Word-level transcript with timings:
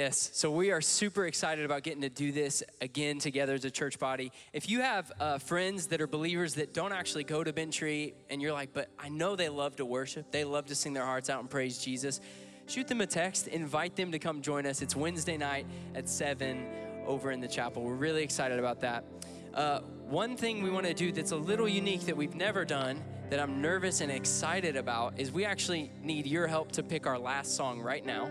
Yes, 0.00 0.30
so 0.32 0.50
we 0.50 0.70
are 0.70 0.80
super 0.80 1.26
excited 1.26 1.66
about 1.66 1.82
getting 1.82 2.00
to 2.00 2.08
do 2.08 2.32
this 2.32 2.62
again 2.80 3.18
together 3.18 3.52
as 3.52 3.66
a 3.66 3.70
church 3.70 3.98
body. 3.98 4.32
If 4.54 4.70
you 4.70 4.80
have 4.80 5.12
uh, 5.20 5.36
friends 5.36 5.88
that 5.88 6.00
are 6.00 6.06
believers 6.06 6.54
that 6.54 6.72
don't 6.72 6.92
actually 6.92 7.24
go 7.24 7.44
to 7.44 7.52
Bentry 7.52 8.14
and 8.30 8.40
you're 8.40 8.54
like, 8.54 8.72
but 8.72 8.88
I 8.98 9.10
know 9.10 9.36
they 9.36 9.50
love 9.50 9.76
to 9.76 9.84
worship, 9.84 10.32
they 10.32 10.44
love 10.44 10.64
to 10.68 10.74
sing 10.74 10.94
their 10.94 11.04
hearts 11.04 11.28
out 11.28 11.40
and 11.40 11.50
praise 11.50 11.76
Jesus, 11.76 12.22
shoot 12.66 12.88
them 12.88 13.02
a 13.02 13.06
text, 13.06 13.46
invite 13.48 13.94
them 13.94 14.10
to 14.12 14.18
come 14.18 14.40
join 14.40 14.64
us. 14.64 14.80
It's 14.80 14.96
Wednesday 14.96 15.36
night 15.36 15.66
at 15.94 16.08
7 16.08 16.66
over 17.06 17.30
in 17.30 17.40
the 17.40 17.48
chapel. 17.48 17.82
We're 17.82 17.92
really 17.92 18.22
excited 18.22 18.58
about 18.58 18.80
that. 18.80 19.04
Uh, 19.52 19.80
one 20.08 20.34
thing 20.34 20.62
we 20.62 20.70
want 20.70 20.86
to 20.86 20.94
do 20.94 21.12
that's 21.12 21.32
a 21.32 21.36
little 21.36 21.68
unique 21.68 22.06
that 22.06 22.16
we've 22.16 22.34
never 22.34 22.64
done 22.64 23.04
that 23.28 23.38
I'm 23.38 23.60
nervous 23.60 24.00
and 24.00 24.10
excited 24.10 24.76
about 24.76 25.20
is 25.20 25.30
we 25.30 25.44
actually 25.44 25.92
need 26.02 26.26
your 26.26 26.46
help 26.46 26.72
to 26.72 26.82
pick 26.82 27.06
our 27.06 27.18
last 27.18 27.54
song 27.54 27.82
right 27.82 28.06
now. 28.06 28.30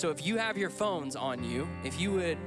So 0.00 0.08
if 0.08 0.24
you 0.24 0.38
have 0.38 0.56
your 0.56 0.70
phones 0.70 1.14
on 1.14 1.44
you, 1.44 1.68
if 1.84 2.00
you 2.00 2.10
would 2.12 2.38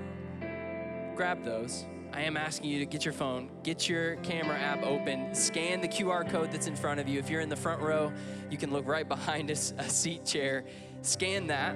grab 1.15 1.43
those, 1.43 1.85
I 2.11 2.21
am 2.21 2.35
asking 2.35 2.71
you 2.71 2.79
to 2.79 2.85
get 2.87 3.05
your 3.05 3.13
phone, 3.13 3.51
get 3.61 3.87
your 3.87 4.15
camera 4.23 4.57
app 4.57 4.81
open, 4.81 5.35
scan 5.35 5.79
the 5.79 5.87
QR 5.87 6.27
code 6.27 6.51
that's 6.51 6.65
in 6.65 6.75
front 6.75 6.99
of 6.99 7.07
you. 7.07 7.19
If 7.19 7.29
you're 7.29 7.41
in 7.41 7.49
the 7.49 7.55
front 7.55 7.79
row, 7.79 8.11
you 8.49 8.57
can 8.57 8.71
look 8.71 8.87
right 8.87 9.07
behind 9.17 9.51
a, 9.51 9.53
a 9.53 9.87
seat 9.87 10.25
chair, 10.25 10.65
scan 11.03 11.45
that, 11.45 11.75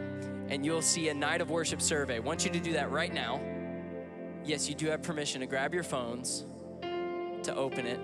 and 0.50 0.66
you'll 0.66 0.81
see 0.81 1.09
a 1.09 1.14
night 1.14 1.42
of 1.42 1.52
worship 1.52 1.80
survey. 1.80 2.16
I 2.16 2.19
want 2.22 2.44
you 2.44 2.50
to 2.50 2.59
do 2.59 2.73
that 2.73 2.89
right 2.89 3.14
now. 3.14 3.39
Yes, 4.44 4.67
you 4.67 4.73
do 4.73 4.88
have 4.88 5.03
permission 5.03 5.41
to 5.41 5.45
grab 5.45 5.75
your 5.75 5.84
phones, 5.84 6.47
to 7.44 7.53
open 7.56 7.86
it. 7.86 8.00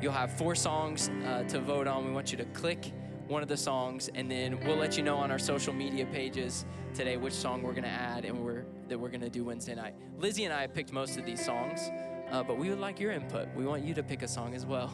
You'll 0.00 0.12
have 0.12 0.30
four 0.30 0.54
songs 0.54 1.10
uh, 1.26 1.42
to 1.42 1.58
vote 1.58 1.88
on. 1.88 2.06
We 2.06 2.12
want 2.12 2.30
you 2.30 2.38
to 2.38 2.44
click 2.44 2.92
one 3.28 3.42
of 3.42 3.48
the 3.48 3.56
songs, 3.56 4.10
and 4.14 4.30
then 4.30 4.58
we'll 4.66 4.76
let 4.76 4.96
you 4.96 5.02
know 5.02 5.16
on 5.16 5.30
our 5.30 5.38
social 5.38 5.72
media 5.72 6.06
pages 6.06 6.64
today 6.94 7.16
which 7.16 7.32
song 7.32 7.62
we're 7.62 7.72
going 7.72 7.84
to 7.84 7.88
add 7.88 8.24
and 8.24 8.38
we're, 8.38 8.64
that 8.88 8.98
we're 8.98 9.08
going 9.08 9.20
to 9.20 9.30
do 9.30 9.44
Wednesday 9.44 9.74
night. 9.74 9.94
Lizzie 10.18 10.44
and 10.44 10.52
I 10.52 10.66
picked 10.66 10.92
most 10.92 11.16
of 11.16 11.24
these 11.24 11.44
songs, 11.44 11.90
uh, 12.30 12.42
but 12.42 12.58
we 12.58 12.68
would 12.68 12.80
like 12.80 13.00
your 13.00 13.12
input. 13.12 13.48
We 13.54 13.64
want 13.64 13.84
you 13.84 13.94
to 13.94 14.02
pick 14.02 14.22
a 14.22 14.28
song 14.28 14.54
as 14.54 14.66
well. 14.66 14.92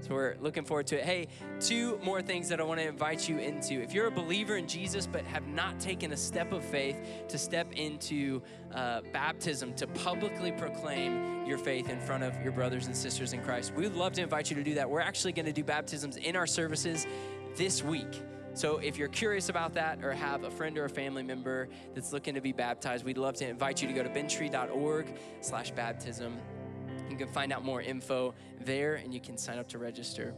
So 0.00 0.14
we're 0.14 0.36
looking 0.40 0.64
forward 0.64 0.86
to 0.88 0.98
it. 0.98 1.04
Hey, 1.04 1.28
two 1.58 1.98
more 2.04 2.20
things 2.22 2.48
that 2.50 2.60
I 2.60 2.64
want 2.64 2.80
to 2.80 2.86
invite 2.86 3.28
you 3.28 3.38
into. 3.38 3.82
If 3.82 3.92
you're 3.92 4.06
a 4.06 4.10
believer 4.10 4.56
in 4.56 4.68
Jesus 4.68 5.06
but 5.06 5.24
have 5.24 5.46
not 5.46 5.80
taken 5.80 6.12
a 6.12 6.16
step 6.16 6.52
of 6.52 6.64
faith 6.64 6.96
to 7.28 7.38
step 7.38 7.72
into 7.72 8.42
uh, 8.74 9.00
baptism, 9.12 9.74
to 9.74 9.86
publicly 9.86 10.52
proclaim 10.52 11.46
your 11.46 11.58
faith 11.58 11.88
in 11.88 11.98
front 12.00 12.24
of 12.24 12.40
your 12.42 12.52
brothers 12.52 12.86
and 12.86 12.96
sisters 12.96 13.32
in 13.32 13.42
Christ, 13.42 13.72
we 13.74 13.84
would 13.84 13.96
love 13.96 14.12
to 14.12 14.22
invite 14.22 14.50
you 14.50 14.56
to 14.56 14.62
do 14.62 14.74
that. 14.74 14.88
We're 14.88 15.00
actually 15.00 15.32
going 15.32 15.46
to 15.46 15.52
do 15.52 15.64
baptisms 15.64 16.16
in 16.16 16.36
our 16.36 16.46
services 16.46 17.06
this 17.56 17.82
week. 17.82 18.22
So 18.54 18.78
if 18.78 18.96
you're 18.96 19.08
curious 19.08 19.48
about 19.48 19.74
that 19.74 20.02
or 20.02 20.12
have 20.12 20.44
a 20.44 20.50
friend 20.50 20.78
or 20.78 20.86
a 20.86 20.90
family 20.90 21.22
member 21.22 21.68
that's 21.94 22.12
looking 22.12 22.34
to 22.34 22.40
be 22.40 22.52
baptized, 22.52 23.04
we'd 23.04 23.18
love 23.18 23.34
to 23.36 23.48
invite 23.48 23.82
you 23.82 23.88
to 23.88 23.94
go 23.94 24.02
to 24.02 24.08
bentry.org 24.08 25.06
slash 25.40 25.70
baptism. 25.72 26.38
You 27.10 27.16
can 27.16 27.28
find 27.28 27.52
out 27.52 27.64
more 27.64 27.82
info 27.82 28.34
there 28.60 28.94
and 28.94 29.12
you 29.12 29.20
can 29.20 29.36
sign 29.36 29.58
up 29.58 29.68
to 29.68 29.78
register. 29.78 30.34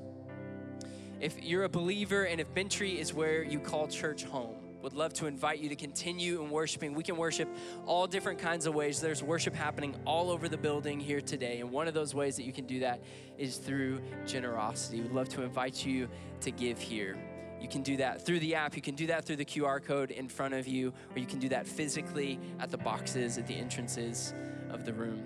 If 1.21 1.43
you're 1.43 1.65
a 1.65 1.69
believer 1.69 2.25
and 2.25 2.41
if 2.41 2.53
Bentry 2.55 2.99
is 2.99 3.13
where 3.13 3.43
you 3.43 3.59
call 3.59 3.89
church 3.89 4.25
home, 4.25 4.55
would 4.83 4.93
love 4.93 5.13
to 5.15 5.27
invite 5.27 5.59
you 5.59 5.69
to 5.69 5.75
continue 5.75 6.41
in 6.43 6.51
worshiping. 6.51 6.95
We 6.95 7.03
can 7.03 7.17
worship 7.17 7.49
all 7.85 8.07
different 8.07 8.39
kinds 8.39 8.67
of 8.67 8.75
ways. 8.75 9.01
There's 9.01 9.23
worship 9.23 9.55
happening 9.55 9.97
all 10.05 10.31
over 10.31 10.49
the 10.49 10.57
building 10.57 11.01
here 11.01 11.21
today. 11.21 11.61
And 11.61 11.73
one 11.73 11.89
of 11.89 11.95
those 11.95 12.15
ways 12.15 12.37
that 12.37 12.45
you 12.45 12.53
can 12.53 12.67
do 12.67 12.81
that 12.81 13.03
is 13.37 13.57
through 13.57 14.01
generosity. 14.27 15.01
We'd 15.01 15.11
love 15.11 15.29
to 15.31 15.43
invite 15.43 15.85
you 15.85 16.09
to 16.43 16.51
give 16.51 16.79
here. 16.79 17.17
You 17.61 17.69
can 17.69 17.83
do 17.83 17.97
that 17.97 18.25
through 18.25 18.41
the 18.41 18.55
app. 18.55 18.77
You 18.77 18.83
can 18.83 18.95
do 18.95 19.09
that 19.09 19.25
through 19.25 19.37
the 19.37 19.45
QR 19.45 19.83
code 19.83 20.11
in 20.11 20.29
front 20.29 20.55
of 20.55 20.69
you, 20.69 20.93
or 21.15 21.19
you 21.19 21.27
can 21.27 21.39
do 21.39 21.49
that 21.49 21.67
physically 21.67 22.39
at 22.61 22.71
the 22.71 22.79
boxes 22.79 23.37
at 23.37 23.47
the 23.47 23.55
entrances 23.55 24.33
of 24.71 24.85
the 24.85 24.93
room. 24.93 25.25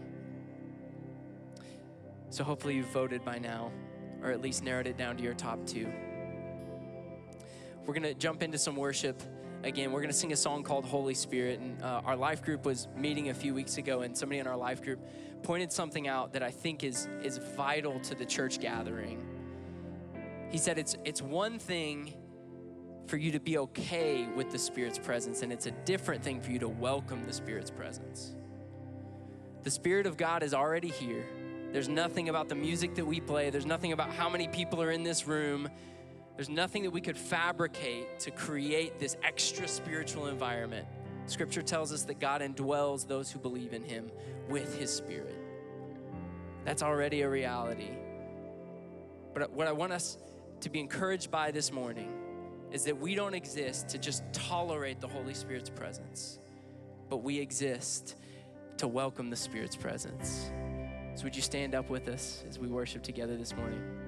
So 2.31 2.43
hopefully 2.45 2.77
you've 2.77 2.93
voted 2.93 3.25
by 3.25 3.39
now, 3.39 3.71
or 4.23 4.31
at 4.31 4.41
least 4.41 4.65
narrowed 4.65 4.87
it 4.87 4.97
down 4.97 5.17
to 5.19 5.23
your 5.23 5.35
top 5.35 5.67
two. 5.67 5.93
We're 7.85 7.95
to 7.95 8.15
jump 8.15 8.43
into 8.43 8.59
some 8.59 8.77
worship 8.77 9.23
again, 9.65 9.93
we're 9.93 10.01
going 10.01 10.11
to 10.11 10.17
sing 10.17 10.33
a 10.33 10.37
song 10.37 10.63
called 10.63 10.85
Holy 10.85 11.15
Spirit. 11.15 11.61
And 11.61 11.83
uh, 11.83 12.03
our 12.05 12.17
life 12.17 12.43
group 12.43 12.65
was 12.65 12.89
meeting 12.97 13.29
a 13.29 13.35
few 13.35 13.55
weeks 13.55 13.79
ago, 13.79 14.03
and 14.03 14.17
somebody 14.17 14.39
in 14.39 14.47
our 14.47 14.57
life 14.57 14.83
group 14.83 15.01
pointed 15.43 15.73
something 15.73 16.09
out 16.09 16.33
that 16.33 16.43
I 16.43 16.51
think 16.51 16.85
is, 16.85 17.09
is 17.23 17.39
vital 17.39 18.01
to 18.01 18.15
the 18.15 18.25
church 18.25 18.61
gathering. 18.61 19.27
He 20.53 20.59
said, 20.59 20.79
it's, 20.79 20.97
it's 21.05 21.21
one 21.21 21.59
thing 21.59 22.15
for 23.07 23.17
you 23.17 23.33
to 23.33 23.41
be 23.41 23.59
okay 23.59 24.29
with 24.37 24.53
the 24.53 24.59
Spirit's 24.59 24.99
presence, 24.99 25.43
and 25.43 25.53
it's 25.53 25.67
a 25.67 25.73
different 25.73 26.23
thing 26.23 26.41
for 26.41 26.53
you 26.53 26.61
to 26.61 26.69
welcome 26.69 27.25
the 27.25 27.33
Spirit's 27.33 27.71
presence. 27.71 28.37
The 29.65 29.71
Spirit 29.71 30.07
of 30.07 30.17
God 30.17 30.45
is 30.45 30.55
already 30.55 30.89
here. 30.89 31.27
There's 31.73 31.89
nothing 31.89 32.29
about 32.29 32.49
the 32.49 32.55
music 32.55 32.95
that 32.95 33.05
we 33.05 33.19
play, 33.19 33.51
there's 33.51 33.67
nothing 33.67 33.93
about 33.93 34.11
how 34.11 34.29
many 34.29 34.47
people 34.47 34.81
are 34.81 34.93
in 34.93 35.03
this 35.03 35.27
room 35.27 35.69
there's 36.37 36.49
nothing 36.49 36.83
that 36.85 36.91
we 36.91 37.01
could 37.01 37.17
fabricate 37.17 38.19
to 38.21 38.31
create 38.31 38.99
this 38.99 39.17
extra 39.23 39.69
spiritual 39.69 40.29
environment. 40.29 40.87
Scripture 41.27 41.63
tells 41.63 41.93
us 41.93 42.05
that 42.05 42.21
God 42.21 42.41
indwells 42.41 43.07
those 43.07 43.31
who 43.31 43.39
believe 43.39 43.73
in 43.73 43.85
Him 43.85 44.11
with 44.49 44.79
His 44.79 44.93
Spirit. 44.93 45.37
That's 46.65 46.83
already 46.83 47.23
a 47.23 47.29
reality. 47.29 47.91
But 49.35 49.53
what 49.53 49.67
I 49.67 49.73
want 49.73 49.93
us 49.93 50.19
to 50.63 50.71
be 50.71 50.79
encouraged 50.79 51.31
by 51.31 51.51
this 51.51 51.73
morning 51.73 52.13
is 52.71 52.85
that 52.85 52.99
we 52.99 53.17
don't 53.17 53.35
exist 53.35 53.89
to 53.89 53.99
just 53.99 54.23
tolerate 54.33 55.01
the 55.01 55.09
Holy 55.09 55.35
Spirit's 55.35 55.69
presence, 55.69 56.39
but 57.11 57.19
we 57.19 57.39
exist 57.39 58.15
to 58.79 58.87
welcome 58.87 59.29
the 59.29 59.37
Spirit's 59.37 59.75
presence. 59.75 60.51
So, 61.17 61.25
would 61.25 61.35
you 61.35 61.43
stand 61.43 61.75
up 61.75 61.91
with 61.91 62.09
us 62.09 62.45
as 62.49 62.61
we 62.61 62.69
worship 62.69 63.03
together 63.03 63.37
this 63.37 63.55
morning? 63.57 64.02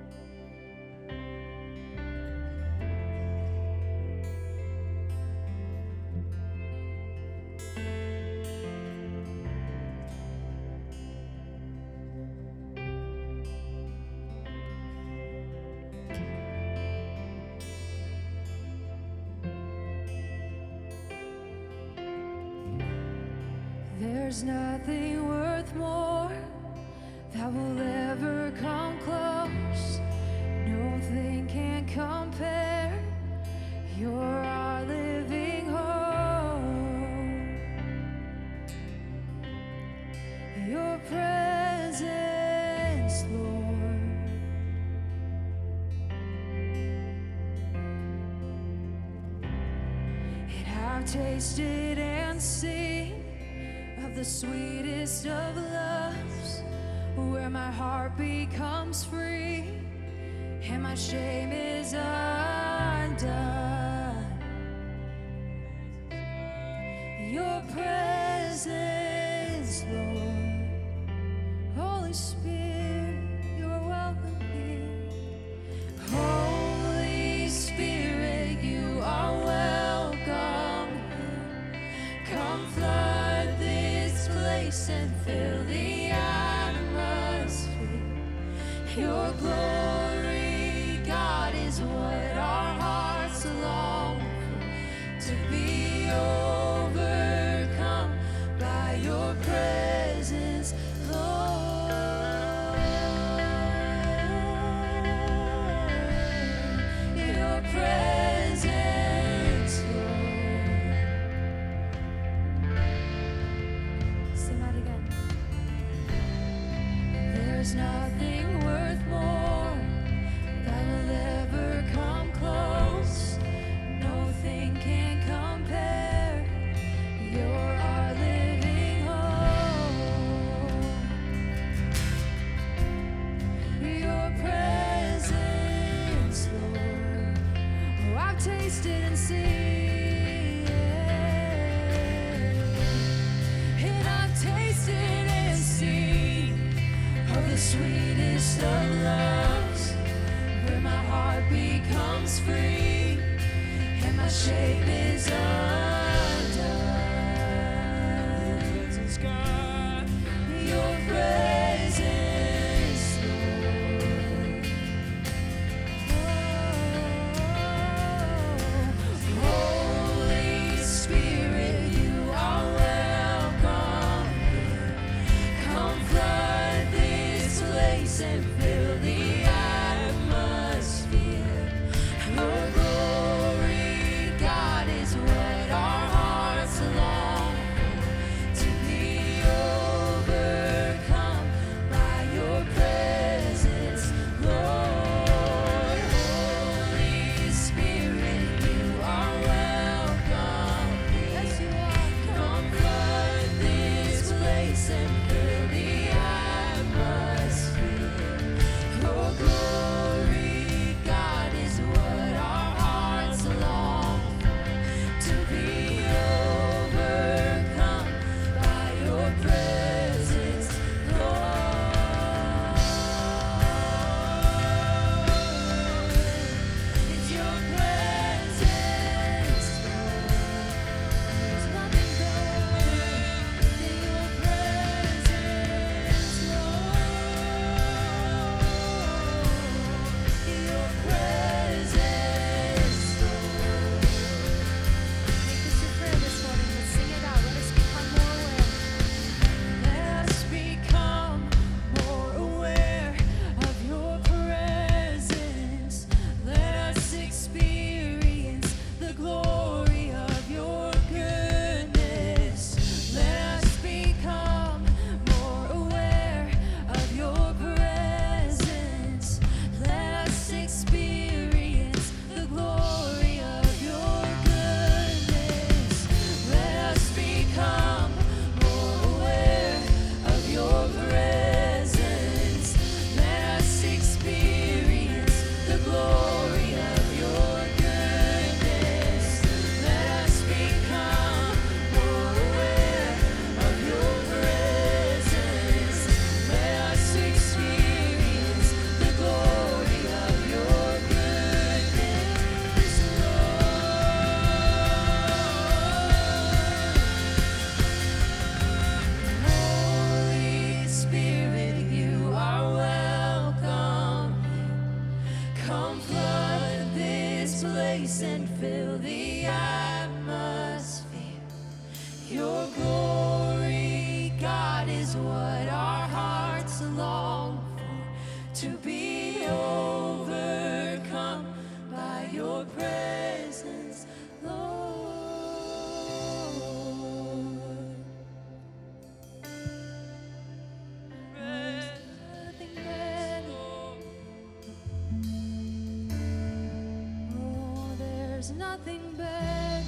there's 348.46 348.58
nothing 348.58 349.00
better. 349.16 349.84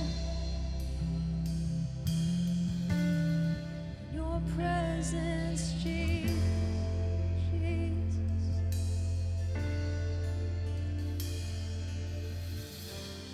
Your 4.15 4.41
presence, 4.57 5.75
Jesus. 5.83 6.33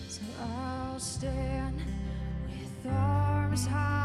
So 0.09 0.23
I'll 0.41 0.99
stand 0.99 1.81
with 2.49 2.93
arms 2.93 3.67
high. 3.67 4.02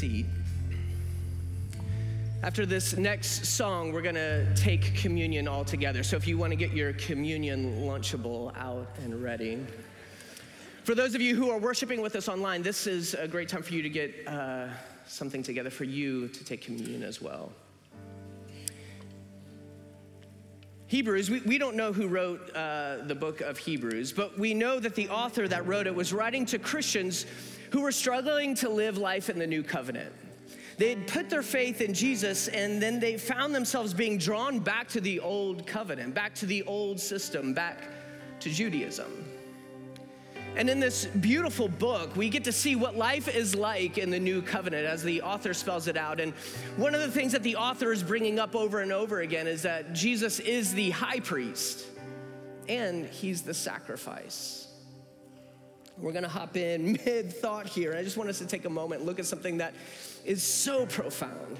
Seat. 0.00 0.24
After 2.42 2.64
this 2.64 2.96
next 2.96 3.44
song, 3.44 3.92
we're 3.92 4.00
gonna 4.00 4.46
take 4.54 4.94
communion 4.94 5.46
all 5.46 5.62
together. 5.62 6.02
So 6.02 6.16
if 6.16 6.26
you 6.26 6.38
wanna 6.38 6.56
get 6.56 6.72
your 6.72 6.94
communion 6.94 7.82
lunchable 7.82 8.56
out 8.56 8.96
and 9.04 9.22
ready. 9.22 9.58
For 10.84 10.94
those 10.94 11.14
of 11.14 11.20
you 11.20 11.36
who 11.36 11.50
are 11.50 11.58
worshiping 11.58 12.00
with 12.00 12.16
us 12.16 12.30
online, 12.30 12.62
this 12.62 12.86
is 12.86 13.12
a 13.12 13.28
great 13.28 13.50
time 13.50 13.62
for 13.62 13.74
you 13.74 13.82
to 13.82 13.90
get 13.90 14.26
uh, 14.26 14.68
something 15.06 15.42
together 15.42 15.68
for 15.68 15.84
you 15.84 16.28
to 16.28 16.44
take 16.46 16.62
communion 16.62 17.02
as 17.02 17.20
well. 17.20 17.52
Hebrews, 20.86 21.28
we, 21.28 21.40
we 21.40 21.58
don't 21.58 21.76
know 21.76 21.92
who 21.92 22.08
wrote 22.08 22.56
uh, 22.56 23.04
the 23.04 23.14
book 23.14 23.42
of 23.42 23.58
Hebrews, 23.58 24.12
but 24.12 24.38
we 24.38 24.54
know 24.54 24.80
that 24.80 24.94
the 24.94 25.10
author 25.10 25.46
that 25.46 25.66
wrote 25.66 25.86
it 25.86 25.94
was 25.94 26.14
writing 26.14 26.46
to 26.46 26.58
Christians 26.58 27.26
who 27.70 27.80
were 27.82 27.92
struggling 27.92 28.54
to 28.56 28.68
live 28.68 28.98
life 28.98 29.30
in 29.30 29.38
the 29.38 29.46
new 29.46 29.62
covenant. 29.62 30.12
They 30.76 30.90
had 30.90 31.06
put 31.06 31.28
their 31.28 31.42
faith 31.42 31.82
in 31.82 31.92
Jesus 31.92 32.48
and 32.48 32.80
then 32.80 33.00
they 33.00 33.18
found 33.18 33.54
themselves 33.54 33.92
being 33.92 34.16
drawn 34.16 34.60
back 34.60 34.88
to 34.88 35.00
the 35.00 35.20
old 35.20 35.66
covenant, 35.66 36.14
back 36.14 36.34
to 36.36 36.46
the 36.46 36.62
old 36.62 36.98
system, 36.98 37.52
back 37.52 37.88
to 38.40 38.48
Judaism. 38.48 39.26
And 40.56 40.68
in 40.68 40.80
this 40.80 41.06
beautiful 41.06 41.68
book, 41.68 42.16
we 42.16 42.28
get 42.28 42.44
to 42.44 42.52
see 42.52 42.76
what 42.76 42.96
life 42.96 43.28
is 43.28 43.54
like 43.54 43.98
in 43.98 44.10
the 44.10 44.18
new 44.18 44.42
covenant 44.42 44.86
as 44.86 45.02
the 45.02 45.22
author 45.22 45.54
spells 45.54 45.86
it 45.86 45.96
out. 45.96 46.18
And 46.18 46.32
one 46.76 46.94
of 46.94 47.00
the 47.00 47.10
things 47.10 47.32
that 47.32 47.42
the 47.42 47.56
author 47.56 47.92
is 47.92 48.02
bringing 48.02 48.38
up 48.38 48.56
over 48.56 48.80
and 48.80 48.90
over 48.90 49.20
again 49.20 49.46
is 49.46 49.62
that 49.62 49.92
Jesus 49.92 50.40
is 50.40 50.74
the 50.74 50.90
high 50.90 51.20
priest 51.20 51.86
and 52.68 53.06
he's 53.06 53.42
the 53.42 53.54
sacrifice. 53.54 54.69
We're 56.00 56.12
gonna 56.12 56.28
hop 56.28 56.56
in 56.56 56.92
mid 57.04 57.32
thought 57.32 57.66
here. 57.66 57.94
I 57.94 58.02
just 58.02 58.16
want 58.16 58.30
us 58.30 58.38
to 58.38 58.46
take 58.46 58.64
a 58.64 58.70
moment 58.70 59.00
and 59.00 59.08
look 59.08 59.18
at 59.18 59.26
something 59.26 59.58
that 59.58 59.74
is 60.24 60.42
so 60.42 60.86
profound. 60.86 61.58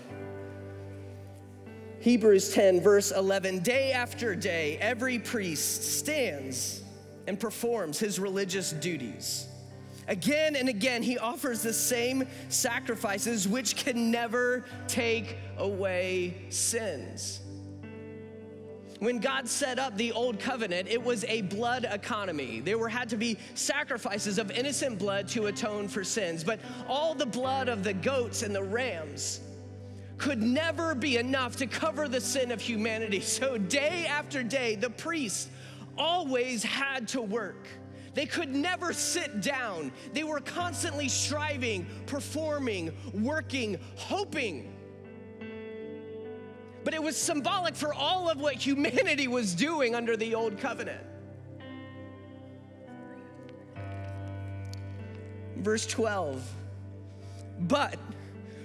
Hebrews 2.01 2.55
10, 2.55 2.81
verse 2.81 3.11
11 3.11 3.61
Day 3.61 3.93
after 3.93 4.35
day, 4.35 4.79
every 4.79 5.19
priest 5.19 5.99
stands 5.99 6.83
and 7.27 7.39
performs 7.39 7.99
his 7.99 8.19
religious 8.19 8.73
duties. 8.73 9.47
Again 10.09 10.57
and 10.57 10.69
again, 10.69 11.03
he 11.03 11.19
offers 11.19 11.63
the 11.63 11.73
same 11.73 12.27
sacrifices 12.49 13.47
which 13.47 13.77
can 13.77 14.11
never 14.11 14.65
take 14.89 15.37
away 15.59 16.47
sins. 16.49 17.41
When 19.01 19.19
God 19.19 19.49
set 19.49 19.79
up 19.79 19.97
the 19.97 20.13
old 20.13 20.39
covenant, 20.39 20.87
it 20.89 21.03
was 21.03 21.25
a 21.25 21.41
blood 21.43 21.87
economy. 21.91 22.61
There 22.61 22.77
were 22.77 22.89
had 22.89 23.09
to 23.09 23.17
be 23.17 23.39
sacrifices 23.55 24.39
of 24.39 24.51
innocent 24.51 24.99
blood 24.99 25.27
to 25.29 25.47
atone 25.47 25.89
for 25.89 26.05
sins, 26.05 26.45
but 26.45 26.61
all 26.87 27.15
the 27.15 27.25
blood 27.25 27.71
of 27.71 27.83
the 27.83 27.95
goats 27.95 28.43
and 28.43 28.55
the 28.55 28.63
rams 28.63 29.41
could 30.19 30.43
never 30.43 30.95
be 30.95 31.17
enough 31.17 31.57
to 31.57 31.67
cover 31.67 32.09
the 32.09 32.21
sin 32.21 32.53
of 32.53 32.61
humanity. 32.61 33.21
So 33.41 33.57
day 33.57 34.07
after 34.07 34.43
day, 34.43 34.75
the 34.75 34.91
priests 34.91 35.49
always 35.97 36.63
had 36.63 37.09
to 37.09 37.23
work. 37.23 37.67
They 38.13 38.27
could 38.27 38.51
never 38.55 38.93
sit 38.93 39.41
down. 39.41 39.93
They 40.13 40.25
were 40.25 40.41
constantly 40.41 41.09
striving, 41.09 41.87
performing, 42.07 42.93
working, 43.15 43.79
hoping. 43.97 44.75
But 46.85 46.95
it 46.95 47.03
was 47.03 47.17
symbolic 47.17 47.75
for 47.75 47.93
all 47.93 48.29
of 48.31 48.41
what 48.41 48.55
humanity 48.55 49.29
was 49.29 49.55
doing 49.55 49.95
under 49.95 50.17
the 50.17 50.35
old 50.35 50.59
covenant. 50.59 51.03
Verse 55.57 55.87
12. 55.87 56.43
But 57.61 57.99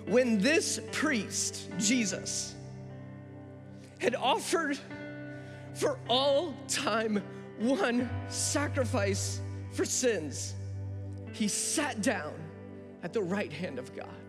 when 0.07 0.39
this 0.39 0.79
priest, 0.91 1.69
Jesus, 1.77 2.55
had 3.99 4.15
offered 4.15 4.77
for 5.73 5.99
all 6.07 6.55
time 6.67 7.21
one 7.59 8.09
sacrifice 8.29 9.41
for 9.73 9.83
sins. 9.83 10.53
He 11.33 11.47
sat 11.47 12.01
down 12.01 12.33
at 13.03 13.11
the 13.11 13.21
right 13.21 13.51
hand 13.51 13.77
of 13.77 13.93
God. 13.95 14.24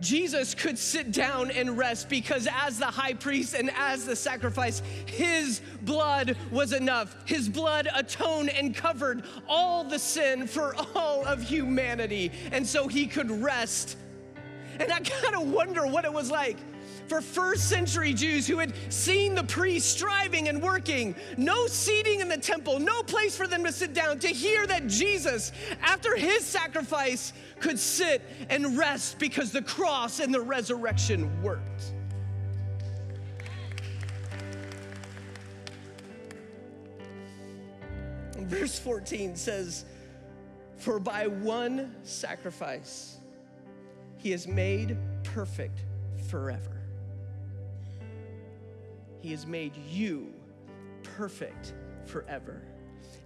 Jesus 0.00 0.54
could 0.54 0.78
sit 0.78 1.12
down 1.12 1.50
and 1.50 1.76
rest 1.76 2.08
because, 2.08 2.48
as 2.62 2.78
the 2.78 2.86
high 2.86 3.14
priest 3.14 3.54
and 3.54 3.70
as 3.76 4.04
the 4.04 4.16
sacrifice, 4.16 4.82
his 5.06 5.60
blood 5.82 6.36
was 6.50 6.72
enough. 6.72 7.16
His 7.24 7.48
blood 7.48 7.88
atoned 7.94 8.50
and 8.50 8.74
covered 8.74 9.24
all 9.48 9.84
the 9.84 9.98
sin 9.98 10.46
for 10.46 10.74
all 10.94 11.24
of 11.24 11.42
humanity. 11.42 12.30
And 12.52 12.66
so 12.66 12.88
he 12.88 13.06
could 13.06 13.30
rest. 13.30 13.96
And 14.78 14.92
I 14.92 15.00
gotta 15.00 15.40
wonder 15.40 15.86
what 15.86 16.04
it 16.04 16.12
was 16.12 16.30
like 16.30 16.56
for 17.08 17.20
first 17.20 17.68
century 17.68 18.12
Jews 18.12 18.46
who 18.46 18.58
had 18.58 18.72
seen 18.90 19.34
the 19.34 19.44
priests 19.44 19.90
striving 19.90 20.48
and 20.48 20.62
working, 20.62 21.14
no 21.36 21.66
seating 21.66 22.20
in 22.20 22.28
the 22.28 22.36
temple, 22.38 22.78
no 22.78 23.02
place 23.02 23.36
for 23.36 23.46
them 23.46 23.64
to 23.64 23.72
sit 23.72 23.94
down, 23.94 24.18
to 24.20 24.28
hear 24.28 24.66
that 24.66 24.86
Jesus, 24.86 25.52
after 25.80 26.14
his 26.16 26.44
sacrifice, 26.44 27.32
could 27.60 27.78
sit 27.78 28.22
and 28.50 28.76
rest 28.76 29.18
because 29.18 29.50
the 29.50 29.62
cross 29.62 30.20
and 30.20 30.32
the 30.32 30.40
resurrection 30.40 31.42
worked. 31.42 31.92
Verse 38.36 38.78
14 38.78 39.36
says, 39.36 39.84
For 40.76 40.98
by 40.98 41.26
one 41.26 41.94
sacrifice 42.02 43.18
he 44.16 44.30
has 44.30 44.46
made 44.46 44.96
perfect 45.22 45.84
forever. 46.28 46.77
He 49.28 49.32
has 49.32 49.46
made 49.46 49.76
you 49.90 50.32
perfect 51.02 51.74
forever. 52.06 52.62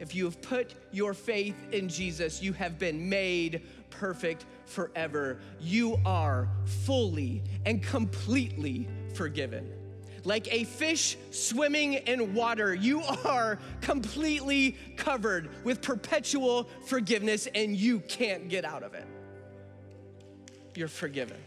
If 0.00 0.16
you 0.16 0.24
have 0.24 0.42
put 0.42 0.74
your 0.90 1.14
faith 1.14 1.54
in 1.70 1.88
Jesus, 1.88 2.42
you 2.42 2.52
have 2.54 2.76
been 2.76 3.08
made 3.08 3.62
perfect 3.88 4.44
forever. 4.64 5.38
You 5.60 6.00
are 6.04 6.48
fully 6.64 7.44
and 7.66 7.80
completely 7.84 8.88
forgiven. 9.14 9.72
Like 10.24 10.52
a 10.52 10.64
fish 10.64 11.16
swimming 11.30 11.92
in 11.92 12.34
water, 12.34 12.74
you 12.74 13.02
are 13.24 13.60
completely 13.80 14.76
covered 14.96 15.50
with 15.62 15.80
perpetual 15.80 16.68
forgiveness 16.86 17.46
and 17.54 17.76
you 17.76 18.00
can't 18.00 18.48
get 18.48 18.64
out 18.64 18.82
of 18.82 18.94
it. 18.94 19.06
You're 20.74 20.88
forgiven. 20.88 21.38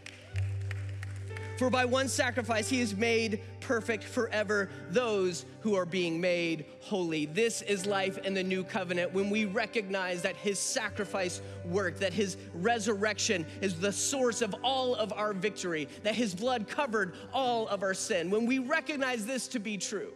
For 1.58 1.70
by 1.70 1.86
one 1.86 2.10
sacrifice 2.10 2.68
he 2.68 2.80
has 2.82 2.96
made 2.96 3.40
perfect 3.62 4.04
forever 4.04 4.70
those 4.90 5.46
who 5.62 5.76
are 5.76 5.86
being 5.86 6.20
made 6.20 6.66
holy. 6.82 7.28
This 7.28 7.62
is 7.62 7.86
life 7.86 8.18
in 8.20 8.34
the 8.34 8.44
new 8.44 8.64
covenant 8.64 9.14
when 9.14 9.30
we 9.30 9.46
recognize 9.46 10.22
that 10.24 10.36
his 10.36 10.60
sacrifice 10.60 11.42
worked, 11.64 12.02
that 12.02 12.14
his 12.14 12.36
resurrection 12.56 13.46
is 13.62 13.80
the 13.80 13.92
source 13.92 14.42
of 14.42 14.54
all 14.64 14.96
of 14.96 15.14
our 15.14 15.34
victory, 15.34 15.88
that 16.04 16.16
his 16.16 16.36
blood 16.36 16.68
covered 16.68 17.14
all 17.34 17.70
of 17.70 17.84
our 17.84 17.94
sin. 17.94 18.30
When 18.30 18.46
we 18.46 18.60
recognize 18.60 19.26
this 19.26 19.48
to 19.50 19.60
be 19.60 19.78
true, 19.78 20.12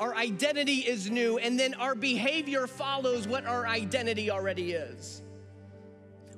our 0.00 0.14
identity 0.16 0.78
is 0.78 1.08
new, 1.08 1.38
and 1.38 1.58
then 1.58 1.74
our 1.74 1.94
behavior 1.94 2.66
follows 2.66 3.28
what 3.28 3.46
our 3.46 3.66
identity 3.68 4.28
already 4.28 4.72
is 4.72 5.22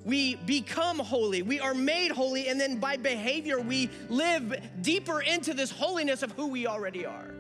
we 0.07 0.37
become 0.37 1.01
holy. 1.01 1.43
We 1.43 1.59
are 1.59 1.75
made 1.75 2.13
holy, 2.13 2.47
and 2.49 2.61
then 2.61 2.79
by 2.79 2.97
behavior, 2.97 3.61
we 3.61 3.91
live 4.09 4.55
deeper 4.81 5.21
into 5.21 5.53
this 5.53 5.71
holiness 5.71 6.23
of 6.23 6.31
who 6.33 6.47
we 6.47 6.69
already 6.69 7.05
are. 7.05 7.35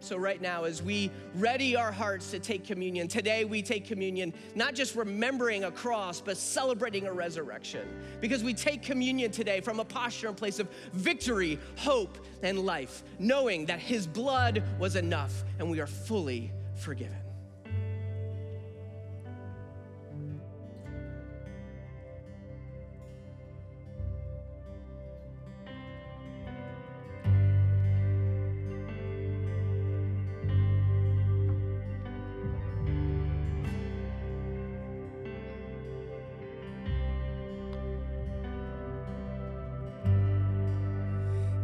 So, 0.00 0.16
right 0.16 0.42
now, 0.42 0.64
as 0.64 0.82
we 0.82 1.10
ready 1.36 1.76
our 1.76 1.92
hearts 1.92 2.32
to 2.32 2.40
take 2.40 2.64
communion, 2.64 3.06
today 3.06 3.44
we 3.44 3.62
take 3.62 3.86
communion 3.86 4.34
not 4.56 4.74
just 4.74 4.96
remembering 4.96 5.64
a 5.64 5.70
cross, 5.70 6.20
but 6.20 6.36
celebrating 6.36 7.06
a 7.06 7.12
resurrection. 7.12 7.88
Because 8.20 8.42
we 8.44 8.52
take 8.52 8.82
communion 8.82 9.30
today 9.30 9.60
from 9.60 9.78
a 9.80 9.84
posture 9.84 10.28
and 10.28 10.36
place 10.36 10.58
of 10.58 10.68
victory, 10.92 11.60
hope, 11.76 12.18
and 12.42 12.58
life, 12.58 13.04
knowing 13.20 13.66
that 13.66 13.78
His 13.78 14.06
blood 14.06 14.62
was 14.80 14.96
enough 14.96 15.44
and 15.58 15.70
we 15.70 15.80
are 15.80 15.86
fully 15.86 16.50
forgiven. 16.74 17.25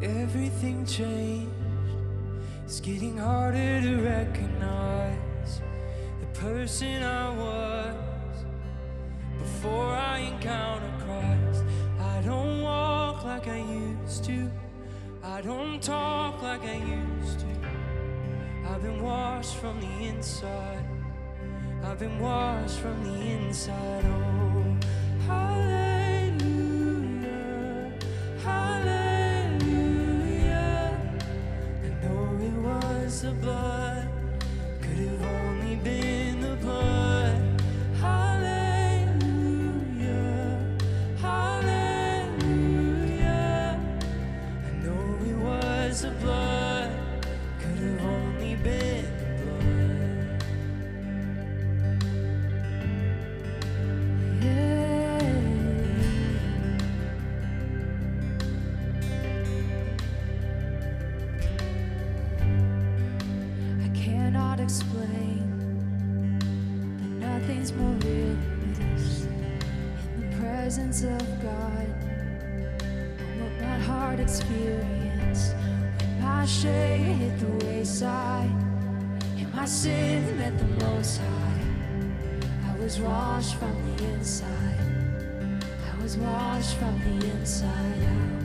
Everything 0.02 0.84
changed. 0.84 1.52
It's 2.64 2.80
getting 2.80 3.18
harder 3.18 3.80
to 3.82 3.96
recognize 4.02 5.62
the 6.18 6.26
person 6.40 7.04
I 7.04 7.30
was 7.30 8.44
before 9.38 9.94
I 9.94 10.18
encountered 10.18 10.98
Christ. 10.98 11.64
I 12.00 12.20
don't 12.22 12.62
walk 12.62 13.24
like 13.24 13.46
I 13.46 13.58
used 13.58 14.24
to. 14.24 14.50
I 15.22 15.40
don't 15.40 15.80
talk 15.80 16.42
like 16.42 16.62
I 16.62 16.78
used 16.78 17.38
to. 17.38 17.46
I've 18.68 18.82
been 18.82 19.02
washed 19.02 19.54
from 19.54 19.80
the 19.80 20.08
inside. 20.08 20.84
I've 21.84 22.00
been 22.00 22.18
washed 22.18 22.80
from 22.80 23.04
the 23.04 23.20
inside. 23.20 24.04
Oh. 24.04 24.71
from 86.70 86.96
the 87.00 87.26
inside 87.30 88.04
out. 88.04 88.41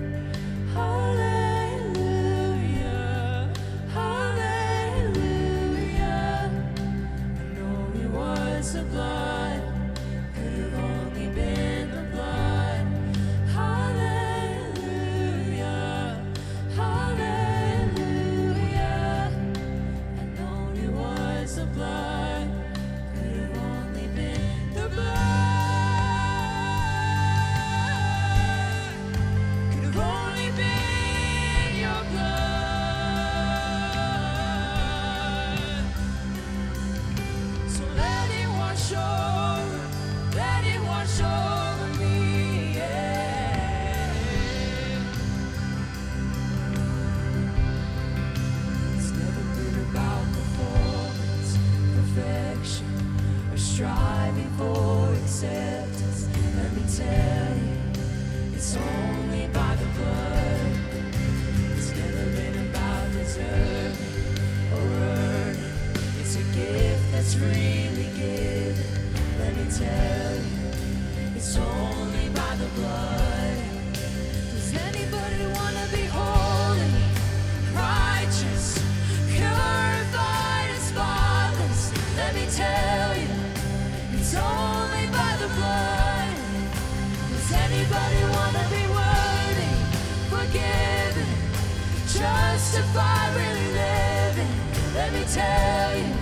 justify 92.77 93.35
really 93.35 93.73
living. 93.73 94.47
Let 94.93 95.11
me 95.13 95.23
tell 95.33 95.97
you, 95.97 96.13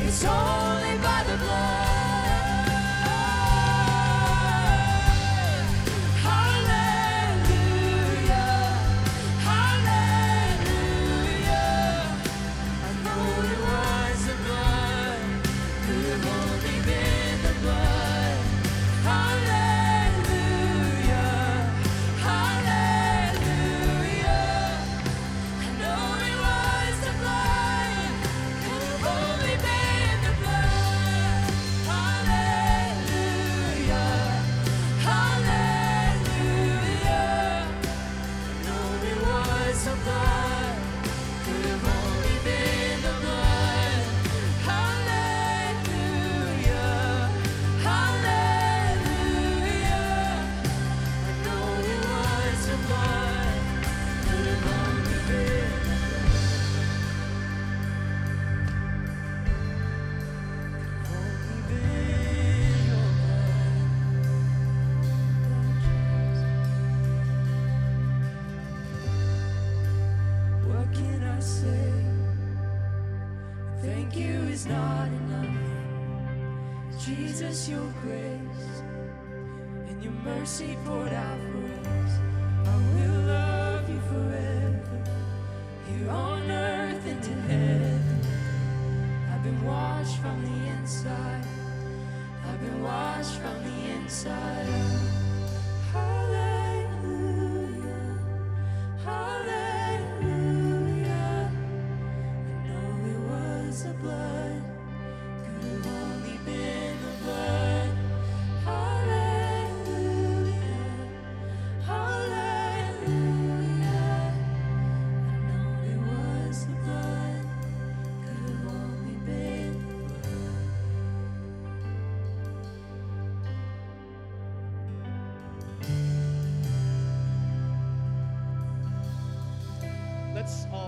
it's 0.00 0.24
only 0.24 0.98
by 0.98 1.24
the 1.28 1.36
blood. 1.36 1.85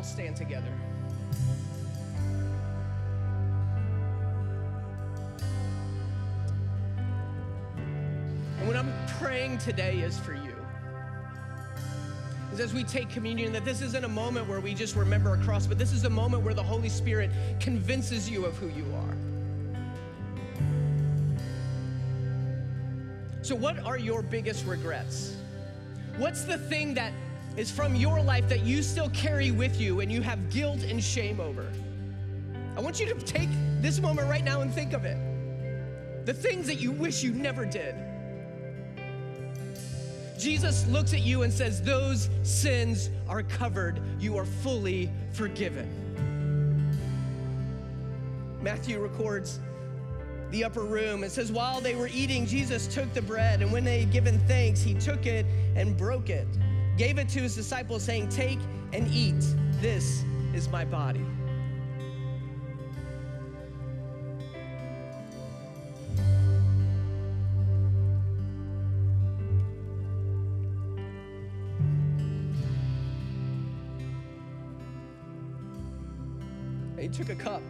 Let's 0.08 0.14
stand 0.14 0.36
together. 0.36 0.72
And 8.58 8.66
what 8.66 8.76
I'm 8.76 8.92
praying 9.18 9.58
today 9.58 9.98
is 9.98 10.18
for 10.18 10.32
you. 10.32 10.54
Is 12.52 12.60
as 12.60 12.72
we 12.72 12.84
take 12.84 13.10
communion, 13.10 13.52
that 13.52 13.66
this 13.66 13.82
isn't 13.82 14.04
a 14.04 14.08
moment 14.08 14.48
where 14.48 14.60
we 14.60 14.72
just 14.72 14.96
remember 14.96 15.34
a 15.34 15.38
cross, 15.38 15.66
but 15.66 15.78
this 15.78 15.92
is 15.92 16.04
a 16.04 16.10
moment 16.10 16.42
where 16.42 16.54
the 16.54 16.62
Holy 16.62 16.88
Spirit 16.88 17.30
convinces 17.60 18.30
you 18.30 18.46
of 18.46 18.56
who 18.56 18.68
you 18.68 18.86
are. 18.94 19.16
So, 23.42 23.54
what 23.54 23.78
are 23.80 23.98
your 23.98 24.22
biggest 24.22 24.64
regrets? 24.64 25.36
What's 26.16 26.44
the 26.44 26.58
thing 26.58 26.94
that 26.94 27.12
is 27.58 27.72
from 27.72 27.96
your 27.96 28.22
life 28.22 28.48
that 28.48 28.60
you 28.60 28.82
still 28.84 29.10
carry 29.10 29.50
with 29.50 29.80
you 29.80 29.98
and 29.98 30.12
you 30.12 30.22
have 30.22 30.48
guilt 30.48 30.84
and 30.84 31.02
shame 31.02 31.40
over? 31.40 31.66
I 32.76 32.80
want 32.80 33.00
you 33.00 33.06
to 33.06 33.14
take 33.14 33.48
this 33.80 33.98
moment 34.00 34.30
right 34.30 34.44
now 34.44 34.60
and 34.60 34.72
think 34.72 34.92
of 34.92 35.04
it. 35.04 35.16
The 36.24 36.32
things 36.32 36.68
that 36.68 36.80
you 36.80 36.92
wish 36.92 37.24
you 37.24 37.32
never 37.32 37.64
did. 37.64 37.96
Jesus 40.38 40.86
looks 40.86 41.12
at 41.12 41.22
you 41.22 41.42
and 41.42 41.52
says, 41.52 41.82
Those 41.82 42.30
sins 42.44 43.10
are 43.28 43.42
covered. 43.42 44.00
You 44.20 44.36
are 44.36 44.44
fully 44.44 45.10
forgiven. 45.32 45.88
Matthew 48.62 49.00
records 49.00 49.58
the 50.50 50.62
upper 50.62 50.84
room. 50.84 51.24
It 51.24 51.32
says, 51.32 51.50
While 51.50 51.80
they 51.80 51.96
were 51.96 52.08
eating, 52.08 52.46
Jesus 52.46 52.86
took 52.86 53.12
the 53.14 53.22
bread, 53.22 53.62
and 53.62 53.72
when 53.72 53.82
they 53.82 54.00
had 54.00 54.12
given 54.12 54.38
thanks, 54.46 54.80
he 54.80 54.94
took 54.94 55.26
it 55.26 55.44
and 55.74 55.96
broke 55.96 56.30
it, 56.30 56.46
gave 56.98 57.16
it 57.16 57.28
to 57.28 57.38
his 57.38 57.54
disciples, 57.54 58.02
saying, 58.02 58.28
Take 58.28 58.58
and 58.92 59.06
eat. 59.14 59.36
This 59.80 60.24
is 60.52 60.68
my 60.68 60.84
body. 60.84 61.24
He 76.98 77.06
took 77.06 77.30
a 77.30 77.36
cup. 77.36 77.62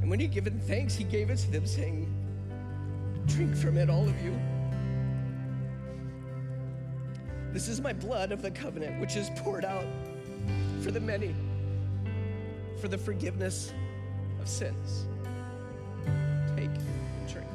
And 0.00 0.08
when 0.08 0.18
he 0.18 0.26
given 0.26 0.58
thanks, 0.60 0.94
he 0.94 1.04
gave 1.04 1.28
it 1.28 1.36
to 1.36 1.50
them, 1.50 1.66
saying, 1.66 2.12
Drink 3.26 3.54
from 3.54 3.76
it, 3.76 3.90
all 3.90 4.08
of 4.08 4.20
you. 4.22 4.32
This 7.58 7.66
is 7.66 7.80
my 7.80 7.92
blood 7.92 8.30
of 8.30 8.40
the 8.40 8.52
covenant, 8.52 9.00
which 9.00 9.16
is 9.16 9.30
poured 9.38 9.64
out 9.64 9.84
for 10.80 10.92
the 10.92 11.00
many, 11.00 11.34
for 12.80 12.86
the 12.86 12.96
forgiveness 12.96 13.72
of 14.40 14.48
sins. 14.48 15.08
Take 16.54 16.70
and 16.70 17.28
drink. 17.28 17.48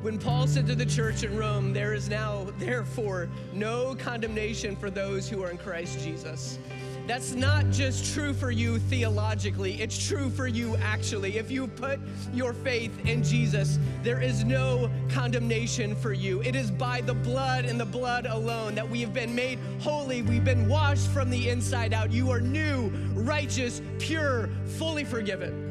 When 0.00 0.18
Paul 0.18 0.46
said 0.46 0.66
to 0.68 0.74
the 0.74 0.86
church 0.86 1.22
in 1.22 1.36
Rome, 1.36 1.74
There 1.74 1.92
is 1.92 2.08
now, 2.08 2.46
therefore, 2.58 3.28
no 3.52 3.94
condemnation 3.94 4.74
for 4.74 4.88
those 4.88 5.28
who 5.28 5.42
are 5.42 5.50
in 5.50 5.58
Christ 5.58 6.00
Jesus. 6.00 6.58
That's 7.06 7.34
not 7.34 7.70
just 7.70 8.14
true 8.14 8.34
for 8.34 8.50
you 8.50 8.80
theologically, 8.80 9.80
it's 9.80 10.08
true 10.08 10.28
for 10.28 10.48
you 10.48 10.76
actually. 10.78 11.38
If 11.38 11.52
you 11.52 11.68
put 11.68 12.00
your 12.34 12.52
faith 12.52 13.06
in 13.06 13.22
Jesus, 13.22 13.78
there 14.02 14.20
is 14.20 14.42
no 14.42 14.90
condemnation 15.08 15.94
for 15.94 16.12
you. 16.12 16.42
It 16.42 16.56
is 16.56 16.68
by 16.68 17.02
the 17.02 17.14
blood 17.14 17.64
and 17.64 17.78
the 17.78 17.86
blood 17.86 18.26
alone 18.26 18.74
that 18.74 18.88
we 18.88 19.00
have 19.02 19.14
been 19.14 19.34
made 19.36 19.60
holy. 19.80 20.22
We've 20.22 20.44
been 20.44 20.68
washed 20.68 21.08
from 21.10 21.30
the 21.30 21.48
inside 21.48 21.94
out. 21.94 22.10
You 22.10 22.30
are 22.32 22.40
new, 22.40 22.88
righteous, 23.14 23.82
pure, 24.00 24.50
fully 24.76 25.04
forgiven. 25.04 25.62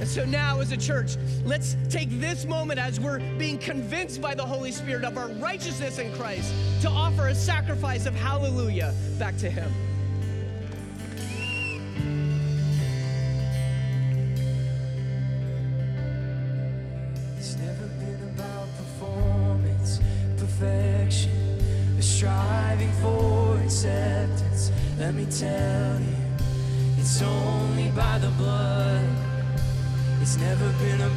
And 0.00 0.08
so 0.08 0.24
now, 0.24 0.60
as 0.60 0.72
a 0.72 0.78
church, 0.78 1.18
let's 1.44 1.76
take 1.90 2.08
this 2.18 2.46
moment 2.46 2.80
as 2.80 2.98
we're 2.98 3.18
being 3.36 3.58
convinced 3.58 4.22
by 4.22 4.34
the 4.34 4.46
Holy 4.46 4.72
Spirit 4.72 5.04
of 5.04 5.18
our 5.18 5.28
righteousness 5.28 5.98
in 5.98 6.10
Christ 6.14 6.50
to 6.80 6.88
offer 6.88 7.28
a 7.28 7.34
sacrifice 7.34 8.06
of 8.06 8.14
hallelujah 8.14 8.94
back 9.18 9.36
to 9.36 9.50
Him. 9.50 9.70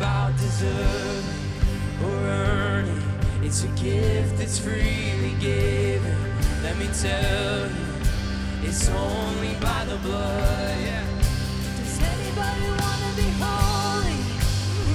About 0.04 0.36
deserving 0.36 1.40
or 2.04 2.16
earning. 2.28 3.04
It's 3.42 3.64
a 3.64 3.70
gift 3.82 4.38
that's 4.38 4.60
freely 4.60 5.34
given. 5.40 6.18
Let 6.62 6.78
me 6.78 6.90
tell 7.02 7.70
you, 7.70 8.68
it's 8.68 8.90
only 8.90 9.54
by 9.62 9.86
the 9.86 9.96
blood. 10.06 10.78
Yeah. 10.84 11.06
Does 11.78 12.02
anybody 12.14 12.68
wanna 12.82 13.12
be 13.16 13.30
holy? 13.40 14.20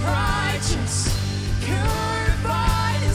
righteous, 0.05 1.09
purified 1.64 3.01
and 3.03 3.14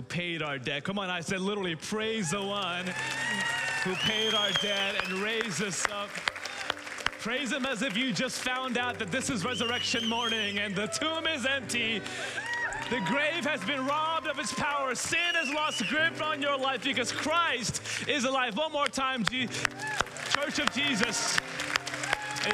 who 0.00 0.06
paid 0.06 0.42
our 0.42 0.58
debt. 0.58 0.82
Come 0.82 0.98
on, 0.98 1.10
I 1.10 1.20
said 1.20 1.40
literally, 1.42 1.74
praise 1.76 2.30
the 2.30 2.42
one 2.42 2.86
who 3.84 3.94
paid 3.96 4.32
our 4.32 4.50
debt 4.52 4.94
and 5.04 5.12
raised 5.18 5.62
us 5.62 5.84
up. 5.90 6.08
Praise 7.20 7.52
him 7.52 7.66
as 7.66 7.82
if 7.82 7.98
you 7.98 8.10
just 8.10 8.40
found 8.40 8.78
out 8.78 8.98
that 8.98 9.10
this 9.10 9.28
is 9.28 9.44
resurrection 9.44 10.08
morning 10.08 10.58
and 10.58 10.74
the 10.74 10.86
tomb 10.86 11.26
is 11.26 11.44
empty. 11.44 12.00
The 12.88 13.00
grave 13.04 13.44
has 13.44 13.62
been 13.64 13.86
robbed 13.86 14.26
of 14.26 14.38
its 14.38 14.54
power. 14.54 14.94
Sin 14.94 15.34
has 15.34 15.50
lost 15.50 15.86
grip 15.88 16.24
on 16.24 16.40
your 16.40 16.56
life 16.56 16.82
because 16.82 17.12
Christ 17.12 17.82
is 18.08 18.24
alive. 18.24 18.56
One 18.56 18.72
more 18.72 18.88
time, 18.88 19.22
G- 19.24 19.48
Church 20.30 20.60
of 20.60 20.72
Jesus. 20.72 21.36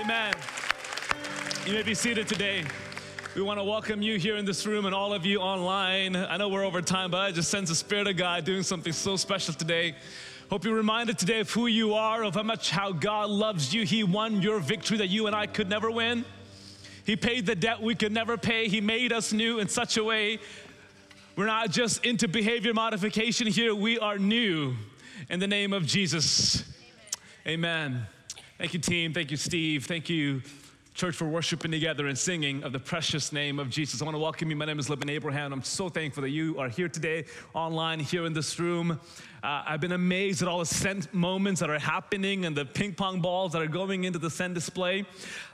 Amen. 0.01 0.35
You 1.65 1.75
may 1.75 1.83
be 1.85 1.95
seated 1.95 2.27
today. 2.27 2.65
We 3.37 3.43
want 3.43 3.61
to 3.61 3.65
welcome 3.65 4.01
you 4.01 4.19
here 4.19 4.37
in 4.37 4.47
this 4.47 4.65
room 4.65 4.87
and 4.87 4.95
all 4.95 5.13
of 5.13 5.27
you 5.27 5.41
online. 5.41 6.17
I 6.17 6.39
know 6.39 6.49
we're 6.49 6.65
over 6.65 6.81
time, 6.81 7.11
but 7.11 7.19
I 7.19 7.33
just 7.33 7.51
sense 7.51 7.69
the 7.69 7.75
Spirit 7.75 8.07
of 8.07 8.17
God 8.17 8.47
doing 8.47 8.63
something 8.63 8.95
so 8.95 9.15
special 9.17 9.53
today. 9.53 9.95
Hope 10.49 10.65
you're 10.65 10.75
reminded 10.75 11.19
today 11.19 11.41
of 11.41 11.51
who 11.51 11.67
you 11.67 11.93
are, 11.93 12.25
of 12.25 12.35
how 12.35 12.45
much 12.45 12.71
how 12.71 12.93
God 12.93 13.29
loves 13.29 13.75
you. 13.75 13.85
He 13.85 14.05
won 14.05 14.41
your 14.41 14.59
victory 14.59 14.97
that 14.97 15.09
you 15.09 15.27
and 15.27 15.37
I 15.37 15.49
could 15.49 15.69
never 15.69 15.91
win. 15.91 16.25
He 17.05 17.15
paid 17.15 17.45
the 17.45 17.55
debt 17.55 17.83
we 17.83 17.95
could 17.95 18.11
never 18.11 18.39
pay. 18.39 18.69
He 18.69 18.81
made 18.81 19.13
us 19.13 19.35
new 19.35 19.59
in 19.59 19.69
such 19.69 19.99
a 19.99 20.03
way. 20.03 20.39
We're 21.37 21.45
not 21.45 21.71
just 21.71 22.07
into 22.07 22.29
behavior 22.29 22.73
modification 22.73 23.49
here, 23.49 23.75
we 23.75 23.99
are 23.99 24.17
new 24.17 24.77
in 25.29 25.41
the 25.41 25.47
name 25.47 25.75
of 25.75 25.85
Jesus. 25.85 26.65
Amen. 27.47 27.91
Amen. 27.91 28.07
Thank 28.57 28.73
you, 28.73 28.81
team. 28.81 29.13
Thank 29.13 29.31
you, 29.31 29.37
Steve. 29.37 29.85
Thank 29.85 30.09
you, 30.09 30.41
church, 30.97 31.15
for 31.15 31.27
worshiping 31.27 31.71
together 31.71 32.07
and 32.07 32.17
singing 32.17 32.63
of 32.63 32.73
the 32.73 32.79
precious 32.79 33.31
name 33.31 33.59
of 33.59 33.69
Jesus. 33.69 34.01
I 34.01 34.07
want 34.07 34.15
to 34.15 34.19
welcome 34.19 34.49
you. 34.49 34.57
My 34.57 34.65
name 34.65 34.79
is 34.79 34.89
Libin 34.89 35.11
Abraham. 35.11 35.53
I'm 35.53 35.63
so 35.63 35.91
thankful 35.91 36.23
that 36.23 36.31
you 36.31 36.59
are 36.59 36.71
here 36.71 36.89
today, 36.89 37.27
online, 37.53 38.01
here 38.01 38.25
in 38.25 38.33
this 38.33 38.59
room. 38.59 38.99
Uh, 39.43 39.63
I've 39.67 39.83
been 39.83 39.93
amazed 39.93 40.41
at 40.41 40.49
all 40.49 40.59
the 40.59 40.65
scent 40.65 41.13
moments 41.13 41.61
that 41.61 41.69
are 41.69 41.79
happening 41.79 42.47
and 42.47 42.57
the 42.57 42.65
ping 42.65 42.95
pong 42.95 43.21
balls 43.21 43.53
that 43.53 43.61
are 43.61 43.67
going 43.67 44.05
into 44.05 44.19
the 44.19 44.31
scent 44.31 44.55
display. 44.55 45.05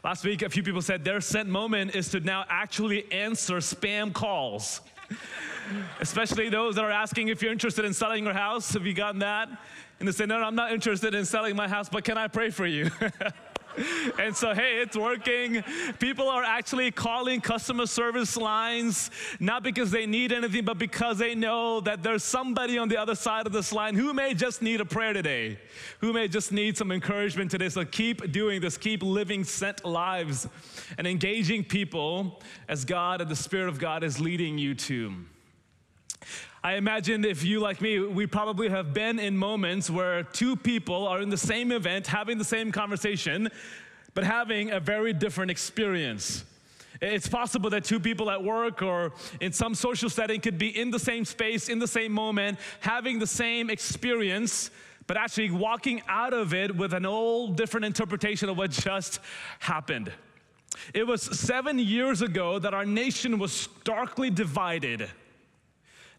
Last 0.04 0.24
week, 0.24 0.42
a 0.42 0.48
few 0.48 0.62
people 0.62 0.80
said 0.80 1.04
their 1.04 1.20
scent 1.20 1.48
moment 1.48 1.96
is 1.96 2.08
to 2.10 2.20
now 2.20 2.44
actually 2.48 3.10
answer 3.10 3.56
spam 3.56 4.12
calls. 4.12 4.80
Especially 6.00 6.50
those 6.50 6.76
that 6.76 6.84
are 6.84 6.92
asking 6.92 7.28
if 7.28 7.42
you're 7.42 7.52
interested 7.52 7.84
in 7.84 7.92
selling 7.92 8.22
your 8.22 8.32
house. 8.32 8.74
Have 8.74 8.86
you 8.86 8.94
gotten 8.94 9.18
that? 9.18 9.48
And 9.98 10.06
they 10.06 10.12
say, 10.12 10.24
No, 10.24 10.38
no 10.38 10.44
I'm 10.44 10.54
not 10.54 10.70
interested 10.70 11.16
in 11.16 11.24
selling 11.24 11.56
my 11.56 11.66
house, 11.66 11.88
but 11.88 12.04
can 12.04 12.16
I 12.16 12.28
pray 12.28 12.50
for 12.50 12.64
you? 12.64 12.92
and 14.18 14.36
so, 14.36 14.54
hey, 14.54 14.78
it's 14.78 14.96
working. 14.96 15.62
People 15.98 16.28
are 16.28 16.44
actually 16.44 16.90
calling 16.90 17.40
customer 17.40 17.86
service 17.86 18.36
lines, 18.36 19.10
not 19.40 19.62
because 19.62 19.90
they 19.90 20.06
need 20.06 20.32
anything, 20.32 20.64
but 20.64 20.78
because 20.78 21.18
they 21.18 21.34
know 21.34 21.80
that 21.80 22.02
there's 22.02 22.24
somebody 22.24 22.78
on 22.78 22.88
the 22.88 22.96
other 22.96 23.14
side 23.14 23.46
of 23.46 23.52
this 23.52 23.72
line 23.72 23.94
who 23.94 24.12
may 24.12 24.34
just 24.34 24.62
need 24.62 24.80
a 24.80 24.84
prayer 24.84 25.12
today, 25.12 25.58
who 26.00 26.12
may 26.12 26.28
just 26.28 26.52
need 26.52 26.76
some 26.76 26.92
encouragement 26.92 27.50
today. 27.50 27.68
So 27.68 27.84
keep 27.84 28.30
doing 28.32 28.60
this, 28.60 28.76
keep 28.76 29.02
living 29.02 29.44
sent 29.44 29.84
lives 29.84 30.48
and 30.98 31.06
engaging 31.06 31.64
people 31.64 32.40
as 32.68 32.84
God 32.84 33.20
and 33.20 33.30
the 33.30 33.36
Spirit 33.36 33.68
of 33.68 33.78
God 33.78 34.04
is 34.04 34.20
leading 34.20 34.58
you 34.58 34.74
to. 34.74 35.14
I 36.64 36.74
imagine 36.74 37.24
if 37.24 37.42
you, 37.42 37.58
like 37.58 37.80
me, 37.80 37.98
we 37.98 38.24
probably 38.28 38.68
have 38.68 38.94
been 38.94 39.18
in 39.18 39.36
moments 39.36 39.90
where 39.90 40.22
two 40.22 40.54
people 40.54 41.08
are 41.08 41.20
in 41.20 41.28
the 41.28 41.36
same 41.36 41.72
event, 41.72 42.06
having 42.06 42.38
the 42.38 42.44
same 42.44 42.70
conversation, 42.70 43.48
but 44.14 44.22
having 44.22 44.70
a 44.70 44.78
very 44.78 45.12
different 45.12 45.50
experience. 45.50 46.44
It's 47.00 47.26
possible 47.26 47.68
that 47.70 47.82
two 47.82 47.98
people 47.98 48.30
at 48.30 48.44
work 48.44 48.80
or 48.80 49.12
in 49.40 49.52
some 49.52 49.74
social 49.74 50.08
setting 50.08 50.40
could 50.40 50.56
be 50.56 50.78
in 50.78 50.92
the 50.92 51.00
same 51.00 51.24
space, 51.24 51.68
in 51.68 51.80
the 51.80 51.88
same 51.88 52.12
moment, 52.12 52.60
having 52.78 53.18
the 53.18 53.26
same 53.26 53.68
experience, 53.68 54.70
but 55.08 55.16
actually 55.16 55.50
walking 55.50 56.00
out 56.06 56.32
of 56.32 56.54
it 56.54 56.76
with 56.76 56.94
an 56.94 57.04
all 57.04 57.48
different 57.48 57.86
interpretation 57.86 58.48
of 58.48 58.56
what 58.56 58.70
just 58.70 59.18
happened. 59.58 60.12
It 60.94 61.08
was 61.08 61.22
seven 61.22 61.80
years 61.80 62.22
ago 62.22 62.60
that 62.60 62.72
our 62.72 62.86
nation 62.86 63.40
was 63.40 63.52
starkly 63.52 64.30
divided 64.30 65.10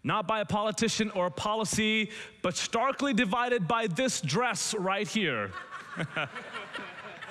not 0.03 0.27
by 0.27 0.41
a 0.41 0.45
politician 0.45 1.11
or 1.11 1.27
a 1.27 1.31
policy, 1.31 2.09
but 2.41 2.55
starkly 2.55 3.13
divided 3.13 3.67
by 3.67 3.87
this 3.87 4.21
dress 4.21 4.73
right 4.73 5.07
here. 5.07 5.51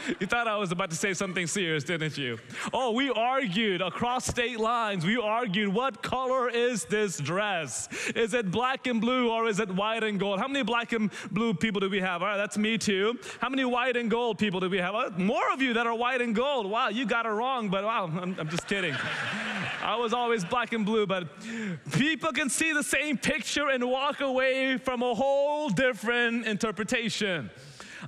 you 0.20 0.26
thought 0.26 0.48
I 0.48 0.56
was 0.56 0.72
about 0.72 0.90
to 0.90 0.96
say 0.96 1.14
something 1.14 1.46
serious, 1.46 1.84
didn't 1.84 2.16
you? 2.16 2.38
Oh, 2.72 2.92
we 2.92 3.10
argued 3.10 3.80
across 3.80 4.26
state 4.26 4.58
lines. 4.58 5.04
We 5.04 5.16
argued 5.16 5.72
what 5.72 6.02
color 6.02 6.48
is 6.48 6.84
this 6.84 7.18
dress? 7.18 7.88
Is 8.14 8.34
it 8.34 8.50
black 8.50 8.86
and 8.86 9.00
blue 9.00 9.30
or 9.30 9.48
is 9.48 9.60
it 9.60 9.70
white 9.70 10.04
and 10.04 10.18
gold? 10.18 10.38
How 10.38 10.48
many 10.48 10.62
black 10.64 10.92
and 10.92 11.10
blue 11.30 11.54
people 11.54 11.80
do 11.80 11.88
we 11.88 12.00
have? 12.00 12.22
All 12.22 12.28
right, 12.28 12.36
that's 12.36 12.58
me 12.58 12.78
too. 12.78 13.18
How 13.40 13.48
many 13.48 13.64
white 13.64 13.96
and 13.96 14.10
gold 14.10 14.38
people 14.38 14.60
do 14.60 14.68
we 14.68 14.78
have? 14.78 14.94
Uh, 14.94 15.10
more 15.16 15.52
of 15.52 15.60
you 15.62 15.74
that 15.74 15.86
are 15.86 15.94
white 15.94 16.20
and 16.20 16.34
gold. 16.34 16.68
Wow, 16.68 16.88
you 16.88 17.06
got 17.06 17.26
it 17.26 17.30
wrong, 17.30 17.68
but 17.68 17.84
wow, 17.84 18.04
I'm, 18.04 18.38
I'm 18.38 18.48
just 18.48 18.66
kidding. 18.66 18.94
I 19.82 19.96
was 19.96 20.12
always 20.12 20.44
black 20.44 20.72
and 20.72 20.86
blue, 20.86 21.06
but 21.06 21.28
people 21.92 22.32
can 22.32 22.48
see 22.48 22.72
the 22.72 22.84
same 22.84 23.18
picture 23.18 23.68
and 23.68 23.88
walk 23.90 24.20
away 24.20 24.78
from 24.78 25.02
a 25.02 25.12
whole 25.12 25.68
different 25.70 26.46
interpretation. 26.46 27.50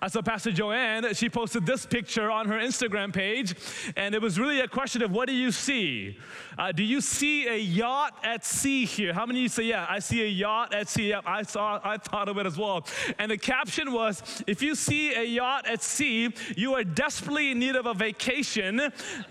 I 0.02 0.08
saw 0.08 0.22
Pastor 0.22 0.52
Joanne, 0.52 1.14
she 1.14 1.28
posted 1.28 1.66
this 1.66 1.86
picture 1.86 2.30
on 2.30 2.48
her 2.48 2.58
Instagram 2.58 3.12
page, 3.12 3.54
and 3.96 4.14
it 4.14 4.22
was 4.22 4.38
really 4.38 4.60
a 4.60 4.68
question 4.68 5.02
of 5.02 5.10
what 5.10 5.28
do 5.28 5.34
you 5.34 5.52
see? 5.52 6.18
Uh, 6.58 6.72
do 6.72 6.82
you 6.82 7.00
see 7.00 7.46
a 7.46 7.56
yacht 7.56 8.16
at 8.22 8.44
sea 8.44 8.84
here? 8.84 9.12
How 9.12 9.26
many 9.26 9.40
of 9.40 9.42
you 9.44 9.48
say, 9.48 9.64
yeah, 9.64 9.86
I 9.88 9.98
see 9.98 10.22
a 10.22 10.26
yacht 10.26 10.74
at 10.74 10.88
sea? 10.88 11.10
Yep, 11.10 11.24
I 11.26 11.42
saw, 11.42 11.80
I 11.84 11.96
thought 11.96 12.28
of 12.28 12.38
it 12.38 12.46
as 12.46 12.56
well. 12.56 12.86
And 13.18 13.30
the 13.30 13.38
caption 13.38 13.92
was, 13.92 14.42
if 14.46 14.62
you 14.62 14.74
see 14.74 15.14
a 15.14 15.24
yacht 15.24 15.66
at 15.66 15.82
sea, 15.82 16.32
you 16.56 16.74
are 16.74 16.84
desperately 16.84 17.50
in 17.50 17.58
need 17.58 17.76
of 17.76 17.86
a 17.86 17.94
vacation 17.94 18.80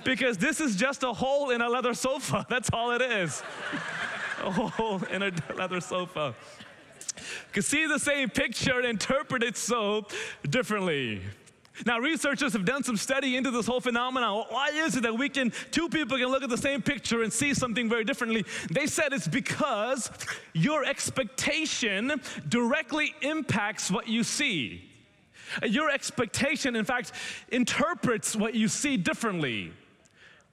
because 0.03 0.37
this 0.37 0.59
is 0.59 0.75
just 0.75 1.03
a 1.03 1.13
hole 1.13 1.49
in 1.49 1.61
a 1.61 1.69
leather 1.69 1.93
sofa. 1.93 2.45
That's 2.49 2.69
all 2.71 2.91
it 2.91 3.01
is. 3.01 3.43
a 4.43 4.51
hole 4.51 5.01
in 5.11 5.23
a 5.23 5.31
leather 5.55 5.79
sofa 5.79 6.35
can 7.51 7.63
see 7.63 7.85
the 7.85 7.99
same 7.99 8.29
picture 8.29 8.77
and 8.77 8.85
interpret 8.85 9.43
it 9.43 9.57
so 9.57 10.05
differently. 10.49 11.21
Now, 11.85 11.97
researchers 11.97 12.53
have 12.53 12.65
done 12.65 12.83
some 12.83 12.97
study 12.97 13.35
into 13.35 13.49
this 13.49 13.65
whole 13.65 13.81
phenomenon. 13.81 14.45
Why 14.49 14.69
is 14.69 14.95
it 14.95 15.03
that 15.03 15.17
we 15.17 15.27
can, 15.27 15.51
two 15.71 15.89
people 15.89 16.17
can 16.17 16.27
look 16.27 16.43
at 16.43 16.49
the 16.49 16.57
same 16.57 16.83
picture 16.83 17.23
and 17.23 17.33
see 17.33 17.53
something 17.53 17.89
very 17.89 18.03
differently? 18.03 18.45
They 18.69 18.85
said 18.85 19.11
it's 19.11 19.27
because 19.27 20.11
your 20.53 20.85
expectation 20.85 22.21
directly 22.47 23.15
impacts 23.21 23.89
what 23.89 24.07
you 24.07 24.23
see. 24.23 24.87
Your 25.63 25.89
expectation, 25.89 26.75
in 26.75 26.85
fact, 26.85 27.11
interprets 27.49 28.35
what 28.35 28.53
you 28.53 28.67
see 28.67 28.95
differently. 28.97 29.73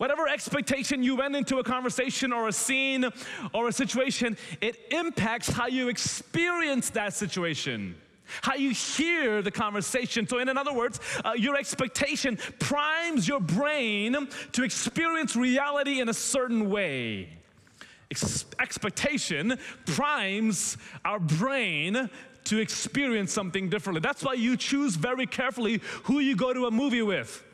Whatever 0.00 0.26
expectation 0.28 1.02
you 1.02 1.14
went 1.14 1.36
into 1.36 1.58
a 1.58 1.62
conversation 1.62 2.32
or 2.32 2.48
a 2.48 2.52
scene 2.52 3.04
or 3.52 3.68
a 3.68 3.72
situation, 3.72 4.34
it 4.62 4.78
impacts 4.90 5.46
how 5.46 5.66
you 5.66 5.90
experience 5.90 6.88
that 6.90 7.12
situation 7.12 7.94
how 8.42 8.54
you 8.54 8.70
hear 8.70 9.42
the 9.42 9.50
conversation. 9.50 10.26
So, 10.26 10.38
in 10.38 10.56
other 10.56 10.72
words, 10.72 11.00
uh, 11.24 11.32
your 11.36 11.56
expectation 11.56 12.38
primes 12.60 13.26
your 13.26 13.40
brain 13.40 14.28
to 14.52 14.62
experience 14.62 15.34
reality 15.34 16.00
in 16.00 16.08
a 16.08 16.14
certain 16.14 16.70
way. 16.70 17.28
Ex- 18.08 18.46
expectation 18.60 19.58
primes 19.84 20.76
our 21.04 21.18
brain 21.18 22.08
to 22.44 22.58
experience 22.58 23.32
something 23.32 23.68
differently. 23.68 24.00
That's 24.00 24.22
why 24.22 24.34
you 24.34 24.56
choose 24.56 24.94
very 24.94 25.26
carefully 25.26 25.80
who 26.04 26.20
you 26.20 26.36
go 26.36 26.54
to 26.54 26.66
a 26.66 26.70
movie 26.70 27.02
with. 27.02 27.44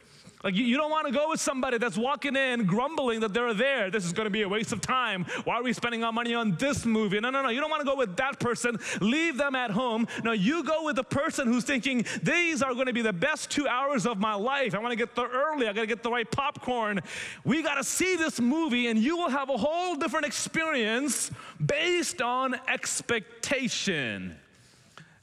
Like, 0.44 0.54
you, 0.54 0.64
you 0.64 0.76
don't 0.76 0.90
want 0.90 1.06
to 1.06 1.12
go 1.12 1.30
with 1.30 1.40
somebody 1.40 1.78
that's 1.78 1.96
walking 1.96 2.36
in 2.36 2.66
grumbling 2.66 3.20
that 3.20 3.32
they're 3.32 3.54
there. 3.54 3.90
This 3.90 4.04
is 4.04 4.12
going 4.12 4.26
to 4.26 4.30
be 4.30 4.42
a 4.42 4.48
waste 4.48 4.70
of 4.70 4.80
time. 4.80 5.24
Why 5.44 5.54
are 5.54 5.62
we 5.62 5.72
spending 5.72 6.04
our 6.04 6.12
money 6.12 6.34
on 6.34 6.56
this 6.56 6.84
movie? 6.84 7.18
No, 7.20 7.30
no, 7.30 7.42
no. 7.42 7.48
You 7.48 7.60
don't 7.60 7.70
want 7.70 7.80
to 7.80 7.86
go 7.86 7.96
with 7.96 8.16
that 8.18 8.38
person. 8.38 8.78
Leave 9.00 9.38
them 9.38 9.54
at 9.54 9.70
home. 9.70 10.06
No, 10.22 10.32
you 10.32 10.62
go 10.62 10.84
with 10.84 10.96
the 10.96 11.04
person 11.04 11.48
who's 11.48 11.64
thinking, 11.64 12.04
these 12.22 12.62
are 12.62 12.74
going 12.74 12.86
to 12.86 12.92
be 12.92 13.02
the 13.02 13.12
best 13.12 13.50
two 13.50 13.66
hours 13.66 14.06
of 14.06 14.18
my 14.18 14.34
life. 14.34 14.74
I 14.74 14.78
want 14.78 14.92
to 14.92 14.96
get 14.96 15.16
there 15.16 15.28
early. 15.28 15.68
I 15.68 15.72
got 15.72 15.80
to 15.80 15.86
get 15.86 16.02
the 16.02 16.10
right 16.10 16.30
popcorn. 16.30 17.00
We 17.44 17.62
got 17.62 17.76
to 17.76 17.84
see 17.84 18.16
this 18.16 18.38
movie, 18.38 18.88
and 18.88 18.98
you 18.98 19.16
will 19.16 19.30
have 19.30 19.48
a 19.48 19.56
whole 19.56 19.96
different 19.96 20.26
experience 20.26 21.30
based 21.64 22.20
on 22.20 22.54
expectation. 22.68 24.36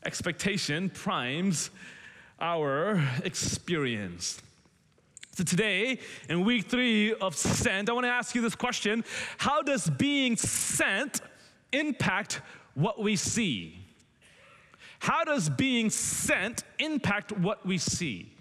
Expectation 0.06 0.90
primes 0.90 1.70
our 2.42 3.02
experience. 3.24 4.42
So, 5.36 5.44
today, 5.44 5.98
in 6.30 6.46
week 6.46 6.68
three 6.68 7.12
of 7.16 7.36
sent, 7.36 7.90
I 7.90 7.94
want 7.94 8.06
to 8.06 8.12
ask 8.12 8.36
you 8.36 8.42
this 8.42 8.54
question 8.54 9.04
How 9.38 9.64
does 9.64 9.90
being 9.90 10.36
sent 10.36 11.22
impact 11.72 12.42
what 12.76 13.02
we 13.02 13.16
see? 13.16 13.80
How 15.00 15.24
does 15.24 15.50
being 15.50 15.90
sent 15.90 16.64
impact 16.78 17.32
what 17.32 17.66
we 17.66 17.80
see? 17.80 18.32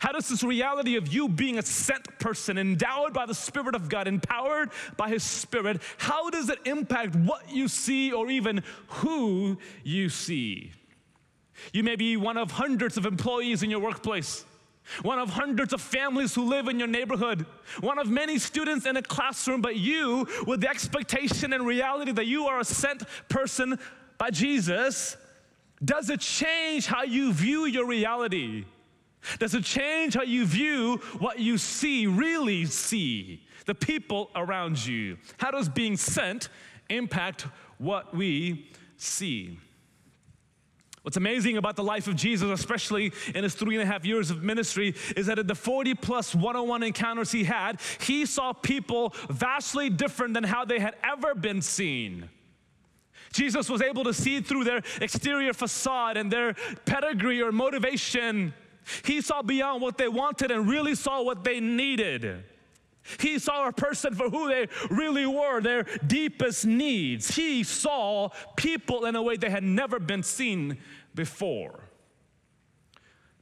How 0.00 0.10
does 0.10 0.28
this 0.28 0.42
reality 0.42 0.96
of 0.96 1.06
you 1.06 1.28
being 1.28 1.56
a 1.56 1.62
sent 1.62 2.18
person, 2.18 2.58
endowed 2.58 3.14
by 3.14 3.24
the 3.24 3.34
Spirit 3.34 3.76
of 3.76 3.88
God, 3.88 4.08
empowered 4.08 4.70
by 4.96 5.08
His 5.08 5.22
Spirit, 5.22 5.80
how 5.98 6.30
does 6.30 6.50
it 6.50 6.58
impact 6.64 7.14
what 7.14 7.48
you 7.50 7.68
see 7.68 8.12
or 8.12 8.28
even 8.28 8.64
who 8.88 9.56
you 9.84 10.08
see? 10.08 10.72
You 11.72 11.84
may 11.84 11.96
be 11.96 12.16
one 12.16 12.36
of 12.36 12.50
hundreds 12.50 12.96
of 12.96 13.06
employees 13.06 13.62
in 13.62 13.70
your 13.70 13.80
workplace, 13.80 14.44
one 15.02 15.18
of 15.18 15.30
hundreds 15.30 15.72
of 15.72 15.80
families 15.80 16.34
who 16.34 16.44
live 16.44 16.68
in 16.68 16.78
your 16.78 16.88
neighborhood, 16.88 17.46
one 17.80 17.98
of 17.98 18.08
many 18.08 18.38
students 18.38 18.86
in 18.86 18.96
a 18.96 19.02
classroom, 19.02 19.60
but 19.60 19.76
you, 19.76 20.26
with 20.46 20.60
the 20.60 20.68
expectation 20.68 21.52
and 21.52 21.66
reality 21.66 22.12
that 22.12 22.26
you 22.26 22.46
are 22.46 22.60
a 22.60 22.64
sent 22.64 23.02
person 23.28 23.78
by 24.16 24.30
Jesus, 24.30 25.16
does 25.84 26.10
it 26.10 26.20
change 26.20 26.86
how 26.86 27.02
you 27.02 27.32
view 27.32 27.66
your 27.66 27.86
reality? 27.86 28.64
Does 29.38 29.54
it 29.54 29.64
change 29.64 30.14
how 30.14 30.22
you 30.22 30.46
view 30.46 30.96
what 31.18 31.38
you 31.38 31.58
see, 31.58 32.06
really 32.06 32.64
see, 32.64 33.44
the 33.66 33.74
people 33.74 34.30
around 34.34 34.84
you? 34.84 35.18
How 35.38 35.50
does 35.50 35.68
being 35.68 35.96
sent 35.96 36.48
impact 36.88 37.46
what 37.78 38.14
we 38.14 38.70
see? 38.96 39.58
What's 41.08 41.16
amazing 41.16 41.56
about 41.56 41.74
the 41.74 41.82
life 41.82 42.06
of 42.06 42.16
Jesus, 42.16 42.50
especially 42.50 43.14
in 43.34 43.42
his 43.42 43.54
three 43.54 43.76
and 43.76 43.82
a 43.82 43.86
half 43.86 44.04
years 44.04 44.30
of 44.30 44.42
ministry, 44.42 44.94
is 45.16 45.24
that 45.24 45.38
in 45.38 45.46
the 45.46 45.54
40 45.54 45.94
plus 45.94 46.34
101 46.34 46.82
encounters 46.82 47.32
he 47.32 47.44
had, 47.44 47.80
he 47.98 48.26
saw 48.26 48.52
people 48.52 49.14
vastly 49.30 49.88
different 49.88 50.34
than 50.34 50.44
how 50.44 50.66
they 50.66 50.78
had 50.78 50.96
ever 51.02 51.34
been 51.34 51.62
seen. 51.62 52.28
Jesus 53.32 53.70
was 53.70 53.80
able 53.80 54.04
to 54.04 54.12
see 54.12 54.42
through 54.42 54.64
their 54.64 54.82
exterior 55.00 55.54
facade 55.54 56.18
and 56.18 56.30
their 56.30 56.52
pedigree 56.84 57.40
or 57.40 57.52
motivation 57.52 58.52
he 59.02 59.22
saw 59.22 59.40
beyond 59.40 59.80
what 59.80 59.96
they 59.96 60.08
wanted 60.08 60.50
and 60.50 60.68
really 60.68 60.94
saw 60.94 61.22
what 61.22 61.42
they 61.42 61.58
needed. 61.58 62.44
He 63.18 63.38
saw 63.38 63.68
a 63.68 63.72
person 63.72 64.14
for 64.14 64.28
who 64.28 64.48
they 64.48 64.68
really 64.90 65.26
were, 65.26 65.60
their 65.60 65.84
deepest 66.06 66.66
needs. 66.66 67.34
He 67.34 67.64
saw 67.64 68.30
people 68.56 69.06
in 69.06 69.16
a 69.16 69.22
way 69.22 69.36
they 69.36 69.50
had 69.50 69.64
never 69.64 69.98
been 69.98 70.22
seen 70.22 70.78
before. 71.18 71.80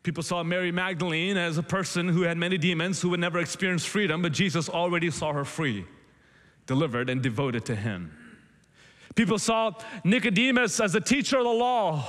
People 0.03 0.23
saw 0.23 0.43
Mary 0.43 0.73
Magdalene 0.73 1.37
as 1.37 1.59
a 1.59 1.63
person 1.63 2.09
who 2.09 2.23
had 2.23 2.39
many 2.39 2.57
demons, 2.57 3.03
who 3.03 3.11
would 3.11 3.21
never 3.21 3.39
experience 3.39 3.85
freedom, 3.85 4.23
but 4.23 4.33
Jesus 4.33 4.71
already 4.71 5.11
saw 5.11 5.35
her 5.35 5.45
free, 5.45 5.85
delivered, 6.67 7.11
and 7.11 7.23
devoted 7.23 7.67
to 7.67 7.77
Him. 7.77 8.17
People 9.15 9.39
saw 9.39 9.73
Nicodemus 10.05 10.81
as 10.81 10.95
a 10.95 11.01
teacher 11.03 11.37
of 11.37 11.45
the 11.45 11.51
law 11.51 12.03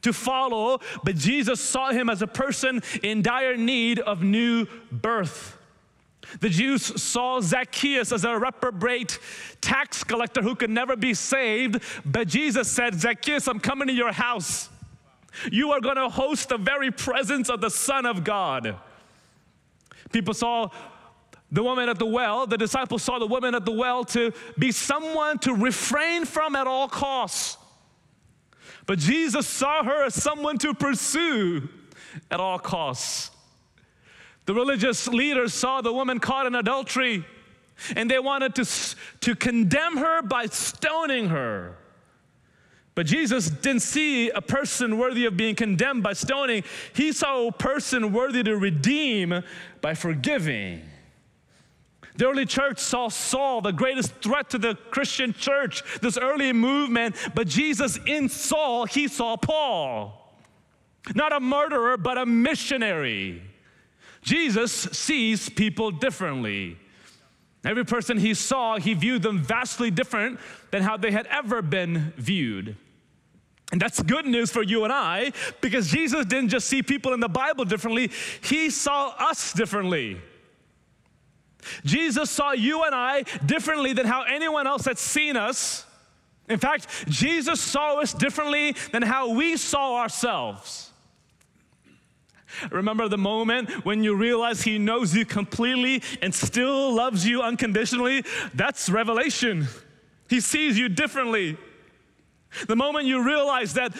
to 0.00 0.14
follow, 0.14 0.80
but 1.04 1.14
Jesus 1.14 1.60
saw 1.60 1.90
him 1.92 2.08
as 2.08 2.22
a 2.22 2.26
person 2.26 2.82
in 3.02 3.20
dire 3.20 3.58
need 3.58 3.98
of 3.98 4.22
new 4.22 4.66
birth. 4.90 5.58
The 6.38 6.48
Jews 6.48 7.02
saw 7.02 7.40
Zacchaeus 7.40 8.12
as 8.12 8.24
a 8.24 8.38
reprobate 8.38 9.18
tax 9.60 10.04
collector 10.04 10.42
who 10.42 10.54
could 10.54 10.70
never 10.70 10.94
be 10.94 11.14
saved, 11.14 11.82
but 12.04 12.28
Jesus 12.28 12.70
said, 12.70 12.94
Zacchaeus, 12.94 13.48
I'm 13.48 13.58
coming 13.58 13.88
to 13.88 13.94
your 13.94 14.12
house. 14.12 14.68
You 15.50 15.72
are 15.72 15.80
going 15.80 15.96
to 15.96 16.08
host 16.08 16.48
the 16.48 16.58
very 16.58 16.90
presence 16.90 17.48
of 17.48 17.60
the 17.60 17.70
Son 17.70 18.06
of 18.06 18.24
God. 18.24 18.76
People 20.12 20.34
saw 20.34 20.70
the 21.52 21.62
woman 21.62 21.88
at 21.88 21.98
the 21.98 22.06
well, 22.06 22.46
the 22.46 22.58
disciples 22.58 23.02
saw 23.02 23.18
the 23.18 23.26
woman 23.26 23.54
at 23.54 23.64
the 23.64 23.72
well 23.72 24.04
to 24.04 24.32
be 24.58 24.70
someone 24.70 25.38
to 25.40 25.54
refrain 25.54 26.24
from 26.24 26.54
at 26.54 26.66
all 26.66 26.88
costs. 26.88 27.56
But 28.86 28.98
Jesus 28.98 29.46
saw 29.46 29.84
her 29.84 30.04
as 30.04 30.14
someone 30.14 30.58
to 30.58 30.74
pursue 30.74 31.68
at 32.30 32.40
all 32.40 32.58
costs. 32.58 33.30
The 34.50 34.54
religious 34.54 35.06
leaders 35.06 35.54
saw 35.54 35.80
the 35.80 35.92
woman 35.92 36.18
caught 36.18 36.44
in 36.44 36.56
adultery 36.56 37.24
and 37.94 38.10
they 38.10 38.18
wanted 38.18 38.56
to, 38.56 38.68
to 39.20 39.36
condemn 39.36 39.98
her 39.98 40.22
by 40.22 40.46
stoning 40.46 41.28
her. 41.28 41.76
But 42.96 43.06
Jesus 43.06 43.48
didn't 43.48 43.82
see 43.82 44.28
a 44.30 44.40
person 44.42 44.98
worthy 44.98 45.24
of 45.26 45.36
being 45.36 45.54
condemned 45.54 46.02
by 46.02 46.14
stoning. 46.14 46.64
He 46.96 47.12
saw 47.12 47.46
a 47.46 47.52
person 47.52 48.12
worthy 48.12 48.42
to 48.42 48.56
redeem 48.56 49.44
by 49.82 49.94
forgiving. 49.94 50.82
The 52.16 52.26
early 52.26 52.44
church 52.44 52.80
saw 52.80 53.06
Saul, 53.06 53.60
the 53.60 53.70
greatest 53.70 54.14
threat 54.16 54.50
to 54.50 54.58
the 54.58 54.74
Christian 54.74 55.32
church, 55.32 55.84
this 56.00 56.18
early 56.18 56.52
movement, 56.52 57.14
but 57.36 57.46
Jesus 57.46 58.00
in 58.04 58.28
Saul, 58.28 58.86
he 58.86 59.06
saw 59.06 59.36
Paul. 59.36 60.42
Not 61.14 61.32
a 61.32 61.38
murderer, 61.38 61.96
but 61.96 62.18
a 62.18 62.26
missionary. 62.26 63.44
Jesus 64.22 64.72
sees 64.72 65.48
people 65.48 65.90
differently. 65.90 66.76
Every 67.64 67.84
person 67.84 68.18
he 68.18 68.34
saw, 68.34 68.78
he 68.78 68.94
viewed 68.94 69.22
them 69.22 69.38
vastly 69.38 69.90
different 69.90 70.40
than 70.70 70.82
how 70.82 70.96
they 70.96 71.10
had 71.10 71.26
ever 71.26 71.60
been 71.62 72.12
viewed. 72.16 72.76
And 73.72 73.80
that's 73.80 74.02
good 74.02 74.26
news 74.26 74.50
for 74.50 74.62
you 74.62 74.84
and 74.84 74.92
I 74.92 75.32
because 75.60 75.90
Jesus 75.90 76.26
didn't 76.26 76.48
just 76.48 76.66
see 76.66 76.82
people 76.82 77.12
in 77.12 77.20
the 77.20 77.28
Bible 77.28 77.64
differently, 77.64 78.10
he 78.42 78.70
saw 78.70 79.14
us 79.18 79.52
differently. 79.52 80.20
Jesus 81.84 82.30
saw 82.30 82.52
you 82.52 82.84
and 82.84 82.94
I 82.94 83.22
differently 83.44 83.92
than 83.92 84.06
how 84.06 84.22
anyone 84.22 84.66
else 84.66 84.86
had 84.86 84.98
seen 84.98 85.36
us. 85.36 85.84
In 86.48 86.58
fact, 86.58 86.88
Jesus 87.08 87.60
saw 87.60 88.00
us 88.00 88.12
differently 88.12 88.74
than 88.90 89.02
how 89.02 89.34
we 89.34 89.56
saw 89.56 89.98
ourselves. 89.98 90.89
Remember 92.70 93.08
the 93.08 93.18
moment 93.18 93.84
when 93.84 94.02
you 94.02 94.14
realize 94.14 94.62
He 94.62 94.78
knows 94.78 95.14
you 95.14 95.24
completely 95.24 96.02
and 96.22 96.34
still 96.34 96.94
loves 96.94 97.26
you 97.26 97.42
unconditionally? 97.42 98.24
That's 98.54 98.88
revelation. 98.88 99.66
He 100.28 100.40
sees 100.40 100.78
you 100.78 100.88
differently. 100.88 101.56
The 102.66 102.76
moment 102.76 103.06
you 103.06 103.24
realize 103.24 103.74
that 103.74 103.94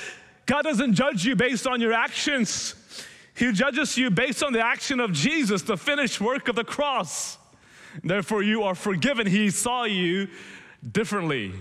God 0.46 0.62
doesn't 0.62 0.94
judge 0.94 1.24
you 1.24 1.36
based 1.36 1.66
on 1.66 1.80
your 1.80 1.92
actions, 1.92 2.74
He 3.34 3.53
judges 3.53 3.96
you 3.96 4.11
based 4.11 4.42
on 4.42 4.53
the 4.53 4.64
action 4.64 5.01
of 5.01 5.12
Jesus, 5.12 5.62
the 5.62 5.76
finished 5.76 6.20
work 6.20 6.48
of 6.48 6.57
the 6.57 6.64
cross. 6.64 7.38
Therefore, 8.03 8.42
you 8.42 8.62
are 8.62 8.74
forgiven. 8.74 9.26
He 9.26 9.51
saw 9.51 9.84
you 9.84 10.28
differently. 10.92 11.53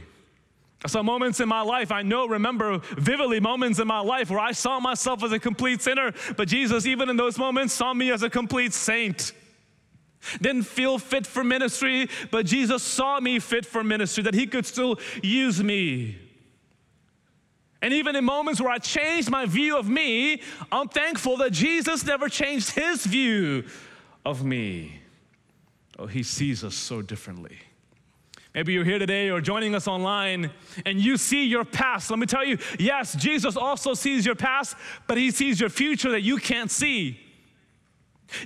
Some 0.88 1.06
moments 1.06 1.42
in 1.42 1.50
my 1.50 1.62
life, 1.62 1.92
I 1.92 2.04
know, 2.04 2.26
remember 2.26 2.80
vividly 2.98 3.42
moments 3.42 3.80
in 3.80 3.88
my 3.88 4.00
life 4.00 4.30
where 4.30 4.40
I 4.40 4.54
saw 4.54 4.80
myself 4.80 5.24
as 5.24 5.34
a 5.34 5.40
complete 5.40 5.82
sinner, 5.82 6.14
but 6.38 6.48
Jesus, 6.48 6.86
even 6.86 7.10
in 7.10 7.18
those 7.18 7.38
moments, 7.38 7.74
saw 7.74 7.94
me 7.94 8.12
as 8.12 8.24
a 8.24 8.30
complete 8.30 8.72
saint. 8.72 9.34
Didn't 10.42 10.64
feel 10.64 10.98
fit 10.98 11.28
for 11.28 11.44
ministry, 11.44 12.10
but 12.32 12.46
Jesus 12.46 12.82
saw 12.82 13.20
me 13.20 13.40
fit 13.40 13.66
for 13.66 13.84
ministry, 13.84 14.24
that 14.24 14.34
He 14.34 14.48
could 14.48 14.66
still 14.66 15.00
use 15.22 15.62
me. 15.62 16.18
And 17.82 17.94
even 17.94 18.16
in 18.16 18.24
moments 18.24 18.62
where 18.62 18.72
I 18.72 18.78
changed 18.78 19.30
my 19.30 19.46
view 19.46 19.78
of 19.78 19.90
me, 19.90 20.42
I'm 20.72 20.88
thankful 20.88 21.38
that 21.38 21.52
Jesus 21.52 22.06
never 22.06 22.30
changed 22.30 22.72
His 22.72 23.06
view 23.06 23.66
of 24.26 24.46
me. 24.46 25.02
Oh, 25.98 26.08
He 26.08 26.24
sees 26.24 26.64
us 26.64 26.76
so 26.76 27.02
differently. 27.02 27.58
Maybe 28.56 28.74
you're 28.74 28.84
here 28.84 28.98
today 28.98 29.30
or 29.30 29.42
joining 29.42 29.76
us 29.76 29.88
online 29.88 30.50
and 30.86 31.00
you 31.00 31.18
see 31.18 31.46
your 31.46 31.64
past. 31.64 32.10
Let 32.10 32.20
me 32.20 32.26
tell 32.26 32.44
you, 32.44 32.58
yes, 32.80 33.16
Jesus 33.16 33.56
also 33.56 33.94
sees 33.94 34.26
your 34.26 34.36
past, 34.36 34.76
but 35.08 35.18
He 35.18 35.30
sees 35.30 35.60
your 35.60 35.70
future 35.70 36.12
that 36.12 36.22
you 36.22 36.38
can't 36.38 36.72
see. 36.72 37.20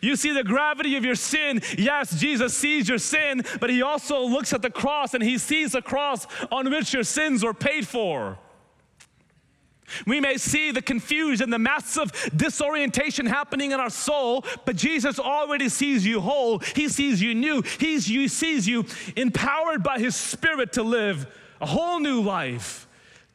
You 0.02 0.16
see 0.16 0.34
the 0.34 0.44
gravity 0.44 0.96
of 0.96 1.06
your 1.06 1.16
sin. 1.16 1.62
Yes, 1.78 2.20
Jesus 2.20 2.56
sees 2.56 2.88
your 2.88 2.98
sin, 2.98 3.44
but 3.60 3.70
He 3.70 3.82
also 3.82 4.24
looks 4.26 4.54
at 4.54 4.62
the 4.62 4.70
cross 4.70 5.14
and 5.14 5.24
He 5.24 5.38
sees 5.38 5.72
the 5.72 5.82
cross 5.82 6.28
on 6.52 6.70
which 6.70 6.94
your 6.94 7.04
sins 7.04 7.44
were 7.44 7.54
paid 7.54 7.88
for. 7.88 8.38
We 10.06 10.20
may 10.20 10.38
see 10.38 10.72
the 10.72 10.82
confusion, 10.82 11.50
the 11.50 11.60
massive 11.60 12.12
disorientation 12.36 13.26
happening 13.26 13.72
in 13.72 13.80
our 13.80 13.90
soul, 13.90 14.46
but 14.66 14.76
Jesus 14.76 15.20
already 15.20 15.70
sees 15.70 16.06
you 16.06 16.22
whole. 16.22 16.60
He 16.60 16.90
sees 16.90 17.22
you 17.22 17.36
new. 17.36 17.62
He 17.62 18.00
sees 18.28 18.68
you 18.68 18.86
empowered 19.16 19.84
by 19.84 20.00
His 20.00 20.16
Spirit 20.16 20.74
to 20.74 20.84
live 20.84 21.28
a 21.62 21.66
whole 21.66 22.00
new 22.00 22.22
life 22.22 22.88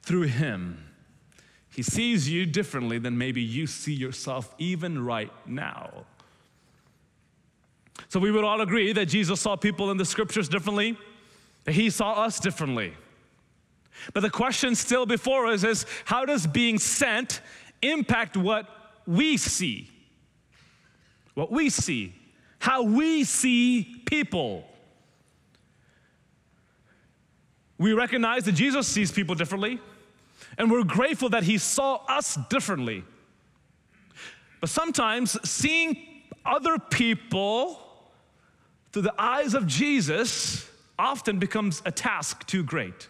through 0.02 0.22
Him. 0.22 0.84
He 1.70 1.82
sees 1.82 2.28
you 2.28 2.44
differently 2.44 2.98
than 2.98 3.16
maybe 3.16 3.40
you 3.40 3.66
see 3.66 3.94
yourself 3.94 4.54
even 4.58 5.04
right 5.04 5.30
now. 5.46 6.06
So 8.08 8.18
we 8.18 8.30
would 8.30 8.44
all 8.44 8.60
agree 8.60 8.92
that 8.92 9.06
Jesus 9.06 9.40
saw 9.40 9.54
people 9.56 9.90
in 9.90 9.96
the 9.96 10.04
scriptures 10.04 10.48
differently, 10.48 10.96
that 11.64 11.72
He 11.72 11.90
saw 11.90 12.24
us 12.24 12.40
differently. 12.40 12.94
But 14.14 14.20
the 14.20 14.30
question 14.30 14.74
still 14.74 15.06
before 15.06 15.46
us 15.46 15.64
is 15.64 15.86
how 16.04 16.24
does 16.24 16.46
being 16.46 16.78
sent 16.78 17.40
impact 17.82 18.36
what 18.36 18.68
we 19.06 19.36
see? 19.36 19.88
What 21.34 21.52
we 21.52 21.70
see, 21.70 22.14
how 22.58 22.82
we 22.82 23.24
see 23.24 24.02
people. 24.06 24.64
We 27.78 27.92
recognize 27.92 28.44
that 28.44 28.52
Jesus 28.52 28.88
sees 28.88 29.12
people 29.12 29.36
differently, 29.36 29.78
and 30.58 30.70
we're 30.70 30.82
grateful 30.82 31.28
that 31.30 31.44
he 31.44 31.58
saw 31.58 32.04
us 32.08 32.36
differently. 32.50 33.04
But 34.60 34.68
sometimes 34.68 35.38
seeing 35.48 35.96
other 36.44 36.78
people 36.78 37.80
through 38.92 39.02
the 39.02 39.14
eyes 39.16 39.54
of 39.54 39.66
Jesus 39.66 40.68
often 40.98 41.38
becomes 41.38 41.80
a 41.84 41.92
task 41.92 42.46
too 42.46 42.64
great. 42.64 43.06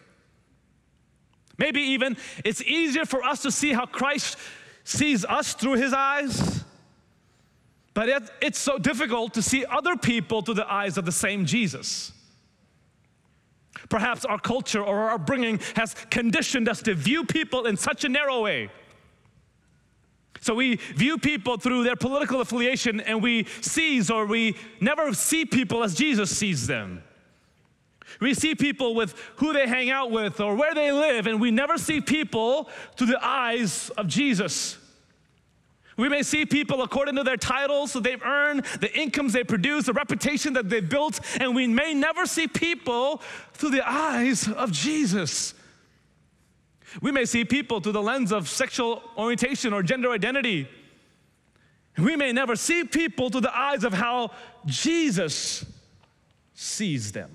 Maybe 1.59 1.81
even 1.81 2.17
it's 2.45 2.63
easier 2.63 3.05
for 3.05 3.25
us 3.25 3.43
to 3.43 3.51
see 3.51 3.73
how 3.73 3.85
Christ 3.85 4.39
sees 4.85 5.25
us 5.25 5.55
through 5.55 5.75
his 5.75 5.93
eyes, 5.93 6.65
but 7.95 8.09
it, 8.09 8.23
it's 8.41 8.59
so 8.59 8.79
difficult 8.79 9.35
to 9.35 9.43
see 9.43 9.67
other 9.67 9.97
people 9.97 10.41
through 10.41 10.55
the 10.55 10.73
eyes 10.73 10.97
of 10.97 11.05
the 11.05 11.13
same 11.13 11.45
Jesus. 11.45 12.13
Perhaps 13.89 14.25
our 14.25 14.39
culture 14.39 14.83
or 14.83 14.99
our 14.99 15.11
upbringing 15.11 15.61
has 15.75 15.95
conditioned 16.11 16.69
us 16.69 16.81
to 16.83 16.95
view 16.95 17.25
people 17.25 17.67
in 17.67 17.77
such 17.77 18.05
a 18.05 18.09
narrow 18.09 18.43
way. 18.43 18.71
So 20.41 20.55
we 20.55 20.77
view 20.77 21.19
people 21.19 21.57
through 21.57 21.85
their 21.85 21.97
political 21.97 22.41
affiliation 22.41 23.01
and 23.01 23.23
we 23.23 23.47
seize 23.61 24.11
or 24.11 24.27
we 24.27 24.57
never 24.81 25.13
see 25.13 25.45
people 25.45 25.83
as 25.83 25.95
Jesus 25.95 26.37
sees 26.37 26.67
them. 26.67 27.03
We 28.21 28.35
see 28.35 28.55
people 28.55 28.95
with 28.95 29.15
who 29.37 29.53
they 29.53 29.67
hang 29.67 29.91
out 29.91 30.11
with 30.11 30.41
or 30.41 30.55
where 30.55 30.75
they 30.75 30.93
live, 30.93 31.27
and 31.27 31.41
we 31.41 31.51
never 31.51 31.79
see 31.79 32.01
people 32.01 32.69
through 32.97 33.09
the 33.09 33.25
eyes 33.25 33.91
of 33.91 34.09
Jesus. 34.09 34.79
We 35.97 36.09
may 36.09 36.23
see 36.23 36.47
people 36.47 36.83
according 36.83 37.17
to 37.17 37.25
their 37.25 37.37
titles 37.37 37.93
that 37.93 38.05
they've 38.05 38.23
earned, 38.23 38.65
the 38.81 38.97
incomes 38.97 39.33
they 39.33 39.43
produce, 39.43 39.87
the 39.87 39.93
reputation 39.93 40.53
that 40.53 40.71
they've 40.71 40.89
built, 40.89 41.21
and 41.41 41.57
we 41.57 41.67
may 41.67 41.93
never 41.93 42.25
see 42.25 42.47
people 42.47 43.21
through 43.53 43.71
the 43.71 43.89
eyes 43.89 44.49
of 44.49 44.71
Jesus. 44.71 45.55
We 47.03 47.11
may 47.11 47.25
see 47.25 47.45
people 47.45 47.81
through 47.81 47.93
the 47.93 48.03
lens 48.03 48.33
of 48.33 48.49
sexual 48.49 49.03
orientation 49.17 49.73
or 49.73 49.83
gender 49.83 50.11
identity. 50.11 50.69
We 51.99 52.15
may 52.15 52.33
never 52.33 52.55
see 52.55 52.85
people 52.85 53.29
through 53.29 53.43
the 53.43 53.57
eyes 53.57 53.83
of 53.83 53.93
how 53.93 54.31
Jesus 54.67 55.65
sees 56.55 57.11
them. 57.11 57.31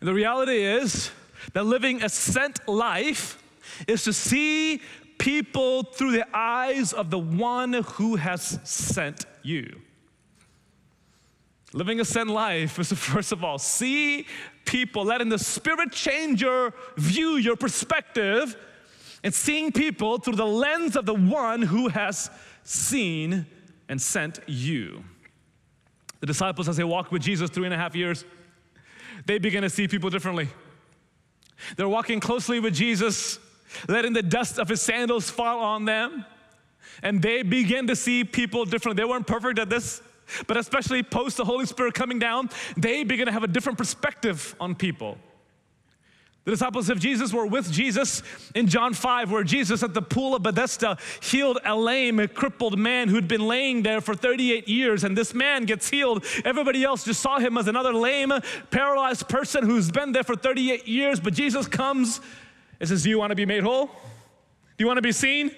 And 0.00 0.08
the 0.08 0.14
reality 0.14 0.62
is 0.62 1.10
that 1.52 1.64
living 1.64 2.02
a 2.02 2.08
sent 2.08 2.66
life 2.68 3.42
is 3.86 4.04
to 4.04 4.12
see 4.12 4.82
people 5.18 5.82
through 5.82 6.12
the 6.12 6.26
eyes 6.36 6.92
of 6.92 7.10
the 7.10 7.18
one 7.18 7.72
who 7.72 8.16
has 8.16 8.58
sent 8.64 9.26
you. 9.42 9.80
Living 11.72 12.00
a 12.00 12.04
sent 12.04 12.30
life 12.30 12.78
is 12.78 12.90
to, 12.90 12.96
first 12.96 13.32
of 13.32 13.44
all, 13.44 13.58
see 13.58 14.26
people, 14.64 15.04
letting 15.04 15.28
the 15.28 15.38
Spirit 15.38 15.92
change 15.92 16.42
your 16.42 16.74
view, 16.96 17.36
your 17.36 17.56
perspective, 17.56 18.56
and 19.22 19.32
seeing 19.32 19.72
people 19.72 20.18
through 20.18 20.36
the 20.36 20.46
lens 20.46 20.96
of 20.96 21.06
the 21.06 21.14
one 21.14 21.62
who 21.62 21.88
has 21.88 22.30
seen 22.64 23.46
and 23.88 24.00
sent 24.00 24.40
you. 24.46 25.04
The 26.20 26.26
disciples, 26.26 26.68
as 26.68 26.76
they 26.76 26.84
walked 26.84 27.12
with 27.12 27.22
Jesus 27.22 27.50
three 27.50 27.64
and 27.64 27.74
a 27.74 27.76
half 27.76 27.94
years, 27.94 28.24
they 29.26 29.38
begin 29.38 29.62
to 29.62 29.70
see 29.70 29.88
people 29.88 30.08
differently. 30.08 30.48
They're 31.76 31.88
walking 31.88 32.20
closely 32.20 32.60
with 32.60 32.74
Jesus, 32.74 33.38
letting 33.88 34.12
the 34.12 34.22
dust 34.22 34.58
of 34.58 34.68
his 34.68 34.80
sandals 34.80 35.30
fall 35.30 35.60
on 35.60 35.84
them, 35.84 36.24
and 37.02 37.20
they 37.20 37.42
begin 37.42 37.86
to 37.88 37.96
see 37.96 38.24
people 38.24 38.64
differently. 38.64 39.02
They 39.02 39.08
weren't 39.08 39.26
perfect 39.26 39.58
at 39.58 39.68
this, 39.68 40.00
but 40.46 40.56
especially 40.56 41.02
post 41.02 41.36
the 41.36 41.44
Holy 41.44 41.66
Spirit 41.66 41.94
coming 41.94 42.18
down, 42.18 42.50
they 42.76 43.04
begin 43.04 43.26
to 43.26 43.32
have 43.32 43.42
a 43.42 43.48
different 43.48 43.78
perspective 43.78 44.54
on 44.60 44.74
people. 44.74 45.18
The 46.46 46.52
disciples 46.52 46.88
of 46.90 47.00
Jesus 47.00 47.32
were 47.32 47.44
with 47.44 47.72
Jesus 47.72 48.22
in 48.54 48.68
John 48.68 48.94
5, 48.94 49.32
where 49.32 49.42
Jesus 49.42 49.82
at 49.82 49.94
the 49.94 50.00
pool 50.00 50.36
of 50.36 50.44
Bethesda 50.44 50.96
healed 51.20 51.58
a 51.64 51.74
lame, 51.74 52.20
a 52.20 52.28
crippled 52.28 52.78
man 52.78 53.08
who'd 53.08 53.26
been 53.26 53.48
laying 53.48 53.82
there 53.82 54.00
for 54.00 54.14
38 54.14 54.68
years. 54.68 55.02
And 55.02 55.18
this 55.18 55.34
man 55.34 55.64
gets 55.64 55.90
healed. 55.90 56.24
Everybody 56.44 56.84
else 56.84 57.02
just 57.02 57.20
saw 57.20 57.40
him 57.40 57.58
as 57.58 57.66
another 57.66 57.92
lame, 57.92 58.32
paralyzed 58.70 59.28
person 59.28 59.64
who's 59.64 59.90
been 59.90 60.12
there 60.12 60.22
for 60.22 60.36
38 60.36 60.86
years. 60.86 61.18
But 61.18 61.34
Jesus 61.34 61.66
comes 61.66 62.20
and 62.78 62.88
says, 62.88 63.02
Do 63.02 63.10
you 63.10 63.18
want 63.18 63.32
to 63.32 63.36
be 63.36 63.44
made 63.44 63.64
whole? 63.64 63.86
Do 63.86 63.92
you 64.78 64.86
want 64.86 64.98
to 64.98 65.02
be 65.02 65.10
seen? 65.10 65.50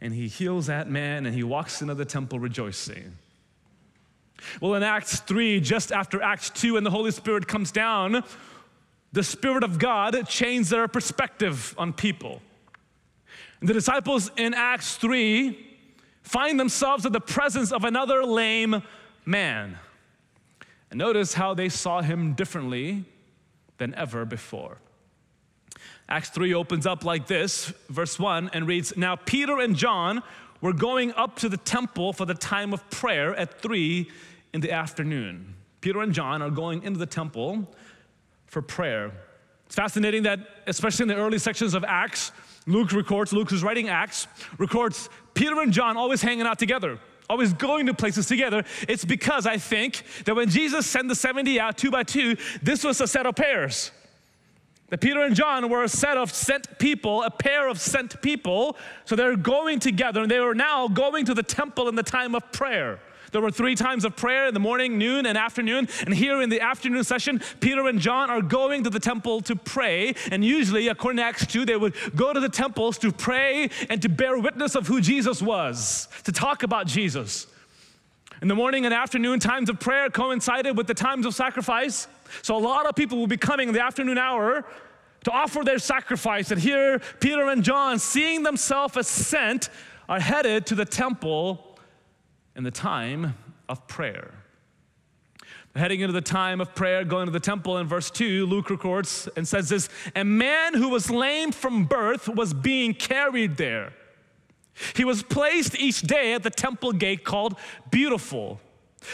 And 0.00 0.12
he 0.12 0.26
heals 0.26 0.66
that 0.66 0.90
man 0.90 1.24
and 1.24 1.32
he 1.32 1.44
walks 1.44 1.82
into 1.82 1.94
the 1.94 2.04
temple 2.04 2.40
rejoicing. 2.40 3.12
Well, 4.60 4.74
in 4.74 4.82
Acts 4.82 5.20
3, 5.20 5.60
just 5.60 5.92
after 5.92 6.20
Acts 6.20 6.50
2, 6.50 6.76
and 6.76 6.84
the 6.84 6.90
Holy 6.90 7.12
Spirit 7.12 7.46
comes 7.46 7.70
down, 7.70 8.24
the 9.14 9.22
Spirit 9.22 9.62
of 9.62 9.78
God 9.78 10.28
changed 10.28 10.70
their 10.70 10.88
perspective 10.88 11.72
on 11.78 11.92
people. 11.92 12.42
And 13.60 13.68
the 13.68 13.72
disciples 13.72 14.28
in 14.36 14.54
Acts 14.54 14.96
3 14.96 15.56
find 16.22 16.58
themselves 16.58 17.06
in 17.06 17.12
the 17.12 17.20
presence 17.20 17.70
of 17.70 17.84
another 17.84 18.24
lame 18.24 18.82
man. 19.24 19.78
And 20.90 20.98
notice 20.98 21.34
how 21.34 21.54
they 21.54 21.68
saw 21.68 22.02
him 22.02 22.32
differently 22.32 23.04
than 23.78 23.94
ever 23.94 24.24
before. 24.24 24.78
Acts 26.08 26.30
3 26.30 26.52
opens 26.52 26.84
up 26.84 27.04
like 27.04 27.28
this, 27.28 27.72
verse 27.88 28.18
1, 28.18 28.50
and 28.52 28.66
reads 28.66 28.96
Now 28.96 29.14
Peter 29.14 29.60
and 29.60 29.76
John 29.76 30.24
were 30.60 30.72
going 30.72 31.12
up 31.12 31.36
to 31.36 31.48
the 31.48 31.56
temple 31.56 32.12
for 32.12 32.24
the 32.24 32.34
time 32.34 32.74
of 32.74 32.90
prayer 32.90 33.32
at 33.36 33.60
3 33.60 34.10
in 34.52 34.60
the 34.60 34.72
afternoon. 34.72 35.54
Peter 35.80 36.02
and 36.02 36.12
John 36.12 36.42
are 36.42 36.50
going 36.50 36.82
into 36.82 36.98
the 36.98 37.06
temple 37.06 37.68
for 38.54 38.62
prayer. 38.62 39.10
It's 39.66 39.74
fascinating 39.74 40.22
that, 40.22 40.38
especially 40.68 41.02
in 41.02 41.08
the 41.08 41.16
early 41.16 41.40
sections 41.40 41.74
of 41.74 41.82
Acts, 41.82 42.30
Luke 42.68 42.92
records, 42.92 43.32
Luke 43.32 43.50
who's 43.50 43.64
writing 43.64 43.88
Acts, 43.88 44.28
records 44.58 45.10
Peter 45.34 45.60
and 45.60 45.72
John 45.72 45.96
always 45.96 46.22
hanging 46.22 46.46
out 46.46 46.60
together, 46.60 47.00
always 47.28 47.52
going 47.52 47.86
to 47.86 47.94
places 47.94 48.26
together. 48.26 48.62
It's 48.86 49.04
because 49.04 49.44
I 49.44 49.58
think 49.58 50.04
that 50.24 50.36
when 50.36 50.48
Jesus 50.48 50.86
sent 50.86 51.08
the 51.08 51.16
70 51.16 51.58
out 51.58 51.76
two 51.76 51.90
by 51.90 52.04
two, 52.04 52.36
this 52.62 52.84
was 52.84 53.00
a 53.00 53.08
set 53.08 53.26
of 53.26 53.34
pairs. 53.34 53.90
That 54.90 55.00
Peter 55.00 55.24
and 55.24 55.34
John 55.34 55.68
were 55.68 55.82
a 55.82 55.88
set 55.88 56.16
of 56.16 56.30
sent 56.30 56.78
people, 56.78 57.24
a 57.24 57.30
pair 57.30 57.66
of 57.66 57.80
sent 57.80 58.22
people. 58.22 58.76
So 59.04 59.16
they're 59.16 59.36
going 59.36 59.80
together 59.80 60.22
and 60.22 60.30
they 60.30 60.38
are 60.38 60.54
now 60.54 60.86
going 60.86 61.24
to 61.24 61.34
the 61.34 61.42
temple 61.42 61.88
in 61.88 61.96
the 61.96 62.04
time 62.04 62.36
of 62.36 62.52
prayer. 62.52 63.00
There 63.34 63.42
were 63.42 63.50
three 63.50 63.74
times 63.74 64.04
of 64.04 64.14
prayer 64.14 64.46
in 64.46 64.54
the 64.54 64.60
morning, 64.60 64.96
noon, 64.96 65.26
and 65.26 65.36
afternoon. 65.36 65.88
And 66.06 66.14
here 66.14 66.40
in 66.40 66.50
the 66.50 66.60
afternoon 66.60 67.02
session, 67.02 67.42
Peter 67.58 67.84
and 67.88 67.98
John 67.98 68.30
are 68.30 68.40
going 68.40 68.84
to 68.84 68.90
the 68.90 69.00
temple 69.00 69.40
to 69.40 69.56
pray. 69.56 70.14
And 70.30 70.44
usually, 70.44 70.86
according 70.86 71.16
to 71.16 71.24
Acts 71.24 71.44
2, 71.44 71.64
they 71.64 71.74
would 71.74 71.96
go 72.14 72.32
to 72.32 72.38
the 72.38 72.48
temples 72.48 72.96
to 72.98 73.10
pray 73.10 73.70
and 73.90 74.00
to 74.02 74.08
bear 74.08 74.38
witness 74.38 74.76
of 74.76 74.86
who 74.86 75.00
Jesus 75.00 75.42
was, 75.42 76.06
to 76.22 76.30
talk 76.30 76.62
about 76.62 76.86
Jesus. 76.86 77.48
In 78.40 78.46
the 78.46 78.54
morning 78.54 78.84
and 78.84 78.94
afternoon 78.94 79.40
times 79.40 79.68
of 79.68 79.80
prayer 79.80 80.10
coincided 80.10 80.76
with 80.76 80.86
the 80.86 80.94
times 80.94 81.26
of 81.26 81.34
sacrifice. 81.34 82.06
So 82.42 82.56
a 82.56 82.62
lot 82.62 82.86
of 82.86 82.94
people 82.94 83.18
will 83.18 83.26
be 83.26 83.36
coming 83.36 83.66
in 83.66 83.74
the 83.74 83.82
afternoon 83.82 84.16
hour 84.16 84.64
to 85.24 85.30
offer 85.32 85.64
their 85.64 85.80
sacrifice. 85.80 86.52
And 86.52 86.60
here, 86.60 87.00
Peter 87.18 87.48
and 87.48 87.64
John, 87.64 87.98
seeing 87.98 88.44
themselves 88.44 88.96
as 88.96 89.08
sent, 89.08 89.70
are 90.08 90.20
headed 90.20 90.66
to 90.66 90.76
the 90.76 90.84
temple 90.84 91.73
in 92.56 92.64
the 92.64 92.70
time 92.70 93.34
of 93.68 93.86
prayer. 93.86 94.32
Heading 95.76 96.00
into 96.00 96.12
the 96.12 96.20
time 96.20 96.60
of 96.60 96.72
prayer, 96.74 97.04
going 97.04 97.26
to 97.26 97.32
the 97.32 97.40
temple 97.40 97.78
in 97.78 97.88
verse 97.88 98.08
2, 98.08 98.46
Luke 98.46 98.70
records 98.70 99.28
and 99.36 99.46
says 99.46 99.68
this 99.68 99.88
A 100.14 100.24
man 100.24 100.74
who 100.74 100.88
was 100.88 101.10
lame 101.10 101.50
from 101.50 101.84
birth 101.84 102.28
was 102.28 102.54
being 102.54 102.94
carried 102.94 103.56
there. 103.56 103.92
He 104.94 105.04
was 105.04 105.22
placed 105.24 105.78
each 105.78 106.02
day 106.02 106.34
at 106.34 106.44
the 106.44 106.50
temple 106.50 106.92
gate 106.92 107.24
called 107.24 107.56
Beautiful, 107.90 108.60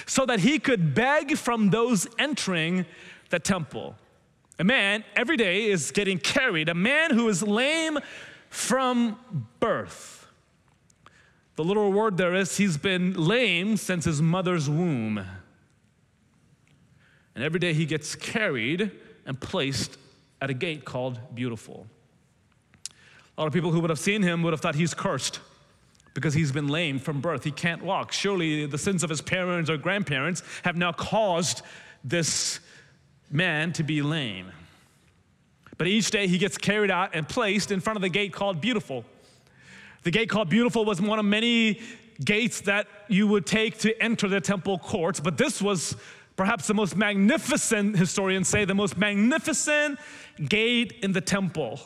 so 0.07 0.27
that 0.27 0.41
he 0.41 0.59
could 0.59 0.95
beg 0.95 1.39
from 1.39 1.71
those 1.71 2.07
entering 2.19 2.85
the 3.31 3.39
temple. 3.39 3.97
A 4.59 4.65
man 4.65 5.05
every 5.17 5.39
day 5.39 5.71
is 5.71 5.91
getting 5.91 6.19
carried, 6.19 6.69
a 6.69 6.75
man 6.75 7.13
who 7.13 7.29
is 7.31 7.43
lame 7.43 7.99
from 8.51 9.19
birth. 9.61 10.20
The 11.57 11.65
little 11.65 11.93
word 11.93 12.17
there 12.17 12.35
is 12.35 12.57
he's 12.57 12.77
been 12.77 13.13
lame 13.15 13.77
since 13.77 14.05
his 14.05 14.23
mother's 14.23 14.69
womb. 14.69 15.25
And 17.35 17.45
every 17.45 17.61
day 17.61 17.73
he 17.73 17.87
gets 17.87 18.15
carried 18.15 18.91
and 19.27 19.39
placed 19.41 19.99
at 20.41 20.51
a 20.51 20.55
gate 20.55 20.85
called 20.85 21.19
Beautiful. 21.35 21.87
A 23.37 23.41
lot 23.41 23.47
of 23.47 23.53
people 23.53 23.71
who 23.71 23.81
would 23.81 23.91
have 23.91 23.99
seen 23.99 24.23
him 24.23 24.43
would 24.43 24.53
have 24.53 24.61
thought 24.61 24.75
he's 24.75 24.95
cursed 24.95 25.41
because 26.15 26.35
he's 26.35 26.53
been 26.53 26.69
lame 26.69 26.99
from 26.99 27.21
birth. 27.21 27.45
He 27.45 27.51
can't 27.51 27.83
walk. 27.83 28.13
Surely 28.13 28.67
the 28.67 28.79
sins 28.79 29.03
of 29.03 29.11
his 29.11 29.21
parents 29.21 29.71
or 29.71 29.77
grandparents 29.77 30.43
have 30.65 30.77
now 30.77 30.93
caused 30.93 31.63
this 32.03 32.61
man 33.31 33.73
to 33.75 33.83
be 33.83 34.03
lame. 34.03 34.51
But 35.79 35.87
each 35.87 36.11
day 36.11 36.27
he 36.27 36.37
gets 36.37 36.59
carried 36.59 36.91
out 36.91 37.15
and 37.15 37.27
placed 37.29 37.71
in 37.71 37.81
front 37.81 37.97
of 37.97 38.03
the 38.03 38.09
gate 38.09 38.33
called 38.33 38.61
Beautiful. 38.61 39.05
The 40.03 40.11
gate 40.11 40.31
called 40.31 40.49
Beautiful 40.49 40.85
was 40.85 41.01
one 41.01 41.19
of 41.19 41.25
many 41.25 41.81
gates 42.25 42.63
that 42.63 42.87
you 43.09 43.27
would 43.27 43.47
take 43.47 43.79
to 43.79 44.03
enter 44.03 44.29
the 44.29 44.41
temple 44.41 44.79
courts, 44.79 45.21
but 45.21 45.37
this 45.37 45.61
was 45.61 45.97
perhaps 46.37 46.67
the 46.67 46.75
most 46.75 46.97
magnificent, 46.97 47.97
historians 47.97 48.49
say, 48.49 48.65
the 48.65 48.75
most 48.75 48.97
magnificent 48.97 49.99
gate 50.49 50.95
in 51.03 51.13
the 51.13 51.21
temple. 51.21 51.81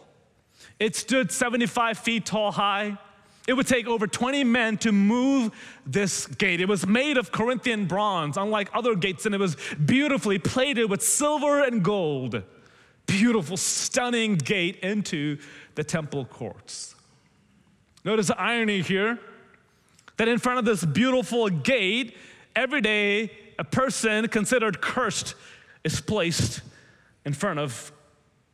It 0.78 0.94
stood 0.94 1.32
75 1.32 1.98
feet 1.98 2.26
tall 2.26 2.52
high. 2.52 2.98
It 3.46 3.54
would 3.54 3.66
take 3.66 3.86
over 3.86 4.06
20 4.06 4.44
men 4.44 4.78
to 4.78 4.92
move 4.92 5.52
this 5.84 6.26
gate. 6.26 6.60
It 6.60 6.68
was 6.68 6.86
made 6.86 7.18
of 7.18 7.30
Corinthian 7.30 7.86
bronze, 7.86 8.36
unlike 8.36 8.70
other 8.72 8.94
gates, 8.94 9.26
and 9.26 9.34
it 9.34 9.38
was 9.38 9.56
beautifully 9.84 10.38
plated 10.38 10.88
with 10.88 11.02
silver 11.02 11.62
and 11.62 11.82
gold. 11.82 12.42
Beautiful, 13.06 13.56
stunning 13.56 14.36
gate 14.36 14.76
into 14.76 15.38
the 15.74 15.84
temple 15.84 16.24
courts. 16.24 16.93
Notice 18.04 18.28
the 18.28 18.40
irony 18.40 18.82
here 18.82 19.18
that 20.16 20.28
in 20.28 20.38
front 20.38 20.58
of 20.58 20.64
this 20.64 20.84
beautiful 20.84 21.48
gate, 21.48 22.16
every 22.54 22.80
day 22.80 23.30
a 23.58 23.64
person 23.64 24.28
considered 24.28 24.80
cursed 24.80 25.34
is 25.82 26.00
placed 26.00 26.60
in 27.24 27.32
front 27.32 27.58
of 27.58 27.92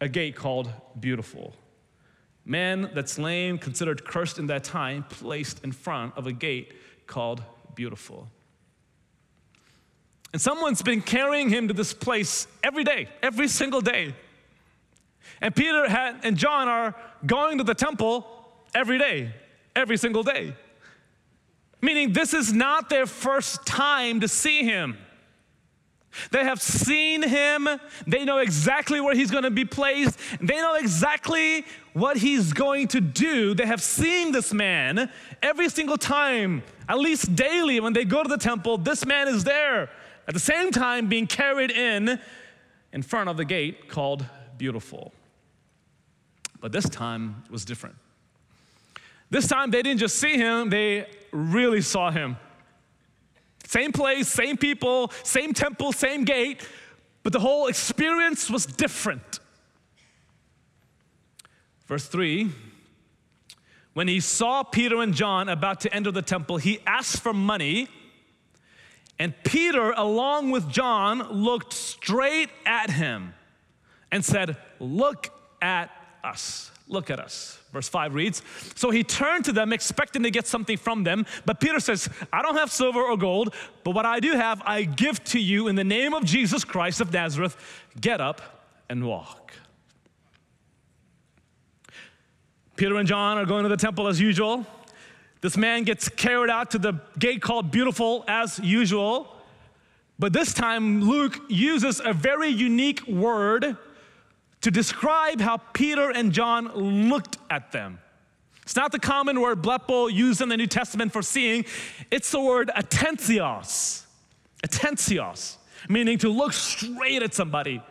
a 0.01 0.09
gate 0.09 0.37
called 0.37 0.71
beautiful. 0.99 1.55
Man 2.45 2.91
that's 2.95 3.19
lame, 3.19 3.59
considered 3.59 4.05
cursed 4.05 4.39
in 4.39 4.47
that 4.47 4.65
time, 4.65 5.05
placed 5.09 5.63
in 5.65 5.73
front 5.73 6.17
of 6.17 6.27
a 6.27 6.33
gate 6.33 6.73
called 7.07 7.43
beautiful. 7.75 8.29
And 10.33 10.41
someone's 10.41 10.81
been 10.81 11.03
carrying 11.03 11.49
him 11.49 11.69
to 11.69 11.75
this 11.75 11.93
place 11.93 12.47
every 12.63 12.85
day, 12.85 13.09
every 13.23 13.49
single 13.49 13.81
day. 13.81 14.15
And 15.41 15.55
Peter 15.55 15.89
had, 15.89 16.21
and 16.23 16.37
John 16.37 16.69
are 16.69 16.95
going 17.27 17.59
to 17.59 17.65
the 17.65 17.75
temple 17.75 18.40
every 18.75 18.99
day, 18.99 19.33
every 19.75 19.97
single 19.97 20.23
day. 20.23 20.55
Meaning, 21.81 22.13
this 22.13 22.35
is 22.35 22.53
not 22.53 22.91
their 22.91 23.07
first 23.07 23.65
time 23.67 24.21
to 24.21 24.29
see 24.29 24.65
him. 24.65 24.99
They 26.31 26.45
have 26.45 26.61
seen 26.61 27.23
him. 27.23 27.69
They 28.07 28.25
know 28.25 28.39
exactly 28.39 29.01
where 29.01 29.15
he's 29.15 29.31
going 29.31 29.45
to 29.45 29.51
be 29.51 29.65
placed. 29.65 30.19
They 30.41 30.57
know 30.57 30.75
exactly 30.75 31.65
what 31.93 32.17
he's 32.17 32.53
going 32.53 32.89
to 32.89 33.01
do. 33.01 33.55
They 33.55 33.67
have 33.67 33.83
seen 33.83 34.33
this 34.33 34.53
man 34.53 35.11
every 35.43 35.69
single 35.69 35.97
time, 35.97 36.63
at 36.89 36.99
least 36.99 37.35
daily, 37.37 37.81
when 37.81 37.93
they 37.93 38.05
go 38.05 38.23
to 38.23 38.29
the 38.29 38.39
temple. 38.39 38.77
This 38.77 39.07
man 39.07 39.29
is 39.29 39.45
there 39.45 39.91
at 40.27 40.35
the 40.35 40.41
same 40.41 40.71
time 40.71 41.09
being 41.09 41.27
carried 41.27 41.71
in 41.71 42.21
in 42.93 43.03
front 43.03 43.31
of 43.31 43.37
the 43.37 43.45
gate 43.45 43.89
called 43.89 44.27
Beautiful. 44.59 45.13
But 46.61 46.73
this 46.73 46.89
time 46.89 47.45
was 47.51 47.65
different. 47.65 47.97
This 49.31 49.47
time 49.47 49.71
they 49.71 49.83
didn't 49.83 50.01
just 50.01 50.17
see 50.17 50.37
him, 50.37 50.71
they 50.71 51.07
really 51.33 51.81
saw 51.81 52.11
him. 52.11 52.37
Same 53.65 53.93
place, 53.93 54.27
same 54.29 54.57
people, 54.57 55.13
same 55.23 55.55
temple, 55.55 55.93
same 55.93 56.25
gate, 56.25 56.67
but 57.23 57.33
the 57.33 57.39
whole 57.39 57.69
experience 57.69 58.51
was 58.51 58.67
different. 58.67 59.39
Verse 61.87 62.07
3 62.07 62.51
When 63.95 64.09
he 64.09 64.19
saw 64.19 64.65
Peter 64.65 65.01
and 65.01 65.15
John 65.15 65.49
about 65.49 65.81
to 65.83 65.95
enter 65.95 66.11
the 66.11 66.23
temple, 66.23 66.57
he 66.57 66.81
asked 66.87 67.21
for 67.21 67.33
money. 67.33 67.89
And 69.21 69.35
Peter, 69.45 69.91
along 69.91 70.51
with 70.51 70.69
John, 70.71 71.31
looked 71.31 71.75
straight 71.75 72.49
at 72.65 72.91
him 72.91 73.35
and 74.11 74.25
said, 74.25 74.57
Look 74.79 75.29
at 75.61 75.91
us. 76.25 76.70
Look 76.91 77.09
at 77.09 77.21
us. 77.21 77.57
Verse 77.73 77.89
5 77.89 78.15
reads 78.15 78.43
So 78.75 78.91
he 78.91 79.05
turned 79.05 79.45
to 79.45 79.53
them, 79.53 79.73
expecting 79.73 80.25
to 80.25 80.31
get 80.31 80.49
something 80.49 80.77
from 80.77 81.05
them. 81.05 81.25
But 81.47 81.61
Peter 81.61 81.79
says, 81.79 82.09
I 82.33 82.43
don't 82.43 82.57
have 82.57 82.73
silver 82.73 83.01
or 83.01 83.17
gold, 83.17 83.55
but 83.85 83.93
what 83.93 84.05
I 84.05 84.19
do 84.19 84.33
have, 84.33 84.61
I 84.67 84.83
give 84.83 85.23
to 85.27 85.39
you 85.39 85.69
in 85.69 85.77
the 85.77 85.85
name 85.85 86.13
of 86.13 86.25
Jesus 86.25 86.65
Christ 86.65 87.01
of 87.01 87.13
Nazareth. 87.13 87.57
Get 88.01 88.21
up 88.21 88.43
and 88.89 89.07
walk. 89.07 89.53
Peter 92.75 92.97
and 92.97 93.07
John 93.07 93.39
are 93.39 93.47
going 93.47 93.63
to 93.63 93.69
the 93.69 93.77
temple 93.77 94.09
as 94.09 94.21
usual. 94.21 94.67
This 95.43 95.57
man 95.57 95.85
gets 95.85 96.09
carried 96.09 96.51
out 96.51 96.73
to 96.73 96.79
the 96.79 96.95
gate 97.21 97.41
called 97.41 97.71
Beautiful 97.71 98.25
as 98.27 98.59
usual. 98.59 99.37
But 100.19 100.33
this 100.33 100.53
time, 100.53 101.03
Luke 101.03 101.41
uses 101.49 102.01
a 102.05 102.13
very 102.13 102.49
unique 102.49 103.07
word 103.07 103.77
to 104.61 104.71
describe 104.71 105.41
how 105.41 105.59
Peter 105.73 106.11
and 106.11 106.33
John 106.33 107.09
looked 107.09 107.39
at 107.49 107.73
them. 107.73 107.99
It's 108.63 108.77
not 108.77 108.93
the 108.93 108.99
common 108.99 109.41
word 109.41 109.63
blepo 109.63 110.13
used 110.13 110.41
in 110.41 110.49
the 110.49 110.57
New 110.57 110.67
Testament 110.67 111.13
for 111.13 111.23
seeing, 111.23 111.65
it's 112.11 112.31
the 112.31 112.41
word 112.41 112.71
attensios. 112.77 114.05
Attensios, 114.63 115.57
meaning 115.89 116.19
to 116.19 116.29
look 116.29 116.53
straight 116.53 117.23
at 117.23 117.35
somebody, 117.35 117.83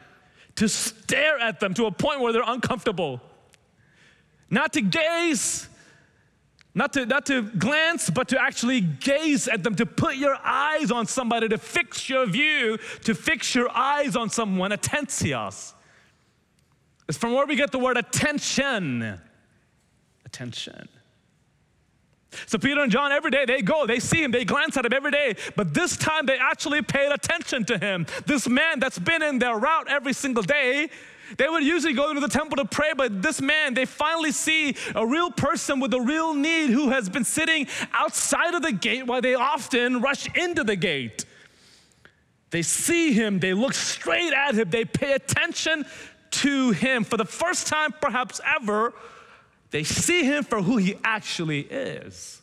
to 0.56 0.70
stare 0.70 1.40
at 1.40 1.60
them 1.60 1.74
to 1.74 1.86
a 1.86 1.92
point 1.92 2.22
where 2.22 2.32
they're 2.32 2.44
uncomfortable. 2.46 3.20
Not 4.50 4.74
to 4.74 4.82
gaze, 4.82 5.68
not 6.76 6.94
to, 6.94 7.06
not 7.06 7.26
to 7.26 7.42
glance, 7.42 8.10
but 8.10 8.30
to 8.30 8.42
actually 8.42 8.82
gaze 8.82 9.48
at 9.48 9.64
them, 9.64 9.76
to 9.76 9.86
put 9.86 10.16
your 10.16 10.38
eyes 10.44 10.92
on 10.92 11.08
somebody, 11.08 11.50
to 11.50 11.58
fix 11.58 12.08
your 12.08 12.26
view, 12.26 12.78
to 13.04 13.16
fix 13.16 13.56
your 13.56 13.70
eyes 13.70 14.16
on 14.16 14.30
someone, 14.30 14.72
attensios. 14.72 15.74
It's 17.10 17.18
from 17.18 17.34
where 17.34 17.48
we 17.48 17.56
get 17.56 17.72
the 17.72 17.80
word 17.80 17.98
attention. 17.98 19.20
Attention. 20.26 20.88
So 22.46 22.60
Peter 22.60 22.82
and 22.82 22.92
John 22.92 23.12
every 23.12 23.32
day 23.32 23.46
they 23.46 23.64
go, 23.64 23.88
they 23.88 24.00
see 24.00 24.24
him, 24.24 24.30
they 24.30 24.46
glance 24.46 24.78
at 24.78 24.86
him 24.86 24.94
every 24.94 25.10
day, 25.10 25.36
but 25.56 25.74
this 25.74 25.98
time 25.98 26.28
they 26.28 26.38
actually 26.38 26.84
paid 26.84 27.12
attention 27.12 27.66
to 27.66 27.80
him. 27.80 28.06
This 28.28 28.48
man 28.48 28.80
that's 28.80 29.00
been 29.00 29.24
in 29.24 29.40
their 29.40 29.58
route 29.58 29.88
every 29.90 30.14
single 30.14 30.44
day, 30.44 30.92
they 31.38 31.50
would 31.50 31.64
usually 31.64 31.94
go 31.94 32.14
to 32.14 32.20
the 32.20 32.28
temple 32.28 32.58
to 32.58 32.66
pray, 32.66 32.94
but 32.96 33.24
this 33.24 33.42
man, 33.42 33.74
they 33.74 33.86
finally 33.86 34.32
see 34.32 34.76
a 34.94 35.04
real 35.04 35.32
person 35.32 35.80
with 35.80 35.92
a 35.96 36.02
real 36.02 36.36
need 36.36 36.70
who 36.70 36.92
has 36.92 37.10
been 37.10 37.24
sitting 37.24 37.68
outside 37.92 38.54
of 38.54 38.62
the 38.62 38.72
gate 38.72 39.08
while 39.08 39.22
they 39.22 39.34
often 39.34 40.00
rush 40.02 40.28
into 40.36 40.64
the 40.64 40.76
gate. 40.76 41.26
They 42.52 42.62
see 42.64 43.14
him, 43.14 43.40
they 43.40 43.54
look 43.54 43.74
straight 43.74 44.34
at 44.34 44.56
him, 44.56 44.70
they 44.70 44.86
pay 44.86 45.14
attention 45.14 45.86
to 46.32 46.72
him. 46.72 47.04
For 47.04 47.18
the 47.18 47.26
first 47.26 47.68
time, 47.68 47.94
perhaps 48.00 48.40
ever, 48.46 48.94
they 49.72 49.84
see 49.84 50.24
him 50.24 50.44
for 50.44 50.62
who 50.62 50.78
he 50.78 50.96
actually 51.04 51.62
is. 51.62 52.42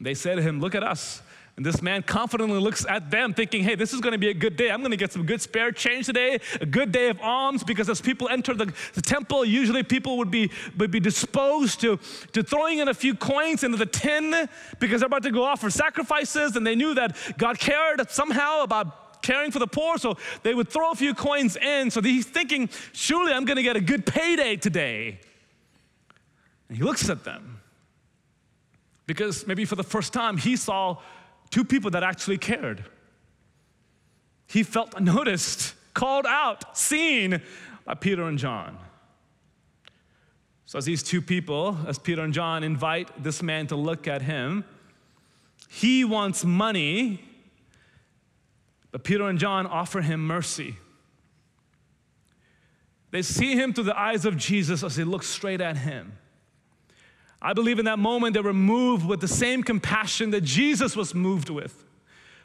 They 0.00 0.14
say 0.14 0.34
to 0.34 0.42
him, 0.42 0.60
Look 0.60 0.74
at 0.74 0.82
us. 0.82 1.22
And 1.58 1.66
this 1.66 1.82
man 1.82 2.04
confidently 2.04 2.60
looks 2.60 2.86
at 2.86 3.10
them, 3.10 3.34
thinking, 3.34 3.64
hey, 3.64 3.74
this 3.74 3.92
is 3.92 4.00
gonna 4.00 4.16
be 4.16 4.28
a 4.28 4.34
good 4.34 4.54
day. 4.54 4.70
I'm 4.70 4.80
gonna 4.80 4.94
get 4.94 5.10
some 5.10 5.26
good 5.26 5.42
spare 5.42 5.72
change 5.72 6.06
today, 6.06 6.38
a 6.60 6.66
good 6.66 6.92
day 6.92 7.08
of 7.08 7.20
alms, 7.20 7.64
because 7.64 7.90
as 7.90 8.00
people 8.00 8.28
enter 8.28 8.54
the, 8.54 8.72
the 8.94 9.02
temple, 9.02 9.44
usually 9.44 9.82
people 9.82 10.18
would 10.18 10.30
be, 10.30 10.52
would 10.76 10.92
be 10.92 11.00
disposed 11.00 11.80
to, 11.80 11.98
to 12.32 12.44
throwing 12.44 12.78
in 12.78 12.86
a 12.86 12.94
few 12.94 13.12
coins 13.12 13.64
into 13.64 13.76
the 13.76 13.86
tin 13.86 14.48
because 14.78 15.00
they're 15.00 15.08
about 15.08 15.24
to 15.24 15.32
go 15.32 15.42
off 15.42 15.60
for 15.60 15.68
sacrifices, 15.68 16.54
and 16.54 16.64
they 16.64 16.76
knew 16.76 16.94
that 16.94 17.16
God 17.36 17.58
cared 17.58 18.08
somehow 18.08 18.62
about 18.62 19.07
caring 19.22 19.50
for 19.50 19.58
the 19.58 19.66
poor, 19.66 19.98
so 19.98 20.16
they 20.42 20.54
would 20.54 20.68
throw 20.68 20.90
a 20.90 20.94
few 20.94 21.14
coins 21.14 21.56
in. 21.56 21.90
So 21.90 22.00
he's 22.00 22.26
thinking, 22.26 22.68
surely 22.92 23.32
I'm 23.32 23.44
gonna 23.44 23.62
get 23.62 23.76
a 23.76 23.80
good 23.80 24.06
payday 24.06 24.56
today. 24.56 25.20
And 26.68 26.76
he 26.76 26.84
looks 26.84 27.08
at 27.08 27.24
them 27.24 27.60
because 29.06 29.46
maybe 29.46 29.64
for 29.64 29.74
the 29.74 29.82
first 29.82 30.12
time 30.12 30.36
he 30.36 30.54
saw 30.56 30.98
two 31.50 31.64
people 31.64 31.90
that 31.92 32.02
actually 32.02 32.38
cared. 32.38 32.84
He 34.46 34.62
felt 34.62 34.98
noticed, 35.00 35.74
called 35.94 36.26
out, 36.26 36.76
seen 36.76 37.42
by 37.84 37.94
Peter 37.94 38.24
and 38.24 38.38
John. 38.38 38.78
So, 40.66 40.76
as 40.76 40.84
these 40.84 41.02
two 41.02 41.22
people, 41.22 41.78
as 41.86 41.98
Peter 41.98 42.22
and 42.22 42.34
John 42.34 42.62
invite 42.62 43.22
this 43.22 43.42
man 43.42 43.66
to 43.68 43.76
look 43.76 44.06
at 44.06 44.20
him, 44.20 44.64
he 45.68 46.04
wants 46.04 46.44
money 46.44 47.24
but 48.90 49.04
Peter 49.04 49.28
and 49.28 49.38
John 49.38 49.66
offer 49.66 50.00
him 50.00 50.26
mercy. 50.26 50.76
They 53.10 53.22
see 53.22 53.54
him 53.54 53.72
through 53.72 53.84
the 53.84 53.98
eyes 53.98 54.24
of 54.24 54.36
Jesus 54.36 54.82
as 54.82 54.96
they 54.96 55.04
look 55.04 55.22
straight 55.22 55.60
at 55.60 55.78
him. 55.78 56.12
I 57.40 57.52
believe 57.52 57.78
in 57.78 57.84
that 57.84 57.98
moment 57.98 58.34
they 58.34 58.40
were 58.40 58.52
moved 58.52 59.06
with 59.06 59.20
the 59.20 59.28
same 59.28 59.62
compassion 59.62 60.30
that 60.30 60.42
Jesus 60.42 60.96
was 60.96 61.14
moved 61.14 61.50
with 61.50 61.84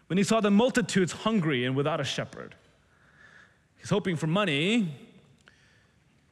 when 0.07 0.17
he 0.17 0.23
saw 0.23 0.39
the 0.39 0.51
multitudes 0.51 1.11
hungry 1.11 1.65
and 1.65 1.75
without 1.75 1.99
a 1.99 2.03
shepherd. 2.03 2.55
He's 3.77 3.89
hoping 3.89 4.15
for 4.15 4.27
money, 4.27 4.93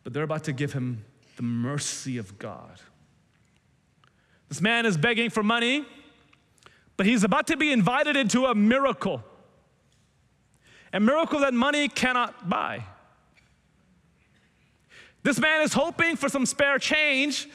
but 0.03 0.13
they're 0.13 0.23
about 0.23 0.43
to 0.45 0.53
give 0.53 0.73
him 0.73 1.03
the 1.35 1.43
mercy 1.43 2.17
of 2.17 2.37
God. 2.37 2.79
This 4.47 4.61
man 4.61 4.85
is 4.85 4.95
begging 4.95 5.29
for 5.29 5.43
money, 5.43 5.85
but 6.97 7.05
he's 7.05 7.23
about 7.23 7.47
to 7.47 7.57
be 7.57 7.71
invited 7.71 8.15
into 8.15 8.45
a 8.45 8.53
miracle 8.53 9.23
a 10.93 10.99
miracle 10.99 11.39
that 11.39 11.53
money 11.53 11.87
cannot 11.87 12.49
buy. 12.49 12.83
This 15.23 15.39
man 15.39 15.61
is 15.61 15.73
hoping 15.73 16.15
for 16.15 16.29
some 16.29 16.45
spare 16.45 16.79
change, 16.79 17.47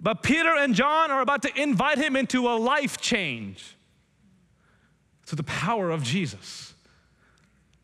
but 0.00 0.22
Peter 0.22 0.54
and 0.56 0.74
John 0.74 1.10
are 1.10 1.20
about 1.20 1.42
to 1.42 1.60
invite 1.60 1.98
him 1.98 2.16
into 2.16 2.48
a 2.48 2.54
life 2.56 2.98
change 2.98 3.76
to 5.26 5.36
the 5.36 5.42
power 5.42 5.90
of 5.90 6.02
Jesus. 6.02 6.74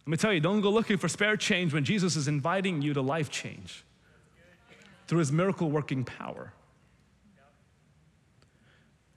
Let 0.07 0.11
me 0.11 0.17
tell 0.17 0.33
you, 0.33 0.41
don't 0.41 0.61
go 0.61 0.71
looking 0.71 0.97
for 0.97 1.09
spare 1.09 1.37
change 1.37 1.75
when 1.75 1.85
Jesus 1.85 2.17
is 2.17 2.29
inviting 2.29 2.83
you 2.83 2.95
to 2.95 3.03
life 3.03 3.31
change 3.31 3.85
through 5.07 5.19
his 5.19 5.33
miracle 5.33 5.71
working 5.71 6.05
power. 6.05 6.53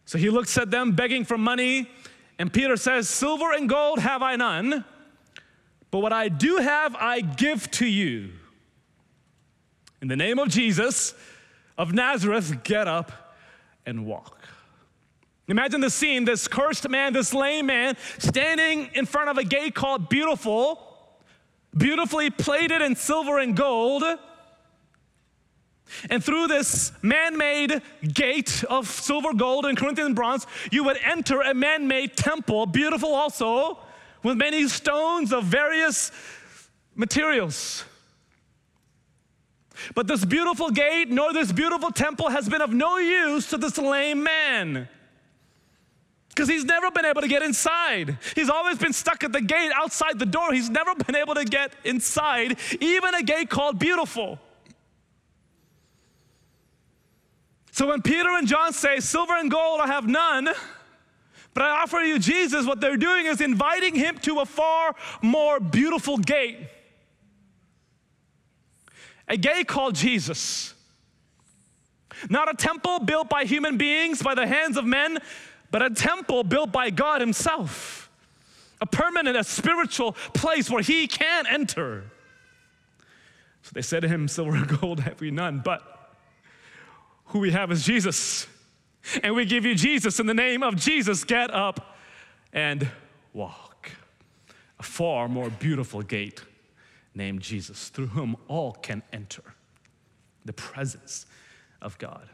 So 0.06 0.18
he 0.18 0.30
looks 0.30 0.58
at 0.58 0.72
them 0.72 0.92
begging 0.92 1.24
for 1.24 1.38
money, 1.38 1.90
and 2.38 2.52
Peter 2.52 2.76
says, 2.76 3.08
Silver 3.08 3.54
and 3.54 3.70
gold 3.70 4.00
have 4.00 4.22
I 4.22 4.36
none, 4.36 4.84
but 5.92 6.00
what 6.00 6.14
I 6.14 6.30
do 6.30 6.58
have 6.58 6.96
I 6.96 7.22
give 7.22 7.70
to 7.72 7.86
you. 7.86 8.32
In 10.02 10.08
the 10.08 10.16
name 10.16 10.40
of 10.40 10.50
Jesus 10.50 11.14
of 11.78 11.94
Nazareth, 11.94 12.64
get 12.64 12.88
up 12.88 13.12
and 13.86 14.06
walk. 14.06 14.38
Imagine 15.48 15.82
the 15.82 15.90
scene 15.90 16.24
this 16.24 16.48
cursed 16.48 16.88
man, 16.88 17.14
this 17.14 17.34
lame 17.34 17.66
man, 17.66 17.98
standing 18.18 18.90
in 18.94 19.06
front 19.06 19.30
of 19.30 19.38
a 19.38 19.44
gate 19.44 19.76
called 19.76 20.08
Beautiful, 20.08 20.82
beautifully 21.76 22.30
plated 22.30 22.82
in 22.82 22.96
silver 22.96 23.38
and 23.38 23.56
gold. 23.56 24.04
And 26.10 26.24
through 26.24 26.48
this 26.48 26.94
man 27.02 27.38
made 27.38 27.82
gate 28.14 28.64
of 28.70 28.88
silver, 28.88 29.34
gold, 29.34 29.66
and 29.66 29.78
Corinthian 29.78 30.14
bronze, 30.14 30.48
you 30.72 30.86
would 30.86 30.98
enter 31.04 31.42
a 31.42 31.54
man 31.54 31.86
made 31.88 32.16
temple, 32.16 32.66
beautiful 32.66 33.14
also, 33.14 33.78
with 34.24 34.38
many 34.38 34.68
stones 34.68 35.34
of 35.34 35.46
various 35.46 36.12
materials. 36.96 37.84
But 39.96 40.08
this 40.08 40.24
beautiful 40.26 40.70
gate 40.70 41.10
nor 41.10 41.34
this 41.34 41.52
beautiful 41.52 41.92
temple 41.92 42.30
has 42.30 42.48
been 42.48 42.62
of 42.62 42.72
no 42.72 42.98
use 42.98 43.50
to 43.50 43.58
this 43.58 43.78
lame 43.78 44.24
man. 44.24 44.88
Because 46.30 46.48
he's 46.48 46.64
never 46.64 46.92
been 46.92 47.06
able 47.06 47.22
to 47.22 47.28
get 47.28 47.42
inside. 47.42 48.18
He's 48.36 48.50
always 48.50 48.78
been 48.78 48.94
stuck 48.94 49.24
at 49.24 49.34
the 49.34 49.42
gate 49.42 49.72
outside 49.76 50.18
the 50.18 50.26
door. 50.26 50.54
He's 50.54 50.70
never 50.70 50.96
been 50.96 51.16
able 51.16 51.36
to 51.36 51.44
get 51.44 51.74
inside, 51.84 52.58
even 52.80 53.16
a 53.16 53.24
gate 53.24 53.50
called 53.50 53.80
Beautiful. 53.80 54.40
So 57.72 57.88
when 57.88 58.02
Peter 58.02 58.30
and 58.30 58.48
John 58.48 58.74
say, 58.74 59.00
Silver 59.00 59.34
and 59.34 59.50
gold 59.50 59.82
I 59.82 59.88
have 59.88 60.08
none, 60.08 60.50
but 61.54 61.64
I 61.64 61.82
offer 61.82 61.98
you 61.98 62.20
Jesus, 62.20 62.66
what 62.66 62.80
they're 62.80 62.98
doing 62.98 63.26
is 63.26 63.42
inviting 63.42 63.96
him 63.96 64.18
to 64.20 64.40
a 64.40 64.46
far 64.46 64.96
more 65.22 65.60
beautiful 65.60 66.18
gate. 66.18 66.58
A 69.28 69.38
gate 69.38 69.68
called 69.68 69.96
Jesus. 69.96 70.74
Not 72.30 72.50
a 72.50 72.54
temple 72.54 73.00
built 73.00 73.30
by 73.30 73.46
human 73.46 73.78
beings, 73.78 74.22
by 74.22 74.36
the 74.36 74.46
hands 74.46 74.78
of 74.78 74.86
men, 74.86 75.20
but 75.72 75.82
a 75.82 75.90
temple 75.90 76.44
built 76.44 76.72
by 76.72 76.90
God 76.90 77.22
Himself. 77.22 78.10
A 78.80 78.86
permanent, 78.86 79.38
a 79.38 79.44
spiritual 79.44 80.14
place 80.34 80.70
where 80.70 80.82
He 80.82 81.08
can 81.08 81.48
enter. 81.48 82.12
So 83.64 83.72
they 83.74 83.82
said 83.82 84.02
to 84.02 84.08
him, 84.08 84.28
Silver 84.28 84.56
and 84.56 84.80
gold 84.80 85.00
have 85.02 85.22
we 85.22 85.32
none, 85.32 85.62
but 85.64 85.82
who 87.28 87.40
we 87.40 87.52
have 87.52 87.72
is 87.72 87.86
Jesus. 87.86 88.48
And 89.24 89.36
we 89.36 89.46
give 89.46 89.66
you 89.66 89.76
Jesus 89.76 90.20
in 90.20 90.28
the 90.28 90.34
name 90.34 90.64
of 90.64 90.76
Jesus. 90.76 91.24
Get 91.24 91.52
up 91.54 91.96
and 92.54 92.90
walk. 93.34 93.92
A 94.80 94.84
far 94.84 95.28
more 95.28 95.50
beautiful 95.50 96.02
gate 96.02 96.42
named 97.14 97.42
Jesus, 97.42 97.90
through 97.90 98.08
whom 98.08 98.38
all 98.48 98.74
can 98.74 99.04
enter 99.12 99.44
the 100.46 100.54
presence 100.54 101.26
of 101.82 101.98
God. 101.98 102.28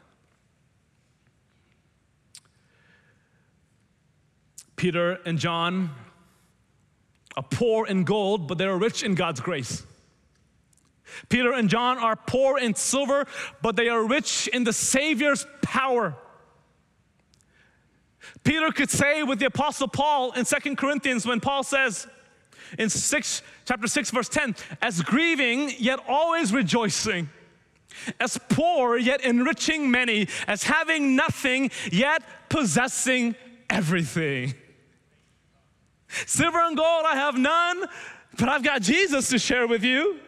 Peter 4.76 5.20
and 5.26 5.39
John 5.39 5.89
are 7.36 7.43
poor 7.43 7.88
in 7.88 8.03
gold, 8.03 8.47
but 8.47 8.57
they 8.57 8.65
are 8.65 8.78
rich 8.78 9.03
in 9.03 9.15
God's 9.15 9.39
grace. 9.39 9.84
Peter 11.30 11.53
and 11.53 11.70
John 11.70 11.97
are 11.97 12.15
poor 12.15 12.59
in 12.59 12.76
silver, 12.76 13.26
but 13.61 13.76
they 13.76 13.89
are 13.89 14.05
rich 14.05 14.47
in 14.47 14.63
the 14.63 14.74
Savior's 14.74 15.45
power. 15.61 16.15
Peter 18.44 18.72
could 18.72 18.90
say 18.90 19.24
with 19.24 19.40
the 19.40 19.46
Apostle 19.46 19.88
Paul 19.88 20.32
in 20.34 20.46
Second 20.46 20.78
Corinthians 20.78 21.26
when 21.26 21.40
Paul 21.40 21.64
says 21.64 22.08
in 22.78 22.90
6, 22.90 23.42
chapter 23.66 23.88
6, 23.88 24.12
verse 24.12 24.30
10, 24.30 24.56
as 24.82 25.02
grieving, 25.02 25.72
yet 25.78 26.00
always 26.08 26.54
rejoicing, 26.54 27.30
as 28.20 28.38
poor, 28.50 28.98
yet 28.98 29.22
enriching 29.24 29.90
many, 29.90 30.28
as 30.48 30.64
having 30.64 31.16
nothing, 31.16 31.72
yet 31.92 32.24
possessing 32.50 33.36
everything. 33.70 34.54
Silver 36.26 36.60
and 36.60 36.78
gold 36.78 37.06
I 37.06 37.16
have 37.16 37.38
none, 37.38 37.86
but 38.38 38.50
I've 38.50 38.64
got 38.64 38.82
Jesus 38.82 39.30
to 39.30 39.40
share 39.40 39.68
with 39.68 39.84
you. 39.84 40.20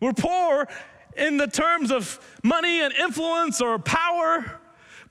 We're 0.00 0.12
poor 0.12 0.68
in 1.16 1.36
the 1.36 1.46
terms 1.46 1.90
of 1.90 2.20
money 2.42 2.80
and 2.82 2.92
influence 2.94 3.60
or 3.60 3.78
power, 3.78 4.60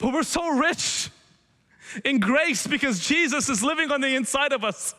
but 0.06 0.14
we're 0.14 0.22
so 0.22 0.50
rich 0.50 1.10
in 2.04 2.20
grace 2.20 2.68
because 2.68 3.00
Jesus 3.00 3.50
is 3.50 3.64
living 3.64 3.90
on 3.90 4.02
the 4.02 4.16
inside 4.16 4.54
of 4.54 4.64
us. 4.64 4.94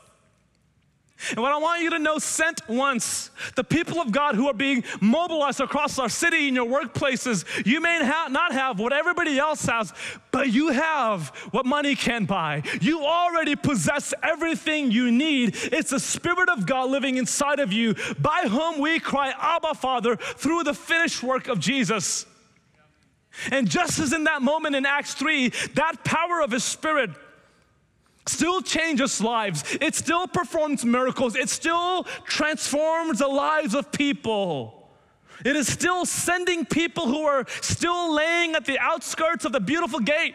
And 1.30 1.38
what 1.38 1.52
I 1.52 1.58
want 1.58 1.80
you 1.80 1.90
to 1.90 2.00
know 2.00 2.18
sent 2.18 2.68
once, 2.68 3.30
the 3.54 3.62
people 3.62 4.00
of 4.00 4.10
God 4.10 4.34
who 4.34 4.48
are 4.48 4.52
being 4.52 4.82
mobilized 5.00 5.60
across 5.60 6.00
our 6.00 6.08
city 6.08 6.48
in 6.48 6.56
your 6.56 6.66
workplaces, 6.66 7.44
you 7.64 7.80
may 7.80 8.04
ha- 8.04 8.26
not 8.32 8.50
have 8.50 8.80
what 8.80 8.92
everybody 8.92 9.38
else 9.38 9.64
has, 9.66 9.92
but 10.32 10.52
you 10.52 10.72
have 10.72 11.28
what 11.52 11.66
money 11.66 11.94
can 11.94 12.24
buy. 12.24 12.64
You 12.80 13.04
already 13.04 13.54
possess 13.54 14.12
everything 14.24 14.90
you 14.90 15.12
need. 15.12 15.54
It's 15.70 15.90
the 15.90 16.00
Spirit 16.00 16.48
of 16.48 16.66
God 16.66 16.90
living 16.90 17.16
inside 17.16 17.60
of 17.60 17.72
you, 17.72 17.94
by 18.18 18.48
whom 18.48 18.80
we 18.80 18.98
cry, 18.98 19.32
Abba, 19.38 19.74
Father, 19.74 20.16
through 20.16 20.64
the 20.64 20.74
finished 20.74 21.22
work 21.22 21.46
of 21.46 21.60
Jesus. 21.60 22.26
And 23.50 23.68
just 23.68 23.98
as 23.98 24.12
in 24.12 24.24
that 24.24 24.42
moment 24.42 24.74
in 24.74 24.86
Acts 24.86 25.14
3, 25.14 25.48
that 25.74 26.04
power 26.04 26.40
of 26.40 26.50
His 26.50 26.64
Spirit 26.64 27.10
still 28.26 28.60
changes 28.60 29.20
lives. 29.20 29.64
It 29.80 29.94
still 29.94 30.26
performs 30.26 30.84
miracles. 30.84 31.36
It 31.36 31.48
still 31.48 32.04
transforms 32.24 33.20
the 33.20 33.28
lives 33.28 33.74
of 33.74 33.92
people. 33.92 34.90
It 35.44 35.54
is 35.54 35.70
still 35.70 36.06
sending 36.06 36.64
people 36.64 37.06
who 37.06 37.24
are 37.24 37.44
still 37.60 38.14
laying 38.14 38.54
at 38.54 38.64
the 38.64 38.78
outskirts 38.78 39.44
of 39.44 39.52
the 39.52 39.60
beautiful 39.60 40.00
gate, 40.00 40.34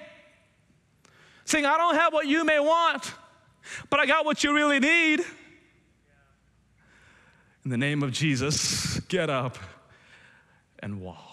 saying, 1.46 1.66
I 1.66 1.78
don't 1.78 1.96
have 1.96 2.14
what 2.14 2.28
you 2.28 2.46
may 2.46 2.60
want, 2.60 3.12
but 3.90 4.00
I 4.00 4.06
got 4.06 4.26
what 4.26 4.44
you 4.44 4.54
really 4.54 4.80
need. 4.80 5.22
In 7.66 7.72
the 7.72 7.78
name 7.78 8.04
of 8.04 8.12
Jesus, 8.12 9.00
get 9.02 9.30
up 9.30 9.58
and 10.80 11.02
walk. 11.02 11.31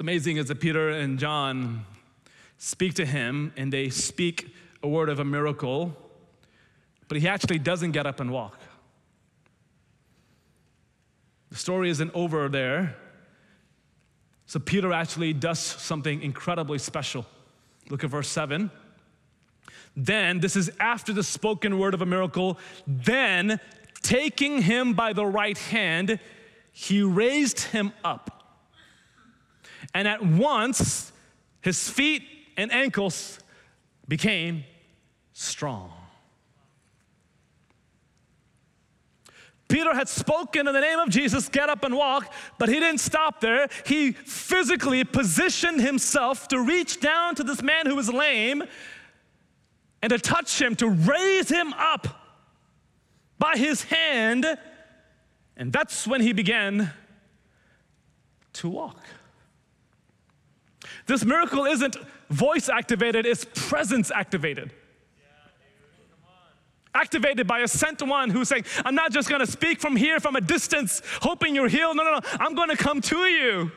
It's 0.00 0.02
amazing 0.02 0.38
as 0.38 0.50
Peter 0.58 0.88
and 0.88 1.18
John 1.18 1.84
speak 2.56 2.94
to 2.94 3.04
him 3.04 3.52
and 3.58 3.70
they 3.70 3.90
speak 3.90 4.50
a 4.82 4.88
word 4.88 5.10
of 5.10 5.18
a 5.18 5.26
miracle, 5.26 5.94
but 7.06 7.18
he 7.18 7.28
actually 7.28 7.58
doesn't 7.58 7.92
get 7.92 8.06
up 8.06 8.18
and 8.18 8.30
walk. 8.30 8.58
The 11.50 11.56
story 11.56 11.90
isn't 11.90 12.12
over 12.14 12.48
there. 12.48 12.96
So 14.46 14.58
Peter 14.58 14.90
actually 14.90 15.34
does 15.34 15.58
something 15.58 16.22
incredibly 16.22 16.78
special. 16.78 17.26
Look 17.90 18.02
at 18.02 18.08
verse 18.08 18.28
7. 18.28 18.70
Then, 19.94 20.40
this 20.40 20.56
is 20.56 20.70
after 20.80 21.12
the 21.12 21.22
spoken 21.22 21.78
word 21.78 21.92
of 21.92 22.00
a 22.00 22.06
miracle, 22.06 22.58
then 22.86 23.60
taking 24.00 24.62
him 24.62 24.94
by 24.94 25.12
the 25.12 25.26
right 25.26 25.58
hand, 25.58 26.18
he 26.72 27.02
raised 27.02 27.60
him 27.60 27.92
up. 28.02 28.39
And 29.94 30.06
at 30.06 30.24
once, 30.24 31.12
his 31.60 31.88
feet 31.88 32.22
and 32.56 32.72
ankles 32.72 33.38
became 34.06 34.64
strong. 35.32 35.92
Peter 39.68 39.94
had 39.94 40.08
spoken 40.08 40.66
in 40.66 40.74
the 40.74 40.80
name 40.80 40.98
of 40.98 41.08
Jesus, 41.08 41.48
get 41.48 41.68
up 41.68 41.84
and 41.84 41.94
walk, 41.94 42.34
but 42.58 42.68
he 42.68 42.74
didn't 42.80 42.98
stop 42.98 43.40
there. 43.40 43.68
He 43.86 44.10
physically 44.10 45.04
positioned 45.04 45.80
himself 45.80 46.48
to 46.48 46.60
reach 46.60 46.98
down 46.98 47.36
to 47.36 47.44
this 47.44 47.62
man 47.62 47.86
who 47.86 47.94
was 47.94 48.12
lame 48.12 48.64
and 50.02 50.10
to 50.10 50.18
touch 50.18 50.60
him, 50.60 50.74
to 50.76 50.88
raise 50.88 51.48
him 51.48 51.72
up 51.74 52.08
by 53.38 53.56
his 53.56 53.84
hand. 53.84 54.44
And 55.56 55.72
that's 55.72 56.04
when 56.04 56.20
he 56.20 56.32
began 56.32 56.90
to 58.54 58.68
walk. 58.68 59.04
This 61.10 61.24
miracle 61.24 61.64
isn't 61.64 61.96
voice 62.28 62.68
activated, 62.68 63.26
it's 63.26 63.44
presence 63.52 64.12
activated. 64.12 64.70
Activated 66.94 67.48
by 67.48 67.58
a 67.60 67.68
sent 67.68 68.00
one 68.00 68.30
who's 68.30 68.48
saying, 68.48 68.64
I'm 68.84 68.94
not 68.94 69.10
just 69.10 69.28
gonna 69.28 69.48
speak 69.48 69.80
from 69.80 69.96
here 69.96 70.20
from 70.20 70.36
a 70.36 70.40
distance, 70.40 71.02
hoping 71.20 71.56
you're 71.56 71.68
healed. 71.68 71.96
No, 71.96 72.04
no, 72.04 72.12
no. 72.12 72.20
I'm 72.38 72.54
gonna 72.54 72.76
come 72.76 73.00
to 73.00 73.26
you. 73.26 73.72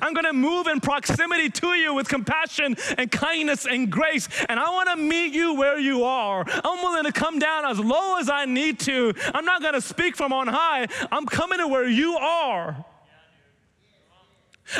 I'm 0.00 0.14
gonna 0.14 0.32
move 0.32 0.66
in 0.66 0.80
proximity 0.80 1.50
to 1.50 1.74
you 1.74 1.92
with 1.92 2.08
compassion 2.08 2.74
and 2.96 3.12
kindness 3.12 3.66
and 3.66 3.92
grace. 3.92 4.26
And 4.48 4.58
I 4.58 4.70
wanna 4.70 4.96
meet 4.96 5.34
you 5.34 5.56
where 5.56 5.78
you 5.78 6.04
are. 6.04 6.42
I'm 6.48 6.82
willing 6.82 7.04
to 7.04 7.12
come 7.12 7.38
down 7.38 7.66
as 7.66 7.78
low 7.78 8.16
as 8.18 8.30
I 8.30 8.46
need 8.46 8.80
to. 8.80 9.12
I'm 9.34 9.44
not 9.44 9.60
gonna 9.60 9.82
speak 9.82 10.16
from 10.16 10.32
on 10.32 10.46
high. 10.46 10.86
I'm 11.12 11.26
coming 11.26 11.58
to 11.58 11.68
where 11.68 11.86
you 11.86 12.16
are. 12.16 12.82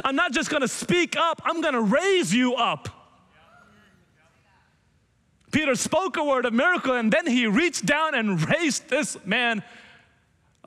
I'm 0.05 0.16
not 0.16 0.32
just 0.32 0.51
gonna 0.51 0.68
speak 0.68 1.16
up, 1.16 1.41
I'm 1.45 1.61
gonna 1.61 1.80
raise 1.80 2.32
you 2.34 2.55
up. 2.55 2.89
Peter 5.53 5.74
spoke 5.74 6.16
a 6.16 6.24
word 6.24 6.45
of 6.45 6.53
miracle 6.53 6.95
and 6.95 7.12
then 7.12 7.26
he 7.26 7.47
reached 7.47 7.87
down 7.87 8.14
and 8.14 8.47
raised 8.51 8.89
this 8.89 9.16
man 9.24 9.62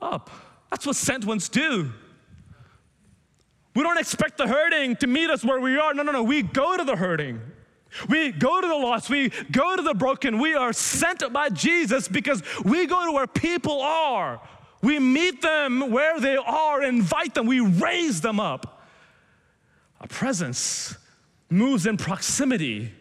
up. 0.00 0.30
That's 0.70 0.86
what 0.86 0.96
sent 0.96 1.24
ones 1.24 1.48
do. 1.48 1.90
We 3.74 3.82
don't 3.82 3.98
expect 3.98 4.38
the 4.38 4.48
hurting 4.48 4.96
to 4.96 5.06
meet 5.06 5.30
us 5.30 5.44
where 5.44 5.60
we 5.60 5.78
are. 5.78 5.94
No, 5.94 6.02
no, 6.02 6.10
no. 6.12 6.22
We 6.22 6.42
go 6.42 6.76
to 6.76 6.82
the 6.82 6.96
hurting. 6.96 7.40
We 8.08 8.32
go 8.32 8.60
to 8.60 8.66
the 8.66 8.74
lost. 8.74 9.10
We 9.10 9.28
go 9.28 9.76
to 9.76 9.82
the 9.82 9.94
broken. 9.94 10.38
We 10.38 10.54
are 10.54 10.72
sent 10.72 11.32
by 11.32 11.50
Jesus 11.50 12.08
because 12.08 12.42
we 12.64 12.86
go 12.86 13.06
to 13.06 13.12
where 13.12 13.26
people 13.26 13.80
are. 13.80 14.40
We 14.82 14.98
meet 14.98 15.42
them 15.42 15.90
where 15.90 16.18
they 16.20 16.36
are, 16.36 16.82
invite 16.82 17.34
them, 17.34 17.46
we 17.46 17.60
raise 17.60 18.20
them 18.20 18.40
up. 18.40 18.79
Our 20.00 20.06
presence 20.06 20.96
moves 21.48 21.86
in 21.86 21.96
proximity 21.96 22.92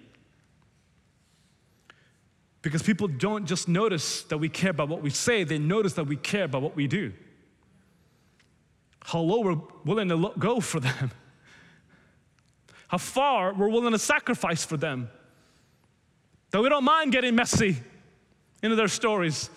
because 2.62 2.84
people 2.84 3.08
don't 3.08 3.45
just 3.45 3.68
notice 3.68 4.24
that 4.24 4.38
we 4.38 4.50
care 4.50 4.72
about 4.72 4.89
what 4.89 5.02
we 5.02 5.10
say, 5.10 5.43
they 5.43 5.58
notice 5.58 5.93
that 5.93 6.06
we 6.06 6.18
care 6.18 6.43
about 6.43 6.62
what 6.62 6.76
we 6.76 6.88
do. 6.88 7.14
How 9.02 9.20
low 9.20 9.39
we're 9.39 9.62
willing 9.86 10.10
to 10.10 10.34
go 10.38 10.60
for 10.60 10.82
them, 10.82 11.12
how 12.89 12.97
far 12.97 13.54
we're 13.54 13.70
willing 13.70 13.93
to 13.93 14.00
sacrifice 14.00 14.66
for 14.66 14.76
them. 14.76 15.10
That 16.52 16.62
we 16.62 16.70
don't 16.70 16.84
mind 16.84 17.12
getting 17.12 17.36
messy 17.36 17.78
into 18.62 18.76
their 18.76 18.88
stories. 18.88 19.50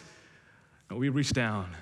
We 0.91 1.09
reach 1.09 1.33
down 1.33 1.75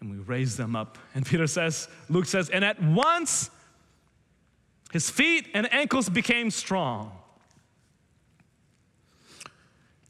and 0.00 0.10
we 0.10 0.18
raise 0.18 0.56
them 0.56 0.76
up. 0.76 0.98
And 1.14 1.26
Peter 1.26 1.48
says, 1.48 1.88
Luke 2.08 2.26
says, 2.26 2.48
and 2.48 2.64
at 2.64 2.80
once 2.80 3.50
his 4.92 5.08
feet 5.10 5.46
and 5.54 5.72
ankles 5.72 6.08
became 6.08 6.50
strong. 6.50 7.12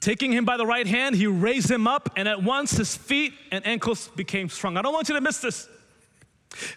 Taking 0.01 0.33
him 0.33 0.47
by 0.47 0.57
the 0.57 0.65
right 0.65 0.87
hand, 0.87 1.15
he 1.15 1.27
raised 1.27 1.71
him 1.71 1.87
up, 1.87 2.11
and 2.17 2.27
at 2.27 2.43
once 2.43 2.73
his 2.73 2.97
feet 2.97 3.35
and 3.53 3.67
ankles 3.67 4.09
became 4.17 4.49
strong. 4.49 4.79
I 4.79 4.83
don't 4.83 4.95
want 4.95 5.11
you 5.11 5.15
to 5.15 5.21
miss 5.21 5.39
this. 5.39 5.69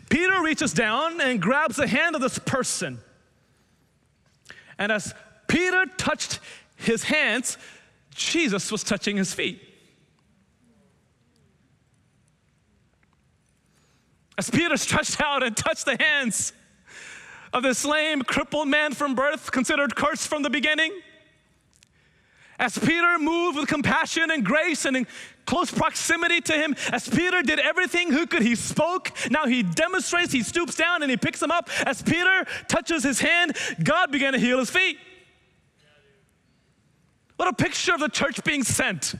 Peter 0.09 0.41
reaches 0.41 0.73
down 0.73 1.21
and 1.21 1.41
grabs 1.41 1.77
the 1.77 1.87
hand 1.87 2.15
of 2.15 2.21
this 2.21 2.37
person. 2.37 2.99
And 4.77 4.91
as 4.91 5.13
Peter 5.47 5.85
touched 5.97 6.39
his 6.75 7.03
hands, 7.03 7.57
Jesus 8.13 8.71
was 8.71 8.83
touching 8.83 9.15
his 9.15 9.33
feet. 9.33 9.61
As 14.37 14.49
Peter 14.49 14.75
stretched 14.77 15.21
out 15.21 15.43
and 15.43 15.55
touched 15.55 15.85
the 15.85 15.95
hands 15.97 16.53
of 17.53 17.63
this 17.63 17.85
lame, 17.85 18.21
crippled 18.23 18.67
man 18.67 18.93
from 18.93 19.15
birth, 19.15 19.51
considered 19.51 19.95
cursed 19.95 20.27
from 20.27 20.43
the 20.43 20.49
beginning, 20.49 20.91
as 22.59 22.77
Peter 22.77 23.17
moved 23.19 23.57
with 23.57 23.67
compassion 23.67 24.31
and 24.31 24.45
grace 24.45 24.85
and 24.85 24.95
in 24.95 25.07
close 25.45 25.71
proximity 25.71 26.39
to 26.39 26.53
him, 26.53 26.75
as 26.91 27.09
Peter 27.09 27.41
did 27.41 27.59
everything 27.59 28.11
who 28.11 28.25
could, 28.25 28.41
he 28.41 28.55
spoke. 28.55 29.11
Now 29.29 29.45
he 29.45 29.63
demonstrates, 29.63 30.31
he 30.31 30.43
stoops 30.43 30.75
down 30.75 31.01
and 31.01 31.11
he 31.11 31.17
picks 31.17 31.41
him 31.41 31.51
up. 31.51 31.69
As 31.85 32.01
Peter 32.01 32.45
touches 32.67 33.03
his 33.03 33.19
hand, 33.19 33.57
God 33.83 34.11
began 34.11 34.33
to 34.33 34.39
heal 34.39 34.59
his 34.59 34.69
feet. 34.69 34.97
What 37.35 37.47
a 37.49 37.53
picture 37.53 37.93
of 37.93 37.99
the 37.99 38.07
church 38.07 38.43
being 38.43 38.63
sent. 38.63 39.15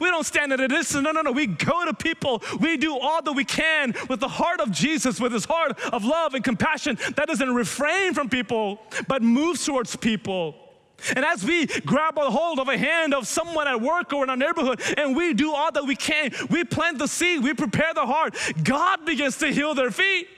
We 0.00 0.10
don't 0.10 0.26
stand 0.26 0.52
at 0.52 0.60
a 0.60 0.68
distance. 0.68 1.02
No, 1.02 1.10
no, 1.10 1.22
no. 1.22 1.32
We 1.32 1.46
go 1.46 1.84
to 1.84 1.94
people. 1.94 2.42
We 2.60 2.76
do 2.76 2.96
all 2.98 3.22
that 3.22 3.32
we 3.32 3.44
can 3.44 3.94
with 4.08 4.20
the 4.20 4.28
heart 4.28 4.60
of 4.60 4.70
Jesus, 4.70 5.20
with 5.20 5.32
his 5.32 5.44
heart 5.44 5.78
of 5.92 6.04
love 6.04 6.34
and 6.34 6.44
compassion 6.44 6.98
that 7.16 7.26
doesn't 7.26 7.54
refrain 7.54 8.14
from 8.14 8.28
people, 8.28 8.80
but 9.08 9.22
moves 9.22 9.64
towards 9.64 9.96
people. 9.96 10.54
And 11.16 11.24
as 11.24 11.44
we 11.44 11.66
grab 11.66 12.18
a 12.18 12.30
hold 12.30 12.60
of 12.60 12.68
a 12.68 12.76
hand 12.76 13.14
of 13.14 13.26
someone 13.26 13.66
at 13.66 13.80
work 13.80 14.12
or 14.12 14.22
in 14.24 14.30
our 14.30 14.36
neighborhood 14.36 14.82
and 14.98 15.16
we 15.16 15.32
do 15.32 15.52
all 15.52 15.72
that 15.72 15.84
we 15.84 15.96
can, 15.96 16.30
we 16.50 16.64
plant 16.64 16.98
the 16.98 17.08
seed, 17.08 17.42
we 17.42 17.54
prepare 17.54 17.94
the 17.94 18.06
heart, 18.06 18.36
God 18.62 19.06
begins 19.06 19.38
to 19.38 19.48
heal 19.48 19.74
their 19.74 19.90
feet. 19.90 20.28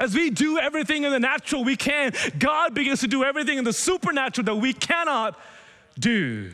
As 0.00 0.12
we 0.12 0.30
do 0.30 0.58
everything 0.58 1.04
in 1.04 1.12
the 1.12 1.20
natural 1.20 1.62
we 1.62 1.76
can, 1.76 2.12
God 2.40 2.74
begins 2.74 3.00
to 3.00 3.06
do 3.06 3.22
everything 3.22 3.58
in 3.58 3.64
the 3.64 3.72
supernatural 3.72 4.44
that 4.46 4.56
we 4.56 4.72
cannot 4.72 5.38
do. 5.96 6.50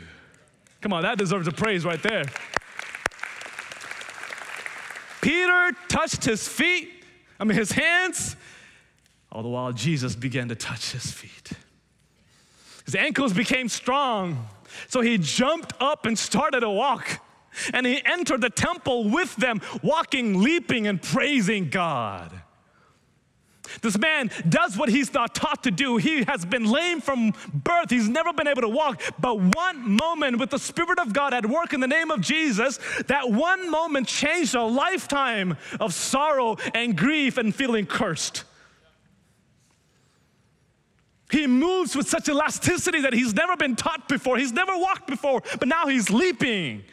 Come 0.83 0.93
on, 0.93 1.03
that 1.03 1.17
deserves 1.17 1.49
a 1.49 1.53
praise 1.53 1.85
right 1.85 2.03
there. 2.03 2.25
Peter 5.21 5.71
touched 5.89 6.25
his 6.25 6.47
feet, 6.47 7.05
I 7.39 7.45
mean, 7.45 7.57
his 7.57 7.73
hands, 7.73 8.37
all 9.31 9.43
the 9.43 9.49
while 9.49 9.73
Jesus 9.73 10.15
began 10.15 10.49
to 10.49 10.55
touch 10.57 10.93
his 10.93 11.11
feet. 11.11 11.53
His 12.85 12.97
ankles 12.97 13.33
became 13.33 13.69
strong. 13.69 14.49
So 14.89 15.01
he 15.01 15.19
jumped 15.19 15.73
up 15.81 16.05
and 16.05 16.19
started 16.19 16.61
to 16.61 16.71
walk. 16.71 17.21
And 17.73 17.87
he 17.87 18.03
entered 18.05 18.41
the 18.41 18.51
temple 18.51 19.09
with 19.09 19.37
them, 19.37 19.61
walking, 19.83 20.43
leaping, 20.43 20.87
and 20.87 21.01
praising 21.01 21.69
God. 21.69 22.33
This 23.81 23.99
man 23.99 24.31
does 24.49 24.77
what 24.77 24.89
he's 24.89 25.13
not 25.13 25.35
taught 25.35 25.63
to 25.65 25.71
do. 25.71 25.97
He 25.97 26.25
has 26.25 26.45
been 26.45 26.65
lame 26.65 27.01
from 27.01 27.33
birth. 27.53 27.91
He's 27.91 28.09
never 28.09 28.33
been 28.33 28.47
able 28.47 28.63
to 28.63 28.69
walk. 28.69 29.01
But 29.19 29.41
one 29.41 29.97
moment 29.97 30.39
with 30.39 30.51
the 30.51 30.59
Spirit 30.59 30.99
of 30.99 31.13
God 31.13 31.33
at 31.33 31.47
work 31.47 31.73
in 31.73 31.81
the 31.81 31.89
name 31.89 32.11
of 32.11 32.21
Jesus, 32.21 32.79
that 33.07 33.31
one 33.31 33.71
moment 33.71 34.07
changed 34.07 34.55
a 34.55 34.63
lifetime 34.63 35.57
of 35.81 35.95
sorrow 35.95 36.57
and 36.75 36.97
grief 36.97 37.39
and 37.39 37.55
feeling 37.55 37.87
cursed. 37.87 38.45
He 41.31 41.47
moves 41.47 41.97
with 41.97 42.07
such 42.09 42.29
elasticity 42.29 43.01
that 43.01 43.15
he's 43.15 43.33
never 43.33 43.57
been 43.57 43.75
taught 43.75 44.07
before. 44.07 44.37
He's 44.37 44.53
never 44.53 44.77
walked 44.77 45.07
before, 45.07 45.43
but 45.59 45.67
now 45.67 45.87
he's 45.87 46.11
leaping. 46.11 46.85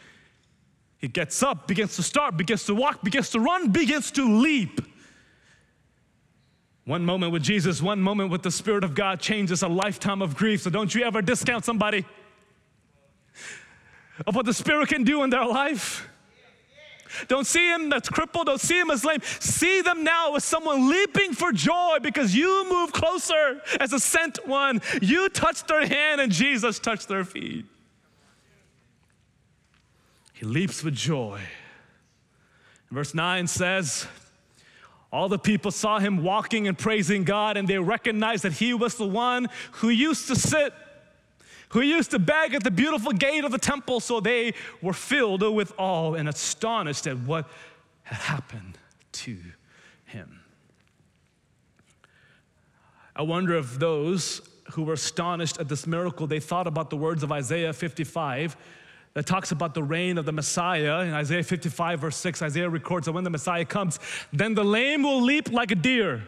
He 0.97 1.09
gets 1.09 1.43
up, 1.43 1.67
begins 1.67 1.97
to 1.97 2.03
start, 2.03 2.37
begins 2.37 2.65
to 2.65 2.73
walk, 2.73 3.03
begins 3.03 3.29
to 3.31 3.39
run, 3.39 3.71
begins 3.71 4.11
to 4.11 4.39
leap. 4.39 4.81
One 6.85 7.05
moment 7.05 7.31
with 7.31 7.43
Jesus, 7.43 7.81
one 7.81 8.01
moment 8.01 8.31
with 8.31 8.41
the 8.41 8.51
Spirit 8.51 8.83
of 8.83 8.95
God 8.95 9.19
changes 9.19 9.61
a 9.61 9.67
lifetime 9.67 10.21
of 10.21 10.35
grief. 10.35 10.61
So 10.61 10.69
don't 10.69 10.93
you 10.93 11.03
ever 11.03 11.21
discount 11.21 11.65
somebody 11.65 12.05
of 14.25 14.35
what 14.35 14.45
the 14.45 14.53
Spirit 14.53 14.89
can 14.89 15.03
do 15.03 15.23
in 15.23 15.29
their 15.29 15.45
life. 15.45 16.07
Don't 17.27 17.45
see 17.45 17.67
him 17.67 17.89
that's 17.89 18.07
crippled, 18.07 18.45
don't 18.45 18.61
see 18.61 18.79
him 18.79 18.91
as 18.91 19.03
lame. 19.03 19.19
See 19.39 19.81
them 19.81 20.03
now 20.03 20.35
as 20.35 20.43
someone 20.43 20.89
leaping 20.89 21.33
for 21.33 21.51
joy 21.51 21.97
because 22.01 22.35
you 22.35 22.69
move 22.69 22.91
closer 22.91 23.61
as 23.79 23.93
a 23.93 23.99
sent 23.99 24.47
one. 24.47 24.81
You 25.01 25.29
touched 25.29 25.67
their 25.67 25.87
hand 25.87 26.21
and 26.21 26.31
Jesus 26.31 26.79
touched 26.79 27.07
their 27.07 27.23
feet. 27.23 27.65
He 30.33 30.45
leaps 30.45 30.83
with 30.83 30.95
joy. 30.95 31.41
Verse 32.91 33.13
9 33.13 33.47
says, 33.47 34.07
all 35.11 35.27
the 35.27 35.39
people 35.39 35.71
saw 35.71 35.99
him 35.99 36.23
walking 36.23 36.67
and 36.67 36.77
praising 36.77 37.23
God, 37.23 37.57
and 37.57 37.67
they 37.67 37.79
recognized 37.79 38.43
that 38.43 38.53
he 38.53 38.73
was 38.73 38.95
the 38.95 39.07
one 39.07 39.47
who 39.73 39.89
used 39.89 40.27
to 40.27 40.35
sit 40.35 40.73
who 41.69 41.81
used 41.81 42.11
to 42.11 42.19
beg 42.19 42.55
at 42.55 42.63
the 42.63 42.71
beautiful 42.71 43.11
gate 43.11 43.43
of 43.43 43.51
the 43.51 43.57
temple, 43.59 43.99
so 43.99 44.19
they 44.19 44.53
were 44.81 44.93
filled 44.93 45.43
with 45.53 45.71
awe 45.77 46.13
and 46.13 46.27
astonished 46.27 47.05
at 47.05 47.17
what 47.19 47.47
had 48.03 48.17
happened 48.17 48.77
to 49.11 49.37
him. 50.05 50.39
I 53.15 53.21
wonder 53.21 53.55
if 53.55 53.77
those 53.77 54.41
who 54.71 54.83
were 54.83 54.93
astonished 54.93 55.59
at 55.59 55.67
this 55.67 55.85
miracle, 55.85 56.25
they 56.25 56.39
thought 56.39 56.67
about 56.67 56.89
the 56.89 56.97
words 56.97 57.21
of 57.21 57.31
Isaiah 57.31 57.73
55 57.73 58.57
that 59.13 59.25
talks 59.25 59.51
about 59.51 59.73
the 59.73 59.83
reign 59.83 60.17
of 60.17 60.25
the 60.25 60.31
Messiah. 60.31 61.01
In 61.01 61.13
Isaiah 61.13 61.43
55, 61.43 61.99
verse 61.99 62.15
6, 62.17 62.41
Isaiah 62.41 62.69
records 62.69 63.05
that 63.05 63.13
when 63.13 63.23
the 63.23 63.29
Messiah 63.29 63.65
comes, 63.65 63.99
then 64.31 64.53
the 64.53 64.63
lame 64.63 65.03
will 65.03 65.21
leap 65.21 65.51
like 65.51 65.71
a 65.71 65.75
deer 65.75 66.23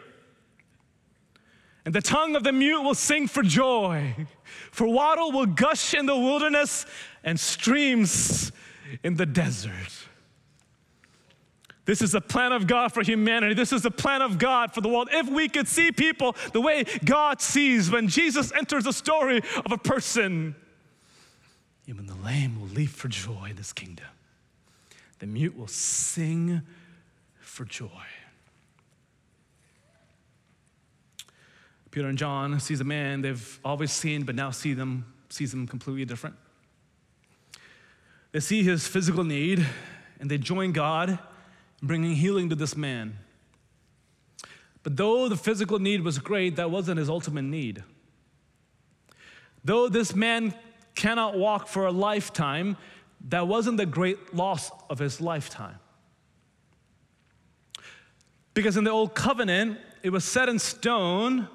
and 1.86 1.96
the 1.96 2.02
tongue 2.02 2.36
of 2.36 2.44
the 2.44 2.52
mute 2.52 2.82
will 2.82 2.96
sing 2.96 3.28
for 3.28 3.42
joy. 3.42 4.16
For 4.72 4.88
water 4.88 5.34
will 5.34 5.48
gush 5.48 5.94
in 5.94 6.06
the 6.06 6.16
wilderness 6.16 6.86
and 7.26 7.38
streams 7.38 8.54
in 9.04 9.16
the 9.16 9.26
desert. 9.26 10.08
This 11.84 12.02
is 12.02 12.14
the 12.14 12.22
plan 12.22 12.54
of 12.54 12.68
God 12.68 12.94
for 12.94 13.04
humanity. 13.04 13.54
This 13.54 13.74
is 13.74 13.82
the 13.82 13.92
plan 13.92 14.22
of 14.22 14.38
God 14.38 14.74
for 14.74 14.80
the 14.80 14.88
world. 14.88 15.10
If 15.12 15.30
we 15.30 15.50
could 15.50 15.68
see 15.68 15.92
people 15.92 16.38
the 16.54 16.62
way 16.62 16.86
God 17.04 17.42
sees 17.42 17.92
when 17.92 18.08
Jesus 18.08 18.54
enters 18.54 18.86
the 18.86 18.94
story 18.94 19.42
of 19.66 19.72
a 19.72 19.78
person, 19.78 20.56
even 21.92 22.06
the 22.06 22.16
lame 22.26 22.58
will 22.58 22.70
leap 22.70 22.90
for 22.90 23.10
joy 23.10 23.48
in 23.50 23.58
his 23.58 23.74
kingdom. 23.74 24.06
The 25.20 25.28
mute 25.28 25.58
will 25.58 25.68
sing 25.68 26.62
for 27.42 27.66
joy. 27.66 28.06
Peter 31.92 32.08
and 32.08 32.18
John 32.18 32.58
sees 32.62 32.80
a 32.80 32.86
man 32.86 33.22
they've 33.22 33.60
always 33.66 33.92
seen, 33.92 34.24
but 34.24 34.36
now 34.36 34.52
see 34.52 34.74
them, 34.74 35.14
sees 35.28 35.52
them 35.52 35.68
completely 35.68 36.06
different. 36.06 36.38
They 38.32 38.40
see 38.40 38.64
his 38.64 38.88
physical 38.88 39.26
need, 39.26 39.68
and 40.22 40.32
they 40.32 40.38
join 40.38 40.72
God 40.72 41.10
in 41.10 41.20
bringing 41.88 42.16
healing 42.16 42.48
to 42.52 42.56
this 42.56 42.78
man. 42.78 43.18
But 44.82 44.96
though 44.96 45.28
the 45.28 45.36
physical 45.36 45.78
need 45.78 46.06
was 46.06 46.20
great, 46.20 46.56
that 46.56 46.72
wasn't 46.72 47.00
his 47.00 47.10
ultimate 47.10 47.42
need. 47.42 47.84
Though 49.66 49.90
this 49.90 50.16
man 50.16 50.54
cannot 50.96 51.38
walk 51.38 51.68
for 51.68 51.86
a 51.86 51.92
lifetime, 51.92 52.78
that 53.30 53.48
wasn't 53.48 53.78
the 53.78 53.86
great 53.86 54.34
loss 54.34 54.72
of 54.90 55.00
his 55.00 55.22
lifetime. 55.22 55.78
Because 58.54 58.78
in 58.78 58.84
the 58.84 58.92
old 58.92 59.16
covenant, 59.16 59.80
it 60.04 60.10
was 60.10 60.26
set 60.26 60.50
in 60.50 60.60
stone, 60.60 61.48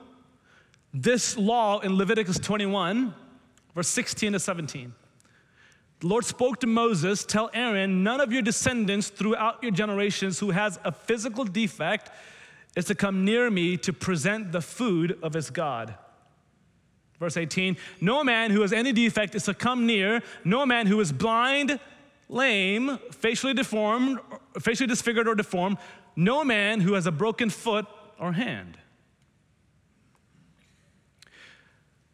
this 0.95 1.37
law 1.37 1.81
in 1.81 1.97
Leviticus 1.97 2.39
21, 2.39 3.15
verse 3.75 3.89
16 3.89 4.33
to 4.33 4.39
17. 4.39 4.95
The 6.01 6.07
Lord 6.07 6.25
spoke 6.25 6.61
to 6.61 6.67
Moses, 6.67 7.25
Tell 7.25 7.51
Aaron, 7.53 8.03
none 8.03 8.21
of 8.21 8.33
your 8.33 8.43
descendants 8.43 9.09
throughout 9.09 9.63
your 9.63 9.73
generations 9.73 10.39
who 10.39 10.51
has 10.51 10.79
a 10.85 10.93
physical 10.93 11.45
defect 11.45 12.11
is 12.77 12.85
to 12.87 12.95
come 12.95 13.25
near 13.25 13.51
me 13.51 13.77
to 13.79 13.93
present 13.93 14.53
the 14.53 14.61
food 14.61 15.19
of 15.23 15.33
his 15.33 15.51
God. 15.51 15.95
Verse 17.19 17.37
18 17.37 17.77
No 18.01 18.23
man 18.23 18.51
who 18.51 18.63
has 18.63 18.73
any 18.73 18.93
defect 18.93 19.35
is 19.35 19.45
to 19.45 19.55
come 19.55 19.87
near, 19.87 20.23
no 20.45 20.67
man 20.67 20.87
who 20.87 21.01
is 21.01 21.13
blind, 21.13 21.79
lame, 22.29 22.99
facially 23.11 23.55
deformed, 23.55 24.19
facially 24.61 24.87
disfigured 24.87 25.29
or 25.29 25.35
deformed, 25.35 25.79
no 26.15 26.45
man 26.45 26.81
who 26.81 26.95
has 26.95 27.07
a 27.07 27.13
broken 27.13 27.51
foot 27.51 27.87
or 28.19 28.33
hand. 28.33 28.79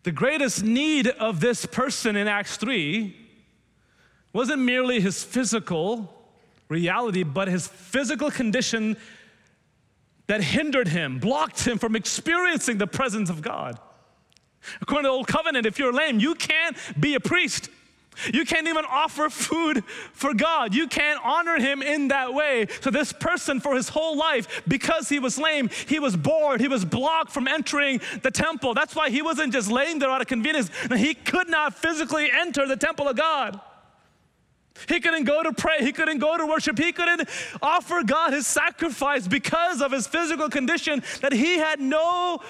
The 0.03 0.13
greatest 0.13 0.65
need 0.65 1.07
of 1.07 1.39
this 1.41 1.65
person 1.65 2.17
in 2.17 2.27
Acts 2.27 2.57
3 2.57 3.17
wasn't 4.33 4.61
merely 4.63 5.01
his 5.01 5.23
physical 5.23 6.13
reality, 6.69 7.23
but 7.23 7.47
his 7.47 7.69
physical 7.69 8.31
condition 8.31 8.97
that 10.27 10.43
hindered 10.43 10.89
him, 10.89 11.19
blocked 11.19 11.65
him 11.67 11.79
from 11.79 11.95
experiencing 11.95 12.79
the 12.79 12.87
presence 12.87 13.31
of 13.31 13.43
God. 13.43 13.79
According 14.81 15.05
to 15.05 15.09
the 15.09 15.13
Old 15.13 15.27
Covenant, 15.27 15.67
if 15.67 15.79
you're 15.79 15.93
lame, 15.93 16.21
you 16.21 16.35
can't 16.35 16.77
be 16.99 17.15
a 17.15 17.21
priest. 17.21 17.69
You 18.33 18.45
can't 18.45 18.69
even 18.69 18.85
offer 18.85 19.31
food 19.31 19.85
for 20.13 20.35
God. 20.35 20.75
You 20.75 20.87
can't 20.87 21.19
honor 21.25 21.57
Him 21.57 21.83
in 21.83 22.09
that 22.09 22.35
way. 22.35 22.67
So, 22.81 22.91
this 22.91 23.13
person, 23.13 23.59
for 23.59 23.75
his 23.75 23.89
whole 23.89 24.17
life, 24.17 24.63
because 24.69 25.09
he 25.09 25.19
was 25.19 25.39
lame, 25.39 25.71
he 25.89 25.99
was 25.99 26.15
bored, 26.15 26.61
he 26.61 26.69
was 26.69 26.85
blocked 26.85 27.33
from 27.33 27.49
entering 27.49 28.01
the 28.23 28.31
temple. 28.31 28.75
That's 28.75 28.95
why 28.95 29.09
he 29.09 29.23
wasn't 29.23 29.53
just 29.53 29.71
laying 29.71 29.99
there 29.99 30.11
out 30.11 30.21
of 30.21 30.27
convenience. 30.27 30.71
He 30.95 31.15
could 31.15 31.49
not 31.49 31.75
physically 31.75 32.31
enter 32.31 32.67
the 32.67 32.77
temple 32.77 33.09
of 33.09 33.17
God. 33.17 33.59
He 34.89 35.01
couldn't 35.01 35.25
go 35.25 35.43
to 35.43 35.53
pray. 35.53 35.79
He 35.81 35.93
couldn't 35.93 36.19
go 36.19 36.37
to 36.37 36.47
worship. 36.47 36.79
He 36.79 36.93
couldn't 36.93 37.29
offer 37.61 38.03
God 38.05 38.33
his 38.33 38.47
sacrifice 38.47 39.29
because 39.29 39.81
of 39.81 39.93
his 39.93 40.07
physical 40.07 40.49
condition 40.49 41.03
that 41.21 41.33
he 41.33 41.59
had 41.59 41.81
no 41.81 42.41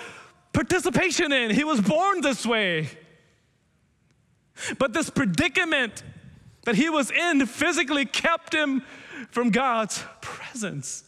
participation 0.52 1.32
in. 1.32 1.50
He 1.50 1.64
was 1.64 1.80
born 1.80 2.20
this 2.20 2.44
way. 2.44 2.88
But 4.78 4.92
this 4.92 5.10
predicament 5.10 6.02
that 6.64 6.74
he 6.74 6.88
was 6.88 7.10
in 7.10 7.46
physically 7.46 8.04
kept 8.04 8.54
him 8.54 8.82
from 9.30 9.50
God's 9.50 10.04
presence. 10.20 11.04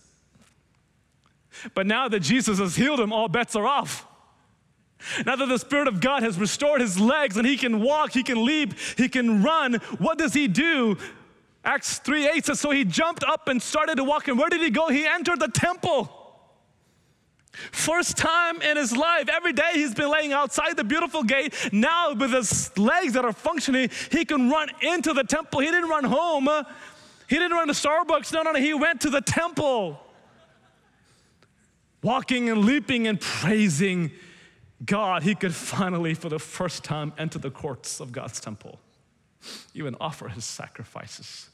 But 1.74 1.86
now 1.86 2.08
that 2.08 2.20
Jesus 2.20 2.58
has 2.58 2.74
healed 2.74 3.00
him, 3.00 3.12
all 3.12 3.28
bets 3.28 3.54
are 3.54 3.66
off. 3.66 4.06
Now 5.26 5.36
that 5.36 5.46
the 5.46 5.58
Spirit 5.58 5.86
of 5.86 6.00
God 6.00 6.22
has 6.22 6.38
restored 6.38 6.80
his 6.80 6.98
legs 6.98 7.36
and 7.36 7.46
he 7.46 7.56
can 7.56 7.80
walk, 7.82 8.12
he 8.12 8.22
can 8.22 8.44
leap, 8.44 8.74
he 8.96 9.08
can 9.08 9.42
run, 9.42 9.74
what 9.98 10.18
does 10.18 10.32
he 10.32 10.48
do? 10.48 10.96
Acts 11.64 11.98
3 11.98 12.28
8 12.28 12.46
says, 12.46 12.60
So 12.60 12.70
he 12.70 12.84
jumped 12.84 13.24
up 13.24 13.48
and 13.48 13.60
started 13.60 13.96
to 13.96 14.04
walk. 14.04 14.28
And 14.28 14.38
where 14.38 14.48
did 14.48 14.60
he 14.60 14.70
go? 14.70 14.88
He 14.88 15.06
entered 15.06 15.40
the 15.40 15.48
temple. 15.48 16.23
First 17.72 18.16
time 18.16 18.60
in 18.62 18.76
his 18.76 18.96
life, 18.96 19.28
every 19.28 19.52
day 19.52 19.70
he's 19.74 19.94
been 19.94 20.10
laying 20.10 20.32
outside 20.32 20.76
the 20.76 20.84
beautiful 20.84 21.22
gate. 21.22 21.54
Now, 21.72 22.14
with 22.14 22.32
his 22.32 22.76
legs 22.76 23.12
that 23.14 23.24
are 23.24 23.32
functioning, 23.32 23.90
he 24.10 24.24
can 24.24 24.50
run 24.50 24.70
into 24.80 25.12
the 25.12 25.24
temple. 25.24 25.60
He 25.60 25.66
didn't 25.66 25.88
run 25.88 26.04
home, 26.04 26.48
he 27.28 27.36
didn't 27.36 27.56
run 27.56 27.68
to 27.68 27.74
Starbucks. 27.74 28.32
No, 28.32 28.42
no, 28.42 28.52
no. 28.52 28.60
He 28.60 28.74
went 28.74 29.00
to 29.02 29.10
the 29.10 29.20
temple, 29.20 30.00
walking 32.02 32.50
and 32.50 32.64
leaping 32.64 33.06
and 33.06 33.20
praising 33.20 34.10
God, 34.84 35.22
he 35.22 35.34
could 35.34 35.54
finally, 35.54 36.14
for 36.14 36.28
the 36.28 36.38
first 36.38 36.84
time, 36.84 37.12
enter 37.16 37.38
the 37.38 37.50
courts 37.50 38.00
of 38.00 38.12
God's 38.12 38.40
temple, 38.40 38.80
even 39.72 39.96
offer 40.00 40.28
his 40.28 40.44
sacrifices. 40.44 41.48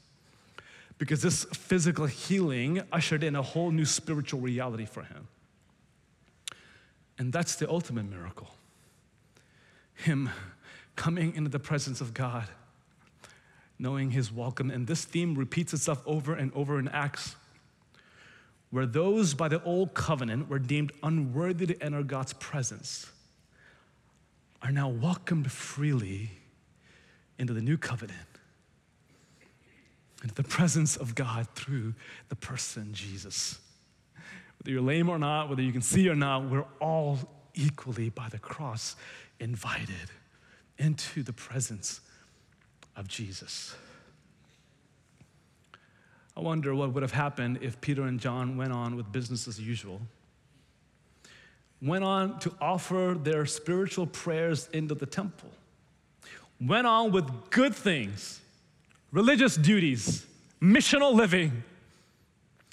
Because 0.98 1.22
this 1.22 1.44
physical 1.44 2.06
healing 2.06 2.82
ushered 2.92 3.22
in 3.22 3.36
a 3.36 3.42
whole 3.42 3.70
new 3.70 3.84
spiritual 3.84 4.40
reality 4.40 4.86
for 4.86 5.02
him. 5.02 5.28
And 7.20 7.34
that's 7.34 7.56
the 7.56 7.68
ultimate 7.68 8.08
miracle. 8.08 8.48
Him 9.92 10.30
coming 10.96 11.34
into 11.36 11.50
the 11.50 11.58
presence 11.58 12.00
of 12.00 12.14
God, 12.14 12.48
knowing 13.78 14.12
his 14.12 14.32
welcome. 14.32 14.70
And 14.70 14.86
this 14.86 15.04
theme 15.04 15.34
repeats 15.34 15.74
itself 15.74 16.02
over 16.06 16.32
and 16.32 16.50
over 16.54 16.78
in 16.78 16.88
Acts 16.88 17.36
where 18.70 18.86
those 18.86 19.34
by 19.34 19.48
the 19.48 19.62
old 19.64 19.92
covenant 19.92 20.48
were 20.48 20.58
deemed 20.58 20.92
unworthy 21.02 21.66
to 21.66 21.82
enter 21.82 22.02
God's 22.02 22.32
presence 22.32 23.10
are 24.62 24.72
now 24.72 24.88
welcomed 24.88 25.52
freely 25.52 26.30
into 27.38 27.52
the 27.52 27.60
new 27.60 27.76
covenant, 27.76 28.18
into 30.22 30.34
the 30.34 30.44
presence 30.44 30.96
of 30.96 31.14
God 31.14 31.48
through 31.54 31.92
the 32.30 32.36
person 32.36 32.94
Jesus. 32.94 33.58
Whether 34.60 34.72
you're 34.72 34.82
lame 34.82 35.08
or 35.08 35.18
not, 35.18 35.48
whether 35.48 35.62
you 35.62 35.72
can 35.72 35.80
see 35.80 36.08
or 36.08 36.14
not, 36.14 36.50
we're 36.50 36.66
all 36.80 37.18
equally 37.54 38.10
by 38.10 38.28
the 38.28 38.38
cross 38.38 38.94
invited 39.38 40.10
into 40.78 41.22
the 41.22 41.32
presence 41.32 42.00
of 42.94 43.08
Jesus. 43.08 43.74
I 46.36 46.40
wonder 46.40 46.74
what 46.74 46.92
would 46.92 47.02
have 47.02 47.12
happened 47.12 47.58
if 47.62 47.80
Peter 47.80 48.02
and 48.02 48.20
John 48.20 48.56
went 48.56 48.72
on 48.72 48.96
with 48.96 49.10
business 49.10 49.48
as 49.48 49.58
usual, 49.58 50.00
went 51.82 52.04
on 52.04 52.38
to 52.40 52.54
offer 52.60 53.16
their 53.20 53.46
spiritual 53.46 54.06
prayers 54.06 54.68
into 54.72 54.94
the 54.94 55.06
temple, 55.06 55.50
went 56.60 56.86
on 56.86 57.12
with 57.12 57.50
good 57.50 57.74
things, 57.74 58.40
religious 59.10 59.56
duties, 59.56 60.26
missional 60.60 61.14
living. 61.14 61.64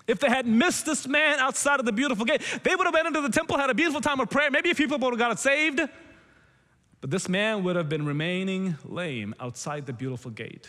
If 0.08 0.20
they 0.20 0.30
had 0.30 0.48
missed 0.48 0.86
this 0.86 1.06
man 1.06 1.40
outside 1.40 1.80
of 1.80 1.86
the 1.86 1.92
beautiful 1.92 2.26
gate, 2.26 2.42
they 2.64 2.76
would 2.76 2.86
have 2.86 2.94
been 2.94 3.08
into 3.08 3.22
the 3.22 3.30
temple, 3.30 3.58
had 3.58 3.70
a 3.70 3.74
beautiful 3.74 4.02
time 4.02 4.20
of 4.20 4.30
prayer. 4.30 4.50
Maybe 4.50 4.72
a 4.72 4.76
few 4.76 4.88
people 4.88 5.00
would 5.00 5.20
have 5.20 5.30
got 5.30 5.40
saved. 5.40 5.82
But 7.02 7.12
this 7.12 7.28
man 7.30 7.64
would 7.64 7.76
have 7.76 7.90
been 7.90 8.06
remaining 8.06 8.78
lame 8.86 9.36
outside 9.40 9.86
the 9.86 9.94
beautiful 9.94 10.32
gate 10.32 10.68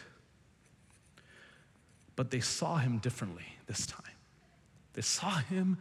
but 2.19 2.33
they 2.33 2.41
saw 2.41 2.79
him 2.79 2.99
differently 2.99 3.45
this 3.69 3.87
time. 3.87 4.17
They 4.95 5.03
saw 5.03 5.39
him 5.39 5.79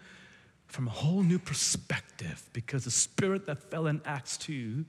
from 0.68 0.88
a 0.88 0.92
whole 0.92 1.24
new 1.24 1.40
perspective 1.40 2.48
because 2.54 2.84
the 2.84 2.92
spirit 2.92 3.48
that 3.48 3.64
fell 3.72 3.88
in 3.88 4.04
Acts 4.06 4.38
2, 4.38 4.86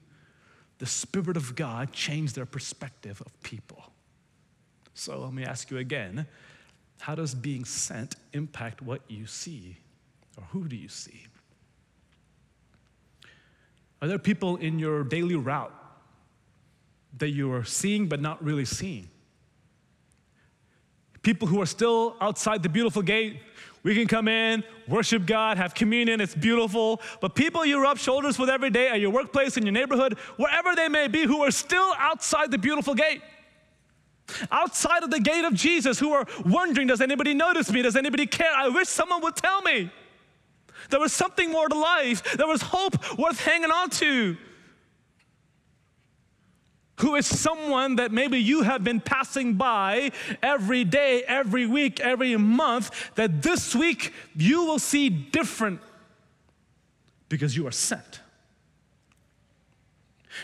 the 0.76 0.84
Spirit 0.84 1.38
of 1.38 1.56
God 1.56 1.90
changed 1.90 2.34
their 2.34 2.44
perspective 2.44 3.22
of 3.24 3.42
people. 3.42 3.82
So 4.92 5.20
let 5.20 5.32
me 5.32 5.42
ask 5.42 5.70
you 5.70 5.78
again 5.78 6.26
how 7.00 7.14
does 7.14 7.34
being 7.34 7.64
sent 7.64 8.16
impact 8.32 8.82
what 8.82 9.02
you 9.08 9.26
see? 9.26 9.76
Or 10.36 10.44
who 10.50 10.68
do 10.68 10.76
you 10.76 10.88
see? 10.88 11.24
Are 14.00 14.08
there 14.08 14.18
people 14.18 14.56
in 14.56 14.78
your 14.78 15.02
daily 15.04 15.34
route 15.34 15.74
that 17.18 17.30
you 17.30 17.52
are 17.52 17.64
seeing 17.64 18.08
but 18.08 18.20
not 18.20 18.42
really 18.44 18.64
seeing? 18.64 19.08
people 21.28 21.46
who 21.46 21.60
are 21.60 21.66
still 21.66 22.16
outside 22.22 22.62
the 22.62 22.70
beautiful 22.70 23.02
gate. 23.02 23.38
We 23.82 23.94
can 23.94 24.06
come 24.06 24.28
in, 24.28 24.64
worship 24.88 25.26
God, 25.26 25.58
have 25.58 25.74
communion, 25.74 26.22
it's 26.22 26.34
beautiful. 26.34 27.02
But 27.20 27.34
people 27.34 27.66
you 27.66 27.82
rub 27.82 27.98
shoulders 27.98 28.38
with 28.38 28.48
every 28.48 28.70
day 28.70 28.88
at 28.88 28.98
your 28.98 29.10
workplace, 29.10 29.58
in 29.58 29.64
your 29.64 29.72
neighborhood, 29.72 30.14
wherever 30.38 30.74
they 30.74 30.88
may 30.88 31.06
be, 31.06 31.24
who 31.24 31.42
are 31.42 31.50
still 31.50 31.92
outside 31.98 32.50
the 32.50 32.56
beautiful 32.56 32.94
gate. 32.94 33.20
Outside 34.50 35.02
of 35.02 35.10
the 35.10 35.20
gate 35.20 35.44
of 35.44 35.54
Jesus, 35.54 35.98
who 35.98 36.12
are 36.12 36.26
wondering, 36.44 36.86
does 36.86 37.00
anybody 37.00 37.34
notice 37.34 37.70
me? 37.72 37.82
Does 37.82 37.96
anybody 37.96 38.26
care? 38.26 38.52
I 38.54 38.68
wish 38.68 38.88
someone 38.88 39.22
would 39.22 39.36
tell 39.36 39.62
me. 39.62 39.90
There 40.90 41.00
was 41.00 41.12
something 41.12 41.50
more 41.50 41.68
to 41.68 41.78
life. 41.78 42.36
There 42.36 42.46
was 42.46 42.62
hope 42.62 43.18
worth 43.18 43.40
hanging 43.40 43.70
on 43.70 43.90
to 43.90 44.36
who 46.98 47.14
is 47.14 47.26
someone 47.26 47.96
that 47.96 48.10
maybe 48.10 48.38
you 48.38 48.62
have 48.62 48.82
been 48.82 49.00
passing 49.00 49.54
by 49.54 50.10
every 50.42 50.84
day, 50.84 51.22
every 51.26 51.64
week, 51.66 52.00
every 52.00 52.36
month, 52.36 52.90
that 53.14 53.42
this 53.42 53.74
week 53.74 54.12
you 54.34 54.64
will 54.64 54.80
see 54.80 55.08
different 55.08 55.80
because 57.28 57.56
you 57.56 57.66
are 57.66 57.72
sent. 57.72 58.20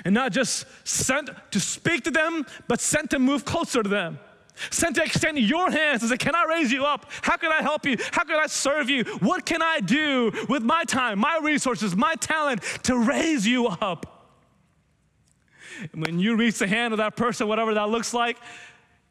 And 0.04 0.14
not 0.14 0.32
just 0.32 0.66
sent 0.86 1.30
to 1.50 1.60
speak 1.60 2.04
to 2.04 2.10
them, 2.10 2.46
but 2.68 2.80
sent 2.80 3.10
to 3.10 3.18
move 3.18 3.44
closer 3.44 3.82
to 3.82 3.88
them. 3.88 4.18
Sent 4.70 4.96
to 4.96 5.02
extend 5.02 5.38
your 5.38 5.70
hands 5.70 6.02
and 6.02 6.10
say, 6.10 6.16
Can 6.16 6.34
I 6.34 6.44
raise 6.48 6.70
you 6.70 6.84
up? 6.84 7.10
How 7.22 7.36
can 7.36 7.50
I 7.50 7.60
help 7.60 7.84
you? 7.84 7.96
How 8.12 8.22
can 8.24 8.36
I 8.36 8.46
serve 8.46 8.88
you? 8.88 9.04
What 9.20 9.44
can 9.44 9.62
I 9.62 9.80
do 9.80 10.30
with 10.48 10.62
my 10.62 10.84
time, 10.84 11.18
my 11.18 11.40
resources, 11.42 11.96
my 11.96 12.14
talent 12.14 12.62
to 12.84 12.96
raise 12.96 13.46
you 13.46 13.66
up? 13.66 14.30
And 15.92 16.06
when 16.06 16.20
you 16.20 16.36
reach 16.36 16.58
the 16.58 16.68
hand 16.68 16.92
of 16.92 16.98
that 16.98 17.16
person, 17.16 17.48
whatever 17.48 17.74
that 17.74 17.88
looks 17.88 18.14
like, 18.14 18.38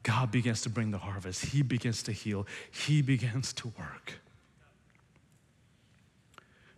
God 0.03 0.31
begins 0.31 0.61
to 0.61 0.69
bring 0.69 0.91
the 0.91 0.97
harvest. 0.97 1.45
He 1.45 1.61
begins 1.61 2.03
to 2.03 2.11
heal. 2.11 2.45
He 2.71 3.01
begins 3.01 3.53
to 3.53 3.67
work. 3.77 4.13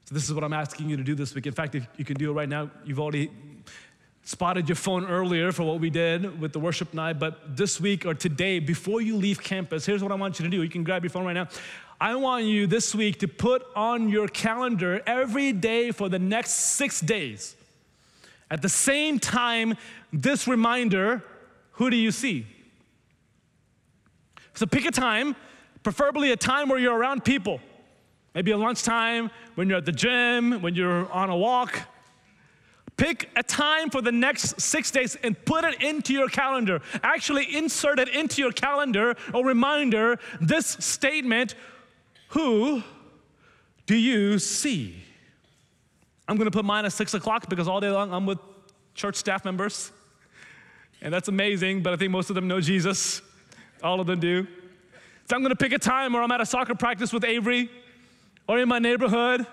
So, 0.05 0.13
this 0.13 0.23
is 0.23 0.33
what 0.33 0.43
I'm 0.43 0.53
asking 0.53 0.89
you 0.89 0.97
to 0.97 1.03
do 1.03 1.15
this 1.15 1.33
week. 1.33 1.47
In 1.47 1.53
fact, 1.53 1.73
if 1.73 1.87
you 1.97 2.05
can 2.05 2.15
do 2.15 2.29
it 2.29 2.33
right 2.33 2.49
now, 2.49 2.69
you've 2.83 2.99
already 2.99 3.31
spotted 4.25 4.67
your 4.67 4.75
phone 4.75 5.05
earlier 5.05 5.51
for 5.51 5.63
what 5.63 5.79
we 5.79 5.91
did 5.91 6.41
with 6.41 6.51
the 6.51 6.59
worship 6.59 6.93
night, 6.95 7.19
but 7.19 7.55
this 7.55 7.79
week 7.79 8.05
or 8.07 8.15
today, 8.15 8.59
before 8.59 8.99
you 8.99 9.15
leave 9.15 9.41
campus, 9.41 9.85
here's 9.85 10.01
what 10.01 10.11
I 10.11 10.15
want 10.15 10.39
you 10.39 10.43
to 10.45 10.49
do. 10.49 10.63
You 10.63 10.69
can 10.69 10.83
grab 10.83 11.03
your 11.03 11.11
phone 11.11 11.25
right 11.25 11.33
now. 11.33 11.47
I 12.01 12.15
want 12.15 12.45
you 12.45 12.65
this 12.65 12.95
week 12.95 13.19
to 13.19 13.27
put 13.27 13.63
on 13.75 14.09
your 14.09 14.27
calendar 14.27 15.01
every 15.05 15.53
day 15.53 15.91
for 15.91 16.09
the 16.09 16.17
next 16.17 16.53
six 16.53 16.99
days. 16.99 17.55
At 18.49 18.63
the 18.63 18.69
same 18.69 19.19
time, 19.19 19.77
this 20.11 20.47
reminder 20.47 21.23
who 21.73 21.89
do 21.89 21.95
you 21.95 22.11
see? 22.11 22.47
So 24.55 24.65
pick 24.65 24.85
a 24.85 24.91
time, 24.91 25.35
preferably 25.83 26.31
a 26.31 26.37
time 26.37 26.69
where 26.69 26.79
you're 26.79 26.97
around 26.97 27.25
people. 27.25 27.59
Maybe 28.33 28.51
at 28.51 28.59
lunchtime, 28.59 29.29
when 29.53 29.69
you're 29.69 29.77
at 29.77 29.85
the 29.85 29.91
gym, 29.91 30.61
when 30.61 30.73
you're 30.73 31.11
on 31.11 31.29
a 31.29 31.37
walk. 31.37 31.79
Pick 32.97 33.29
a 33.35 33.43
time 33.43 33.89
for 33.89 34.01
the 34.01 34.11
next 34.11 34.61
six 34.61 34.89
days 34.89 35.17
and 35.21 35.35
put 35.45 35.65
it 35.65 35.81
into 35.81 36.13
your 36.13 36.29
calendar. 36.29 36.81
Actually, 37.03 37.55
insert 37.55 37.99
it 37.99 38.07
into 38.09 38.41
your 38.41 38.53
calendar 38.53 39.15
a 39.33 39.43
reminder 39.43 40.17
this 40.39 40.65
statement 40.79 41.55
Who 42.29 42.83
do 43.85 43.95
you 43.95 44.39
see? 44.39 44.95
I'm 46.27 46.37
gonna 46.37 46.51
put 46.51 46.65
mine 46.65 46.85
at 46.85 46.93
six 46.93 47.13
o'clock 47.13 47.49
because 47.49 47.67
all 47.67 47.81
day 47.81 47.91
long 47.91 48.13
I'm 48.13 48.25
with 48.25 48.39
church 48.93 49.15
staff 49.15 49.43
members. 49.43 49.91
And 51.01 51.13
that's 51.13 51.27
amazing, 51.27 51.83
but 51.83 51.91
I 51.93 51.97
think 51.97 52.11
most 52.11 52.29
of 52.29 52.35
them 52.35 52.47
know 52.47 52.61
Jesus. 52.61 53.21
All 53.83 53.99
of 53.99 54.07
them 54.07 54.21
do. 54.21 54.47
So 55.29 55.35
I'm 55.35 55.41
gonna 55.41 55.55
pick 55.55 55.73
a 55.73 55.79
time 55.79 56.13
where 56.13 56.23
I'm 56.23 56.31
at 56.31 56.39
a 56.39 56.45
soccer 56.45 56.75
practice 56.75 57.11
with 57.11 57.25
Avery 57.25 57.69
or 58.47 58.57
in 58.57 58.69
my 58.69 58.79
neighborhood 58.79 59.45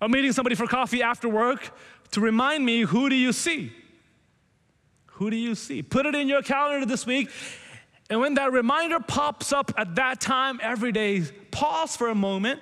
or 0.00 0.08
meeting 0.08 0.32
somebody 0.32 0.54
for 0.54 0.66
coffee 0.66 1.02
after 1.02 1.28
work 1.28 1.72
to 2.12 2.20
remind 2.20 2.64
me 2.64 2.82
who 2.82 3.08
do 3.08 3.14
you 3.14 3.32
see? 3.32 3.72
Who 5.06 5.30
do 5.30 5.36
you 5.36 5.54
see? 5.54 5.82
Put 5.82 6.06
it 6.06 6.14
in 6.14 6.28
your 6.28 6.42
calendar 6.42 6.86
this 6.86 7.06
week. 7.06 7.30
And 8.08 8.20
when 8.20 8.34
that 8.34 8.52
reminder 8.52 8.98
pops 9.00 9.52
up 9.52 9.72
at 9.76 9.94
that 9.96 10.20
time 10.20 10.58
every 10.62 10.92
day, 10.92 11.22
pause 11.50 11.96
for 11.96 12.08
a 12.08 12.14
moment. 12.14 12.60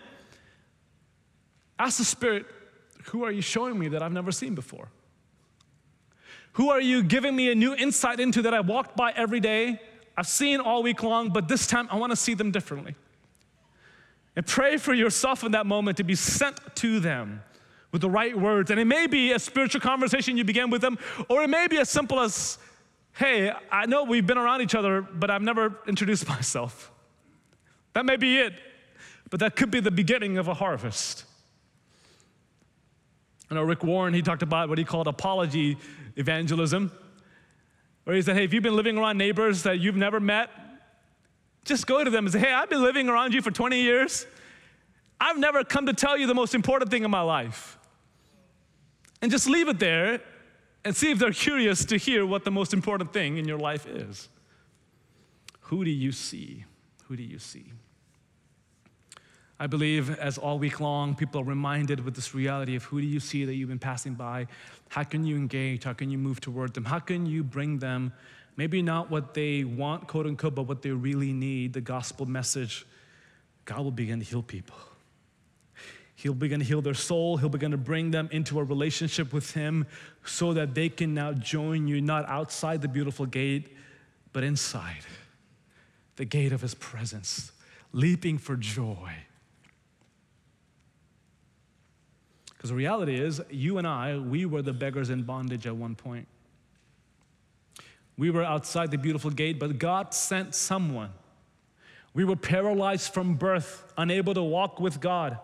Ask 1.78 1.98
the 1.98 2.04
Spirit, 2.04 2.46
who 3.04 3.24
are 3.24 3.30
you 3.30 3.40
showing 3.40 3.78
me 3.78 3.88
that 3.88 4.02
I've 4.02 4.12
never 4.12 4.32
seen 4.32 4.54
before? 4.54 4.88
Who 6.52 6.70
are 6.70 6.80
you 6.80 7.02
giving 7.02 7.36
me 7.36 7.50
a 7.52 7.54
new 7.54 7.74
insight 7.74 8.18
into 8.18 8.42
that 8.42 8.52
I 8.52 8.60
walked 8.60 8.96
by 8.96 9.12
every 9.12 9.40
day? 9.40 9.80
I've 10.16 10.26
seen 10.26 10.60
all 10.60 10.82
week 10.82 11.04
long, 11.04 11.30
but 11.30 11.46
this 11.46 11.66
time 11.66 11.86
I 11.90 11.96
want 11.96 12.10
to 12.10 12.16
see 12.16 12.34
them 12.34 12.50
differently. 12.50 12.96
And 14.34 14.44
pray 14.44 14.76
for 14.76 14.92
yourself 14.92 15.44
in 15.44 15.52
that 15.52 15.66
moment 15.66 15.96
to 15.98 16.04
be 16.04 16.16
sent 16.16 16.58
to 16.76 16.98
them 16.98 17.42
with 17.98 18.02
the 18.02 18.10
right 18.10 18.38
words. 18.38 18.70
And 18.70 18.78
it 18.78 18.84
may 18.84 19.08
be 19.08 19.32
a 19.32 19.38
spiritual 19.40 19.80
conversation 19.80 20.36
you 20.36 20.44
begin 20.44 20.70
with 20.70 20.80
them, 20.80 20.98
or 21.28 21.42
it 21.42 21.50
may 21.50 21.66
be 21.66 21.78
as 21.78 21.90
simple 21.90 22.20
as, 22.20 22.58
hey, 23.16 23.52
I 23.72 23.86
know 23.86 24.04
we've 24.04 24.26
been 24.26 24.38
around 24.38 24.62
each 24.62 24.76
other, 24.76 25.02
but 25.02 25.30
I've 25.30 25.42
never 25.42 25.80
introduced 25.88 26.28
myself. 26.28 26.92
That 27.94 28.06
may 28.06 28.16
be 28.16 28.38
it, 28.38 28.54
but 29.30 29.40
that 29.40 29.56
could 29.56 29.72
be 29.72 29.80
the 29.80 29.90
beginning 29.90 30.38
of 30.38 30.46
a 30.46 30.54
harvest. 30.54 31.24
I 33.50 33.56
know 33.56 33.62
Rick 33.62 33.82
Warren, 33.82 34.14
he 34.14 34.22
talked 34.22 34.42
about 34.42 34.68
what 34.68 34.78
he 34.78 34.84
called 34.84 35.08
apology 35.08 35.76
evangelism, 36.16 36.92
where 38.04 38.14
he 38.14 38.22
said, 38.22 38.36
hey, 38.36 38.44
if 38.44 38.54
you've 38.54 38.62
been 38.62 38.76
living 38.76 38.96
around 38.96 39.18
neighbors 39.18 39.64
that 39.64 39.80
you've 39.80 39.96
never 39.96 40.20
met, 40.20 40.50
just 41.64 41.86
go 41.86 42.04
to 42.04 42.10
them 42.10 42.26
and 42.26 42.32
say, 42.32 42.38
hey, 42.38 42.52
I've 42.52 42.70
been 42.70 42.82
living 42.82 43.08
around 43.08 43.34
you 43.34 43.42
for 43.42 43.50
20 43.50 43.80
years. 43.80 44.26
I've 45.20 45.38
never 45.38 45.64
come 45.64 45.86
to 45.86 45.92
tell 45.92 46.16
you 46.16 46.26
the 46.26 46.34
most 46.34 46.54
important 46.54 46.90
thing 46.90 47.04
in 47.04 47.10
my 47.10 47.22
life. 47.22 47.77
And 49.20 49.30
just 49.30 49.48
leave 49.48 49.68
it 49.68 49.78
there 49.78 50.20
and 50.84 50.94
see 50.94 51.10
if 51.10 51.18
they're 51.18 51.32
curious 51.32 51.84
to 51.86 51.96
hear 51.96 52.24
what 52.24 52.44
the 52.44 52.50
most 52.50 52.72
important 52.72 53.12
thing 53.12 53.36
in 53.36 53.46
your 53.46 53.58
life 53.58 53.86
is. 53.86 54.28
Who 55.62 55.84
do 55.84 55.90
you 55.90 56.12
see? 56.12 56.64
Who 57.04 57.16
do 57.16 57.22
you 57.22 57.38
see? 57.38 57.72
I 59.60 59.66
believe 59.66 60.16
as 60.18 60.38
all 60.38 60.58
week 60.58 60.78
long, 60.78 61.16
people 61.16 61.40
are 61.40 61.44
reminded 61.44 62.04
with 62.04 62.14
this 62.14 62.32
reality 62.32 62.76
of 62.76 62.84
who 62.84 63.00
do 63.00 63.06
you 63.06 63.18
see 63.18 63.44
that 63.44 63.54
you've 63.54 63.68
been 63.68 63.78
passing 63.78 64.14
by? 64.14 64.46
How 64.88 65.02
can 65.02 65.24
you 65.24 65.36
engage? 65.36 65.84
How 65.84 65.92
can 65.92 66.10
you 66.10 66.18
move 66.18 66.40
toward 66.40 66.74
them? 66.74 66.84
How 66.84 67.00
can 67.00 67.26
you 67.26 67.42
bring 67.42 67.78
them 67.78 68.12
maybe 68.56 68.82
not 68.82 69.10
what 69.10 69.34
they 69.34 69.64
want, 69.64 70.06
quote 70.06 70.26
unquote, 70.26 70.54
but 70.54 70.62
what 70.62 70.82
they 70.82 70.90
really 70.90 71.32
need 71.32 71.72
the 71.72 71.80
gospel 71.80 72.24
message? 72.24 72.86
God 73.64 73.80
will 73.80 73.90
begin 73.90 74.20
to 74.20 74.24
heal 74.24 74.42
people. 74.42 74.76
He'll 76.18 76.34
begin 76.34 76.58
to 76.58 76.64
heal 76.66 76.82
their 76.82 76.94
soul. 76.94 77.36
He'll 77.36 77.48
begin 77.48 77.70
to 77.70 77.76
bring 77.76 78.10
them 78.10 78.28
into 78.32 78.58
a 78.58 78.64
relationship 78.64 79.32
with 79.32 79.52
Him 79.52 79.86
so 80.24 80.52
that 80.52 80.74
they 80.74 80.88
can 80.88 81.14
now 81.14 81.32
join 81.32 81.86
you, 81.86 82.00
not 82.00 82.28
outside 82.28 82.82
the 82.82 82.88
beautiful 82.88 83.24
gate, 83.24 83.76
but 84.32 84.42
inside 84.42 85.04
the 86.16 86.24
gate 86.24 86.50
of 86.50 86.60
His 86.60 86.74
presence, 86.74 87.52
leaping 87.92 88.36
for 88.36 88.56
joy. 88.56 89.12
Because 92.48 92.70
the 92.70 92.76
reality 92.76 93.14
is, 93.14 93.40
you 93.48 93.78
and 93.78 93.86
I, 93.86 94.18
we 94.18 94.44
were 94.44 94.62
the 94.62 94.72
beggars 94.72 95.10
in 95.10 95.22
bondage 95.22 95.68
at 95.68 95.76
one 95.76 95.94
point. 95.94 96.26
We 98.16 98.30
were 98.30 98.42
outside 98.42 98.90
the 98.90 98.98
beautiful 98.98 99.30
gate, 99.30 99.60
but 99.60 99.78
God 99.78 100.12
sent 100.12 100.56
someone. 100.56 101.10
We 102.12 102.24
were 102.24 102.34
paralyzed 102.34 103.14
from 103.14 103.36
birth, 103.36 103.92
unable 103.96 104.34
to 104.34 104.42
walk 104.42 104.80
with 104.80 105.00
God 105.00 105.38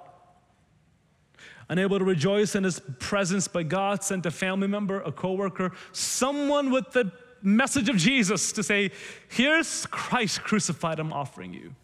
unable 1.69 1.99
to 1.99 2.05
rejoice 2.05 2.55
in 2.55 2.65
his 2.65 2.81
presence, 2.99 3.49
but 3.49 3.69
God 3.69 4.03
sent 4.03 4.27
a 4.27 4.31
family 4.31 4.69
member, 4.69 5.01
a 5.01 5.13
coworker, 5.13 5.73
someone 5.93 6.71
with 6.71 6.93
the 6.93 7.11
message 7.43 7.89
of 7.89 7.97
Jesus 7.97 8.53
to 8.53 8.63
say, 8.63 8.91
Here's 9.29 9.87
Christ 9.87 10.43
crucified, 10.43 10.99
I'm 10.99 11.13
offering 11.13 11.53
you. 11.53 11.75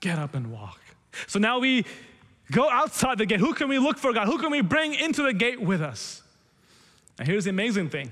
Get 0.00 0.18
up 0.18 0.34
and 0.34 0.50
walk. 0.52 0.80
So 1.26 1.38
now 1.38 1.58
we 1.58 1.84
go 2.50 2.68
outside 2.68 3.18
the 3.18 3.26
gate. 3.26 3.40
Who 3.40 3.54
can 3.54 3.68
we 3.68 3.78
look 3.78 3.98
for, 3.98 4.12
God? 4.12 4.26
Who 4.26 4.38
can 4.38 4.50
we 4.50 4.60
bring 4.60 4.94
into 4.94 5.22
the 5.22 5.32
gate 5.32 5.60
with 5.60 5.80
us? 5.80 6.22
And 7.18 7.28
here's 7.28 7.44
the 7.44 7.50
amazing 7.50 7.88
thing 7.88 8.10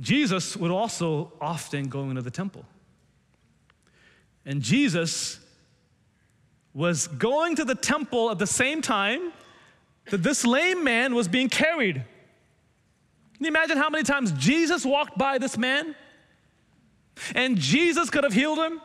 Jesus 0.00 0.56
would 0.56 0.70
also 0.70 1.32
often 1.40 1.88
go 1.88 2.08
into 2.10 2.22
the 2.22 2.30
temple. 2.30 2.64
And 4.46 4.62
Jesus 4.62 5.40
was 6.78 7.08
going 7.08 7.56
to 7.56 7.64
the 7.64 7.74
temple 7.74 8.30
at 8.30 8.38
the 8.38 8.46
same 8.46 8.80
time 8.80 9.32
that 10.10 10.22
this 10.22 10.44
lame 10.46 10.84
man 10.84 11.12
was 11.12 11.26
being 11.26 11.48
carried. 11.48 11.96
Can 11.96 13.44
you 13.44 13.48
imagine 13.48 13.76
how 13.76 13.90
many 13.90 14.04
times 14.04 14.30
Jesus 14.38 14.86
walked 14.86 15.18
by 15.18 15.38
this 15.38 15.58
man? 15.58 15.96
And 17.34 17.58
Jesus 17.58 18.10
could 18.10 18.22
have 18.22 18.32
healed 18.32 18.58
him. 18.58 18.80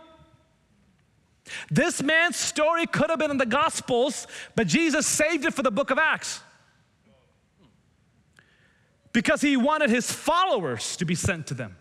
This 1.69 2.01
man's 2.01 2.35
story 2.35 2.87
could 2.87 3.11
have 3.11 3.19
been 3.19 3.29
in 3.29 3.37
the 3.37 3.45
Gospels, 3.45 4.25
but 4.55 4.65
Jesus 4.65 5.05
saved 5.05 5.45
it 5.45 5.53
for 5.53 5.61
the 5.61 5.69
book 5.69 5.91
of 5.91 5.99
Acts. 5.99 6.41
Because 9.11 9.39
he 9.41 9.55
wanted 9.55 9.91
his 9.91 10.11
followers 10.11 10.97
to 10.97 11.05
be 11.05 11.13
sent 11.13 11.45
to 11.45 11.53
them. 11.53 11.75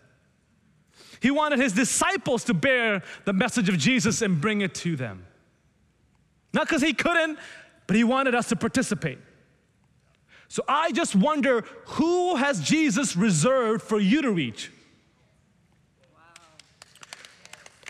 He 1.21 1.31
wanted 1.31 1.57
his 1.57 1.73
disciples 1.73 2.43
to 2.43 2.53
bear 2.53 3.01
the 3.25 3.33
message 3.33 3.67
of 3.67 3.79
Jesus 3.79 4.21
and 4.21 4.39
bring 4.39 4.61
it 4.61 4.75
to 4.75 4.95
them. 4.95 5.25
Not 6.53 6.67
because 6.67 6.81
he 6.81 6.93
couldn't, 6.93 7.39
but 7.87 7.95
he 7.95 8.03
wanted 8.03 8.35
us 8.35 8.49
to 8.49 8.55
participate. 8.55 9.17
So 10.47 10.63
I 10.67 10.91
just 10.91 11.15
wonder 11.15 11.65
who 11.85 12.35
has 12.35 12.61
Jesus 12.61 13.15
reserved 13.15 13.81
for 13.81 13.99
you 13.99 14.21
to 14.21 14.31
reach? 14.31 14.71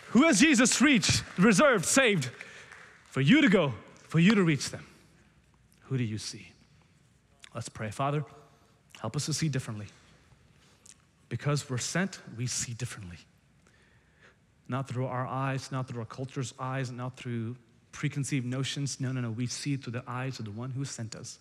Who 0.08 0.22
has 0.22 0.40
Jesus 0.40 0.80
reached, 0.80 1.24
reserved, 1.36 1.84
saved 1.84 2.30
for 3.10 3.20
you 3.20 3.42
to 3.42 3.48
go, 3.48 3.74
for 4.08 4.18
you 4.18 4.34
to 4.34 4.42
reach 4.42 4.70
them? 4.70 4.86
Who 5.82 5.98
do 5.98 6.04
you 6.04 6.18
see? 6.18 6.52
Let's 7.54 7.68
pray. 7.68 7.90
Father, 7.90 8.24
help 9.00 9.16
us 9.16 9.26
to 9.26 9.34
see 9.34 9.48
differently. 9.48 9.86
Because 11.28 11.68
we're 11.68 11.78
sent, 11.78 12.20
we 12.36 12.46
see 12.46 12.72
differently. 12.74 13.18
Not 14.68 14.88
through 14.88 15.06
our 15.06 15.26
eyes, 15.26 15.70
not 15.70 15.88
through 15.88 16.00
our 16.00 16.06
culture's 16.06 16.54
eyes, 16.58 16.90
not 16.90 17.16
through 17.16 17.56
preconceived 17.94 18.44
notions. 18.44 19.00
No, 19.00 19.12
no, 19.12 19.20
no. 19.20 19.30
We 19.30 19.46
see 19.46 19.76
through 19.76 19.92
the 19.92 20.02
eyes 20.06 20.38
of 20.38 20.44
the 20.44 20.50
one 20.50 20.70
who 20.70 20.84
sent 20.84 21.14
us. 21.14 21.38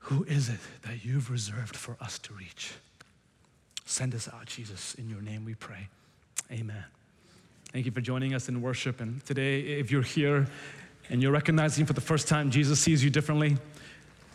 Who 0.00 0.24
is 0.24 0.48
it 0.48 0.58
that 0.82 1.04
you've 1.04 1.30
reserved 1.30 1.74
for 1.74 1.96
us 2.00 2.18
to 2.20 2.34
reach? 2.34 2.74
Send 3.86 4.14
us 4.14 4.28
out, 4.28 4.46
Jesus. 4.46 4.94
In 4.94 5.08
your 5.08 5.22
name 5.22 5.44
we 5.44 5.54
pray. 5.54 5.88
Amen. 6.52 6.84
Thank 7.72 7.86
you 7.86 7.92
for 7.92 8.00
joining 8.00 8.34
us 8.34 8.48
in 8.48 8.60
worship. 8.60 9.00
And 9.00 9.24
today, 9.24 9.60
if 9.60 9.90
you're 9.90 10.02
here 10.02 10.46
and 11.08 11.22
you're 11.22 11.32
recognizing 11.32 11.86
for 11.86 11.92
the 11.92 12.00
first 12.00 12.28
time 12.28 12.50
Jesus 12.50 12.80
sees 12.80 13.02
you 13.02 13.10
differently, 13.10 13.56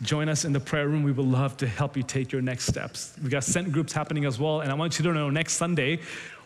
join 0.02 0.28
us 0.28 0.44
in 0.44 0.52
the 0.52 0.60
prayer 0.60 0.88
room. 0.88 1.02
We 1.02 1.12
would 1.12 1.26
love 1.26 1.56
to 1.58 1.66
help 1.66 1.96
you 1.96 2.02
take 2.02 2.32
your 2.32 2.42
next 2.42 2.66
steps. 2.66 3.14
We've 3.20 3.30
got 3.30 3.44
sent 3.44 3.72
groups 3.72 3.92
happening 3.92 4.24
as 4.24 4.38
well. 4.38 4.60
And 4.62 4.70
I 4.70 4.74
want 4.74 4.98
you 4.98 5.04
to 5.04 5.12
know 5.12 5.30
next 5.30 5.54
Sunday, 5.54 6.00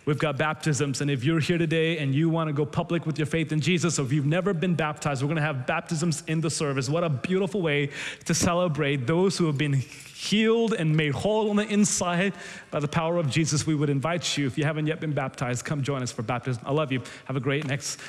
We've 0.06 0.16
got 0.16 0.38
baptisms, 0.38 1.00
and 1.00 1.10
if 1.10 1.24
you're 1.24 1.40
here 1.40 1.58
today 1.58 1.98
and 1.98 2.14
you 2.14 2.28
want 2.28 2.46
to 2.46 2.52
go 2.52 2.64
public 2.64 3.06
with 3.06 3.18
your 3.18 3.26
faith 3.26 3.50
in 3.50 3.60
Jesus, 3.60 3.98
or 3.98 4.02
if 4.02 4.12
you've 4.12 4.24
never 4.24 4.54
been 4.54 4.76
baptized, 4.76 5.20
we're 5.20 5.26
going 5.26 5.36
to 5.36 5.42
have 5.42 5.66
baptisms 5.66 6.22
in 6.28 6.40
the 6.40 6.48
service. 6.48 6.88
What 6.88 7.02
a 7.02 7.08
beautiful 7.08 7.60
way 7.60 7.90
to 8.24 8.32
celebrate 8.32 9.08
those 9.08 9.36
who 9.36 9.46
have 9.46 9.58
been 9.58 9.72
healed 9.72 10.74
and 10.74 10.96
made 10.96 11.10
whole 11.10 11.50
on 11.50 11.56
the 11.56 11.66
inside 11.66 12.34
by 12.70 12.78
the 12.78 12.86
power 12.86 13.16
of 13.16 13.28
Jesus. 13.28 13.66
We 13.66 13.74
would 13.74 13.90
invite 13.90 14.38
you, 14.38 14.46
if 14.46 14.56
you 14.56 14.62
haven't 14.62 14.86
yet 14.86 15.00
been 15.00 15.12
baptized, 15.12 15.64
come 15.64 15.82
join 15.82 16.04
us 16.04 16.12
for 16.12 16.22
baptism. 16.22 16.62
I 16.64 16.70
love 16.70 16.92
you. 16.92 17.02
Have 17.24 17.34
a 17.34 17.40
great 17.40 17.66
next 17.66 18.00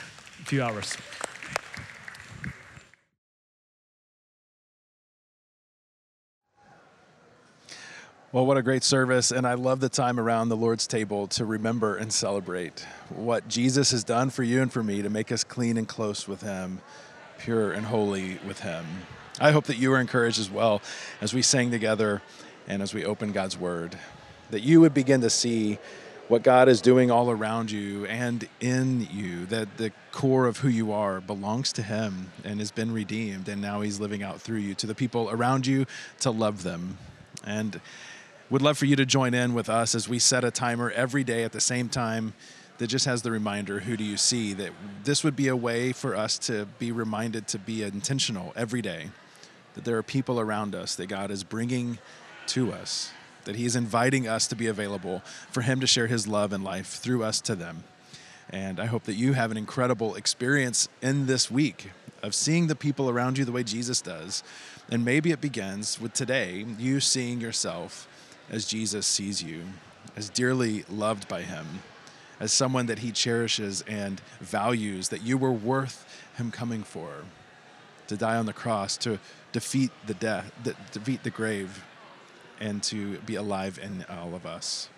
few 0.45 0.61
hours. 0.61 0.95
Well, 8.38 8.45
what 8.45 8.57
a 8.57 8.61
great 8.61 8.84
service. 8.84 9.31
And 9.31 9.47
I 9.47 9.55
love 9.55 9.80
the 9.80 9.89
time 9.89 10.19
around 10.19 10.49
the 10.49 10.55
Lord's 10.55 10.85
table 10.85 11.26
to 11.30 11.43
remember 11.43 11.95
and 11.97 12.14
celebrate 12.14 12.85
what 13.09 13.47
Jesus 13.47 13.89
has 13.89 14.03
done 14.03 14.30
for 14.30 14.43
you 14.43 14.61
and 14.61 14.72
for 14.72 14.84
me 14.84 15.01
to 15.01 15.09
make 15.09 15.31
us 15.31 15.43
clean 15.43 15.76
and 15.76 15.88
close 15.88 16.27
with 16.27 16.43
Him, 16.43 16.81
pure 17.39 17.72
and 17.72 17.88
holy 17.88 18.38
with 18.45 18.59
Him. 18.59 18.85
I 19.39 19.49
hope 19.49 19.65
that 19.65 19.77
you 19.77 19.89
were 19.89 19.99
encouraged 19.99 20.38
as 20.39 20.51
well 20.51 20.84
as 21.19 21.34
we 21.34 21.41
sang 21.41 21.72
together 21.72 22.22
and 22.68 22.84
as 22.84 22.93
we 22.93 23.03
open 23.03 23.31
God's 23.31 23.57
Word, 23.57 23.97
that 24.51 24.61
you 24.61 24.81
would 24.81 24.93
begin 24.93 25.22
to 25.22 25.31
see 25.31 25.80
what 26.27 26.43
God 26.43 26.69
is 26.69 26.80
doing 26.80 27.09
all 27.09 27.31
around 27.31 27.72
you 27.72 28.05
and 28.05 28.47
in 28.59 29.07
you, 29.11 29.47
that 29.47 29.77
the 29.77 29.91
core 30.11 30.45
of 30.45 30.57
who 30.57 30.69
you 30.69 30.91
are 30.91 31.22
belongs 31.22 31.73
to 31.73 31.81
Him 31.81 32.31
and 32.43 32.59
has 32.59 32.69
been 32.69 32.93
redeemed, 32.93 33.49
and 33.49 33.64
now 33.64 33.81
He's 33.81 33.99
living 33.99 34.22
out 34.22 34.39
through 34.39 34.59
you 34.59 34.76
to 34.76 34.85
the 34.85 34.93
people 34.93 35.27
around 35.31 35.65
you 35.65 35.88
to 36.19 36.30
love 36.30 36.61
them. 36.61 36.99
And 37.43 37.81
would 38.49 38.61
love 38.61 38.78
for 38.78 38.86
you 38.86 38.95
to 38.95 39.06
join 39.06 39.34
in 39.34 39.53
with 39.53 39.69
us 39.69 39.95
as 39.95 40.07
we 40.07 40.19
set 40.19 40.44
a 40.44 40.52
timer 40.52 40.91
every 40.91 41.24
day 41.24 41.44
at 41.44 41.52
the 41.52 41.61
same 41.61 41.90
time 41.90 42.34
that 42.78 42.88
just 42.88 43.06
has 43.06 43.22
the 43.22 43.32
reminder 43.32 43.80
who 43.82 43.98
do 43.98 44.03
you 44.03 44.18
see? 44.18 44.53
That 44.53 44.72
this 45.03 45.24
would 45.24 45.36
be 45.36 45.48
a 45.48 45.56
way 45.56 45.91
for 45.91 46.15
us 46.15 46.38
to 46.40 46.65
be 46.80 46.91
reminded 46.91 47.48
to 47.49 47.60
be 47.60 47.84
intentional 47.84 48.53
every 48.56 48.82
day 48.82 49.10
that 49.76 49.86
there 49.86 49.98
are 49.98 50.03
people 50.03 50.40
around 50.40 50.74
us 50.74 50.95
that 50.95 51.07
God 51.07 51.30
is 51.30 51.44
bringing 51.44 51.99
to 52.48 52.72
us 52.72 53.11
that 53.48 53.56
he 53.56 53.65
is 53.65 53.76
inviting 53.78 54.28
us 54.28 54.45
to 54.45 54.56
be 54.56 54.68
available 54.68 55.22
for 55.49 55.61
him 55.61 55.80
to 55.80 55.88
share 55.88 56.07
his 56.07 56.28
love 56.28 56.52
and 56.52 56.64
life 56.64 56.88
through 56.88 57.24
us 57.24 57.40
to 57.41 57.56
them. 57.56 57.86
And 58.49 58.78
I 58.78 58.86
hope 58.86 59.03
that 59.03 59.15
you 59.15 59.34
have 59.34 59.52
an 59.52 59.57
incredible 59.57 60.15
experience 60.15 60.90
in 61.02 61.28
this 61.28 61.49
week 61.49 61.91
of 62.22 62.36
seeing 62.36 62.68
the 62.68 62.76
people 62.76 63.10
around 63.10 63.38
you 63.38 63.45
the 63.45 63.52
way 63.53 63.64
Jesus 63.64 64.02
does. 64.02 64.44
And 64.91 65.06
maybe 65.06 65.32
it 65.32 65.40
begins 65.40 65.99
with 65.99 66.14
today 66.14 66.65
you 66.78 66.99
seeing 66.99 67.40
yourself 67.40 68.07
as 68.49 68.65
Jesus 68.65 69.06
sees 69.06 69.44
you, 69.44 69.64
as 70.15 70.30
dearly 70.30 70.86
loved 70.90 71.28
by 71.28 71.41
him, 71.41 71.65
as 72.40 72.52
someone 72.53 72.86
that 72.86 72.99
he 72.99 73.11
cherishes 73.11 73.84
and 73.88 74.22
values, 74.40 75.10
that 75.10 75.24
you 75.24 75.38
were 75.38 75.52
worth 75.52 76.06
him 76.38 76.52
coming 76.52 76.84
for, 76.84 77.10
to 78.07 78.15
die 78.15 78.36
on 78.36 78.45
the 78.45 78.53
cross, 78.53 78.95
to 78.98 79.19
defeat 79.52 79.91
the 80.06 80.14
death, 80.14 80.52
defeat 80.91 81.24
the 81.24 81.30
grave, 81.30 81.84
and 82.60 82.82
to 82.84 83.18
be 83.19 83.36
alive 83.36 83.80
in 83.82 84.06
all 84.10 84.34
of 84.34 84.45
us. 84.45 84.90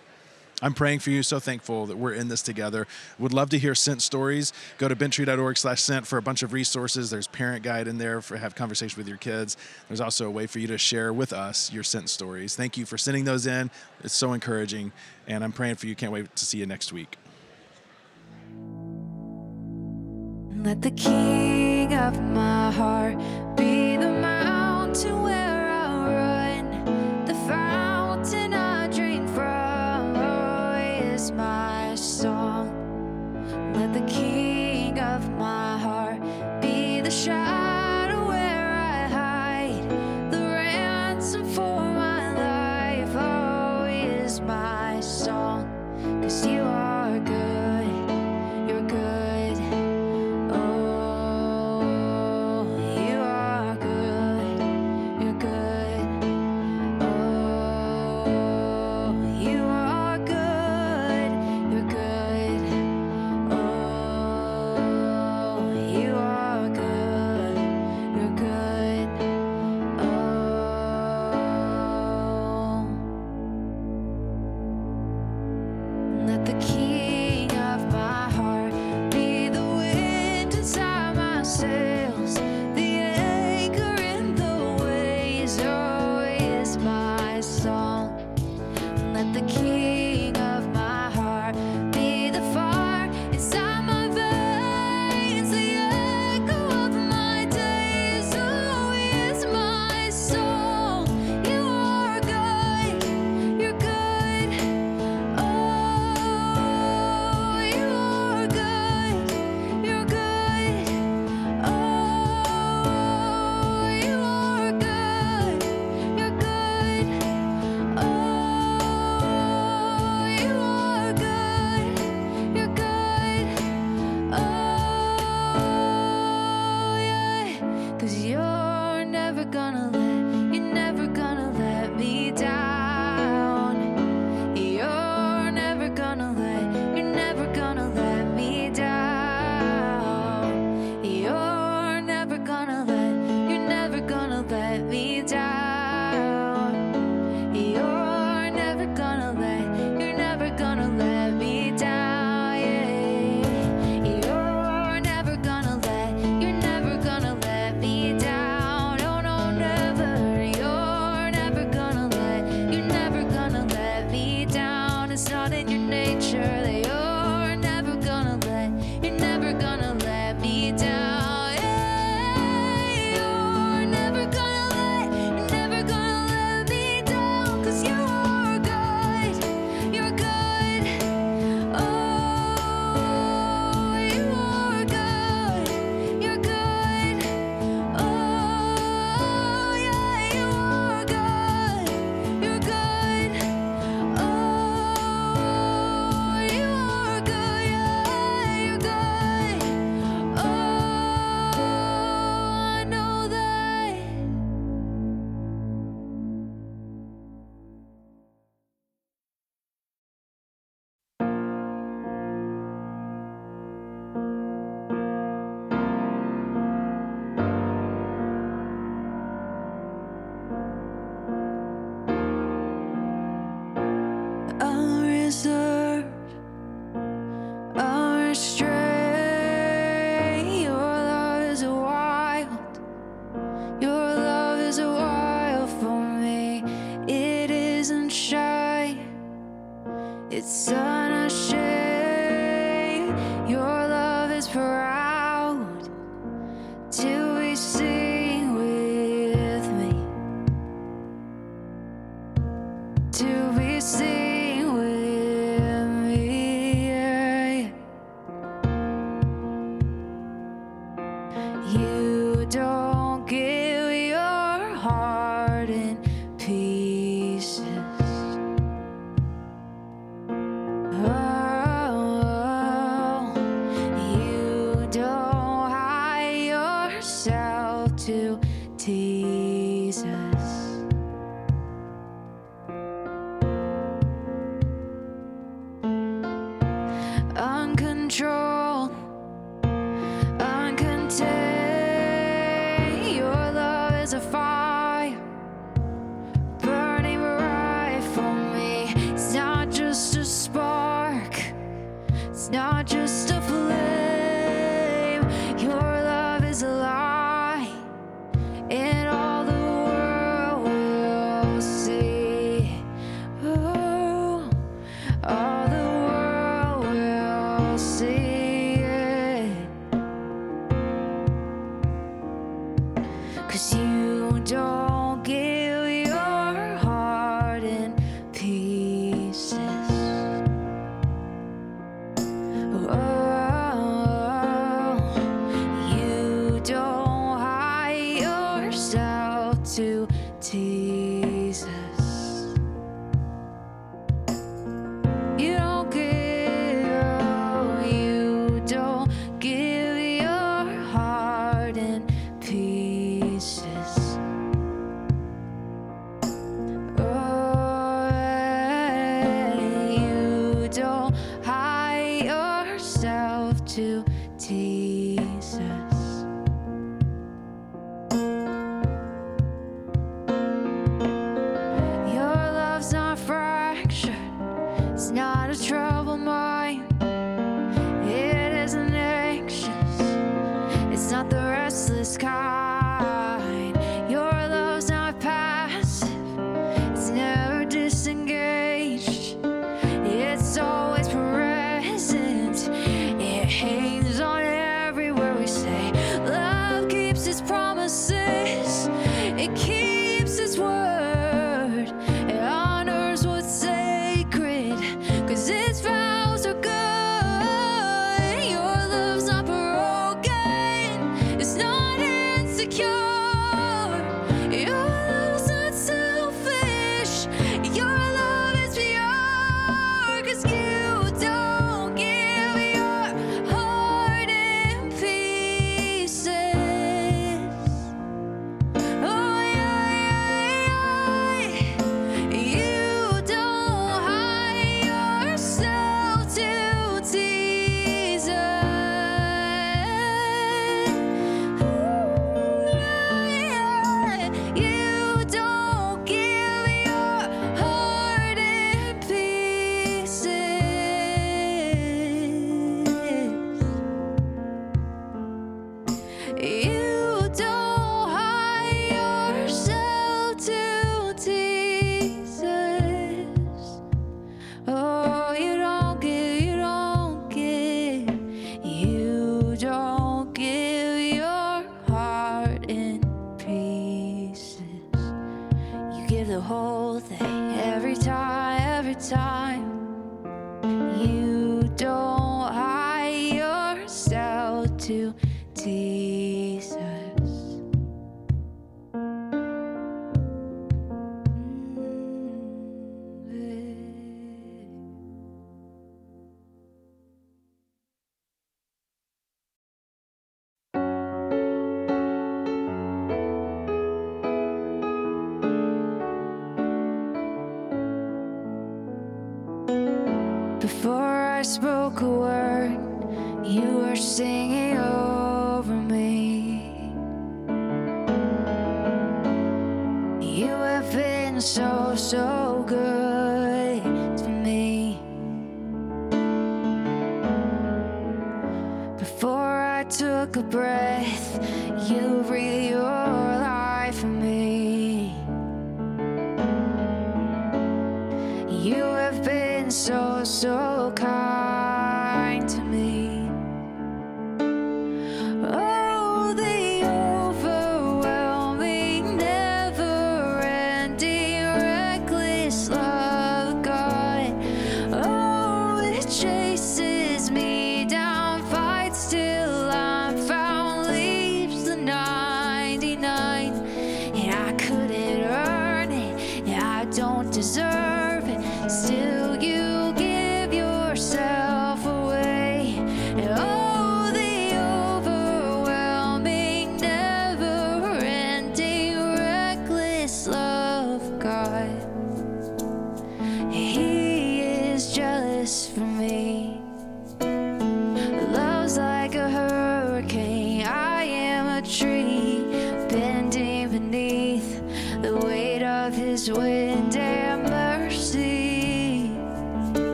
I'm 0.61 0.73
praying 0.73 0.99
for 0.99 1.09
you. 1.09 1.23
So 1.23 1.39
thankful 1.39 1.85
that 1.87 1.97
we're 1.97 2.13
in 2.13 2.27
this 2.27 2.41
together. 2.41 2.87
Would 3.17 3.33
love 3.33 3.49
to 3.51 3.59
hear 3.59 3.75
Sent 3.75 4.01
stories. 4.01 4.53
Go 4.77 4.87
to 4.87 4.95
benttree.org 4.95 5.57
slash 5.57 5.81
Sent 5.81 6.05
for 6.05 6.17
a 6.17 6.21
bunch 6.21 6.43
of 6.43 6.53
resources. 6.53 7.09
There's 7.09 7.27
parent 7.27 7.63
guide 7.63 7.87
in 7.87 7.97
there 7.97 8.21
for 8.21 8.37
have 8.37 8.55
conversation 8.55 8.97
with 8.97 9.07
your 9.07 9.17
kids. 9.17 9.57
There's 9.87 10.01
also 10.01 10.27
a 10.27 10.31
way 10.31 10.47
for 10.47 10.59
you 10.59 10.67
to 10.67 10.77
share 10.77 11.13
with 11.13 11.33
us 11.33 11.71
your 11.71 11.83
Sent 11.83 12.09
stories. 12.09 12.55
Thank 12.55 12.77
you 12.77 12.85
for 12.85 12.97
sending 12.97 13.25
those 13.25 13.47
in. 13.47 13.71
It's 14.03 14.13
so 14.13 14.33
encouraging. 14.33 14.91
And 15.27 15.43
I'm 15.43 15.51
praying 15.51 15.75
for 15.75 15.87
you. 15.87 15.95
Can't 15.95 16.11
wait 16.11 16.35
to 16.35 16.45
see 16.45 16.57
you 16.57 16.65
next 16.65 16.91
week. 16.91 17.17
Let 20.61 20.81
the 20.81 20.91
king 20.91 21.93
of 21.93 22.21
my 22.21 22.69
heart 22.71 23.17
be 23.55 23.95
the 23.95 24.09
mountain 24.09 25.23
where 25.23 25.58
my 31.39 31.95
song. 31.95 32.67
Let 33.73 33.93
the 33.93 34.01
king 34.13 34.28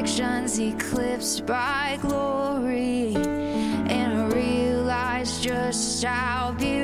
reflections 0.00 0.58
eclipsed 0.58 1.44
by 1.44 1.98
glory, 2.00 3.14
and 3.14 4.12
I 4.18 4.26
realized 4.34 5.42
just 5.42 6.02
how 6.02 6.52
beautiful. 6.52 6.79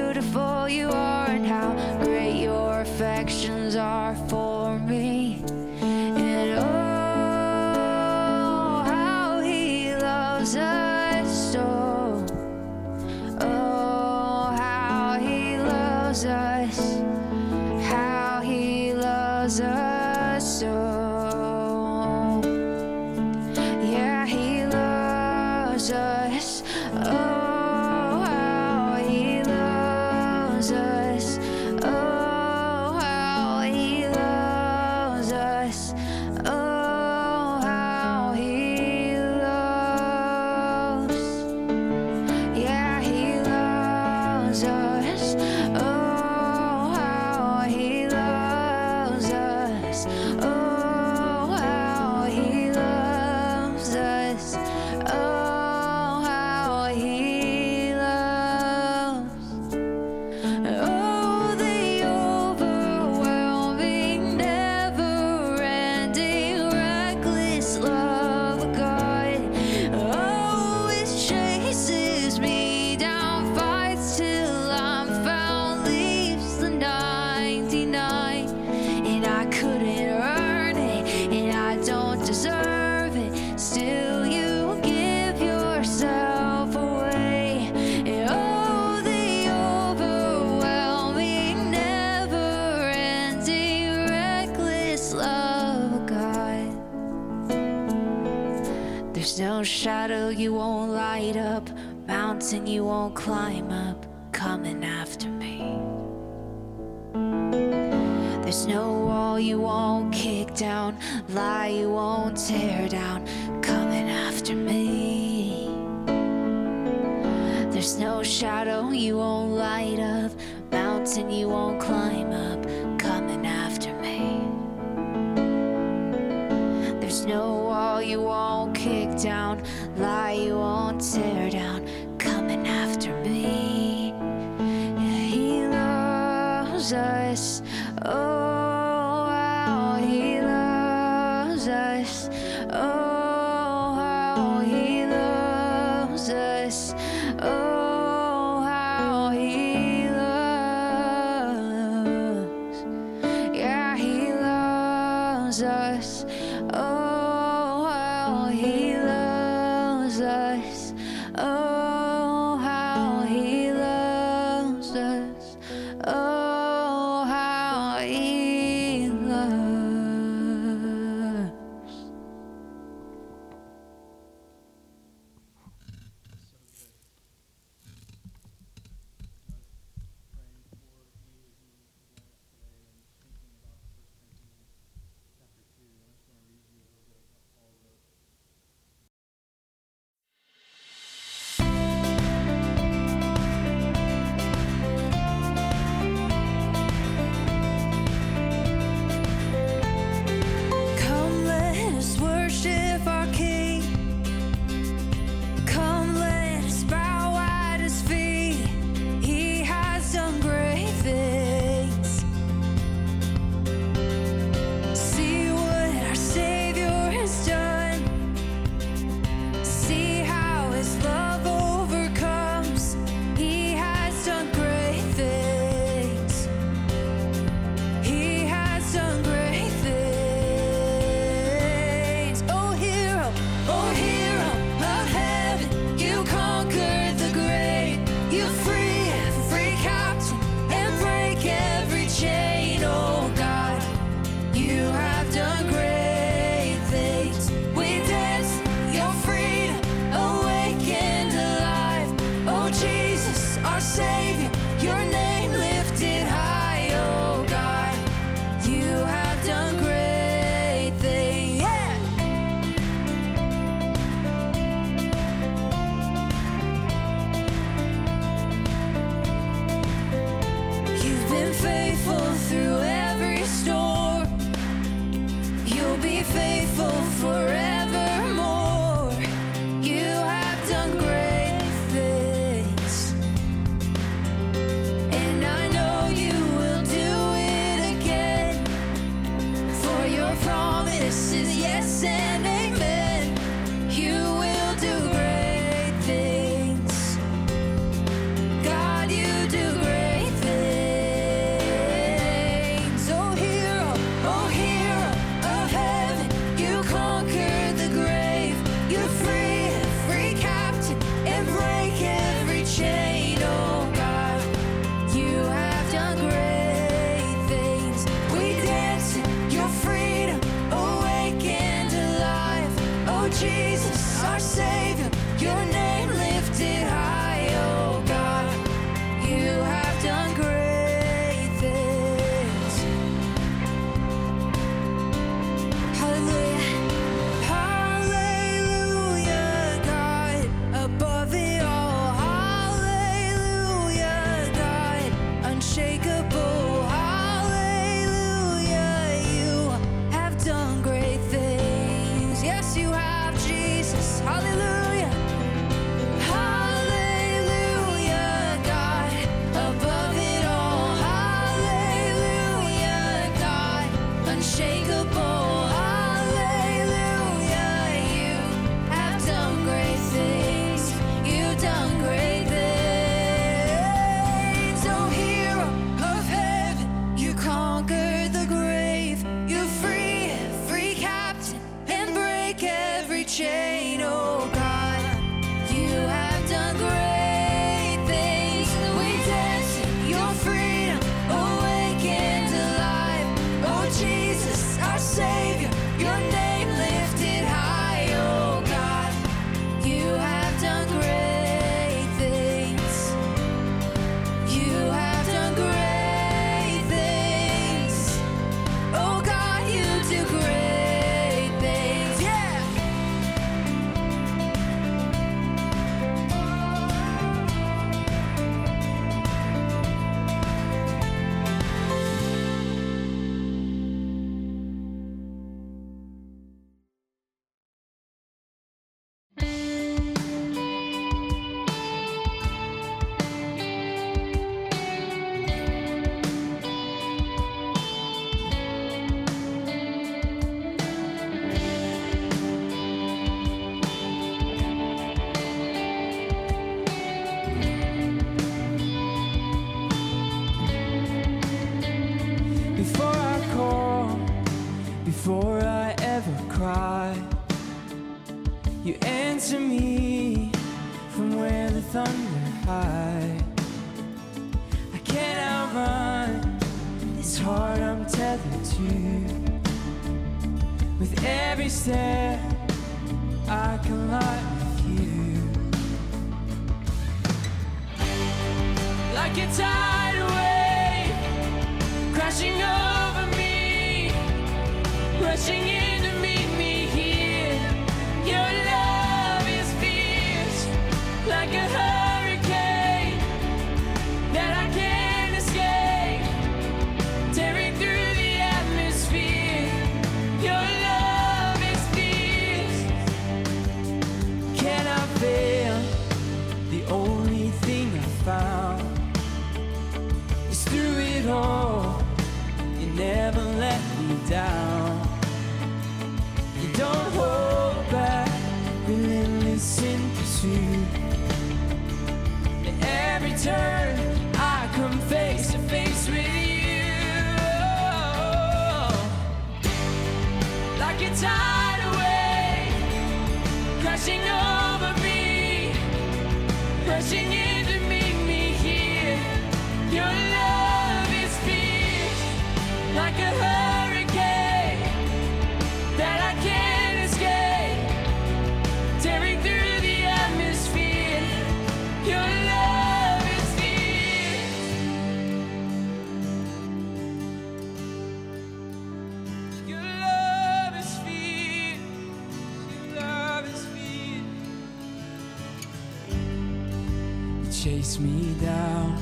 chase 567.62 567.98
me 567.98 568.34
down, 568.40 568.98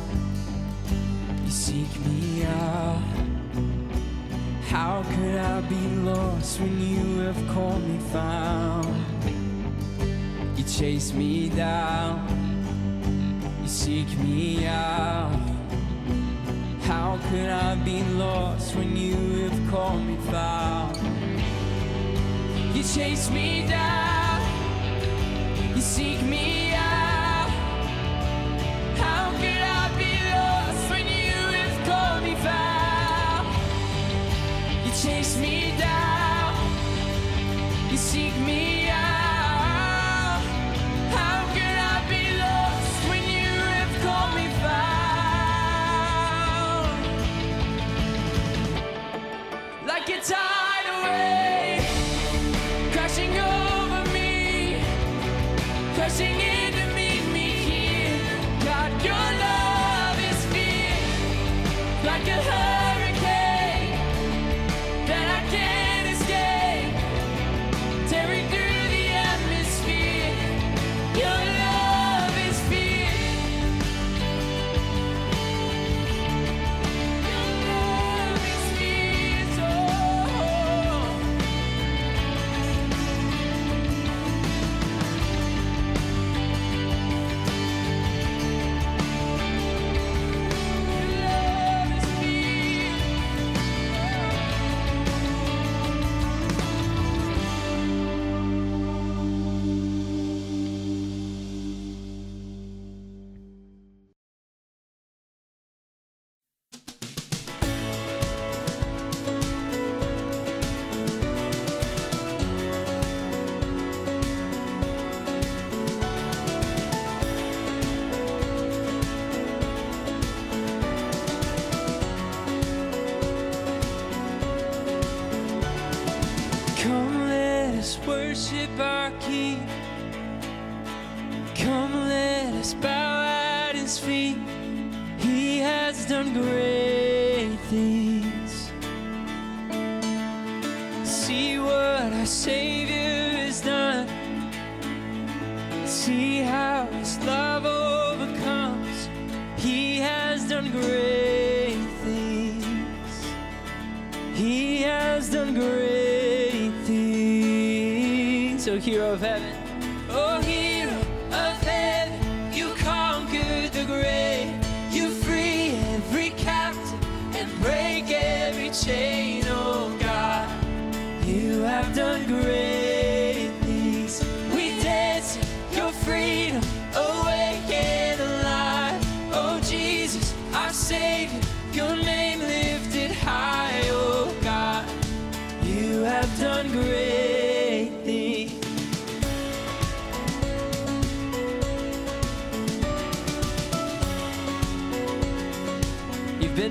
you 1.45 1.51
seek 1.51 1.89
me 2.07 2.45
out. 2.45 3.03
How 4.69 5.03
could 5.15 5.35
I 5.35 5.61
be 5.63 5.87
lost 6.05 6.61
when 6.61 6.81
you 6.81 7.19
have 7.21 7.49
called 7.49 7.83
me 7.83 7.99
found? 8.13 8.95
You 10.57 10.65
chase 10.65 11.13
me 11.13 11.49
down, 11.49 12.29
you 13.61 13.69
seek 13.69 14.09
me 14.19 14.67
out. 14.67 15.33
How 16.83 17.19
could 17.31 17.51
I 17.51 17.75
be 17.85 18.05
lost 18.15 18.77
when 18.77 18.97
you 18.97 19.49
have 19.49 19.71
called 19.71 20.01
me 20.07 20.17
found? 20.31 20.97
You 22.73 22.83
chase 22.85 23.31
me 23.31 23.67
down, 23.67 24.41
you 25.75 25.81
seek 25.81 26.23
me 26.23 26.64
chase 35.05 35.37
me 35.37 35.75
down. 35.79 36.55
You 37.91 37.99
seek 37.99 38.35
me 38.47 38.74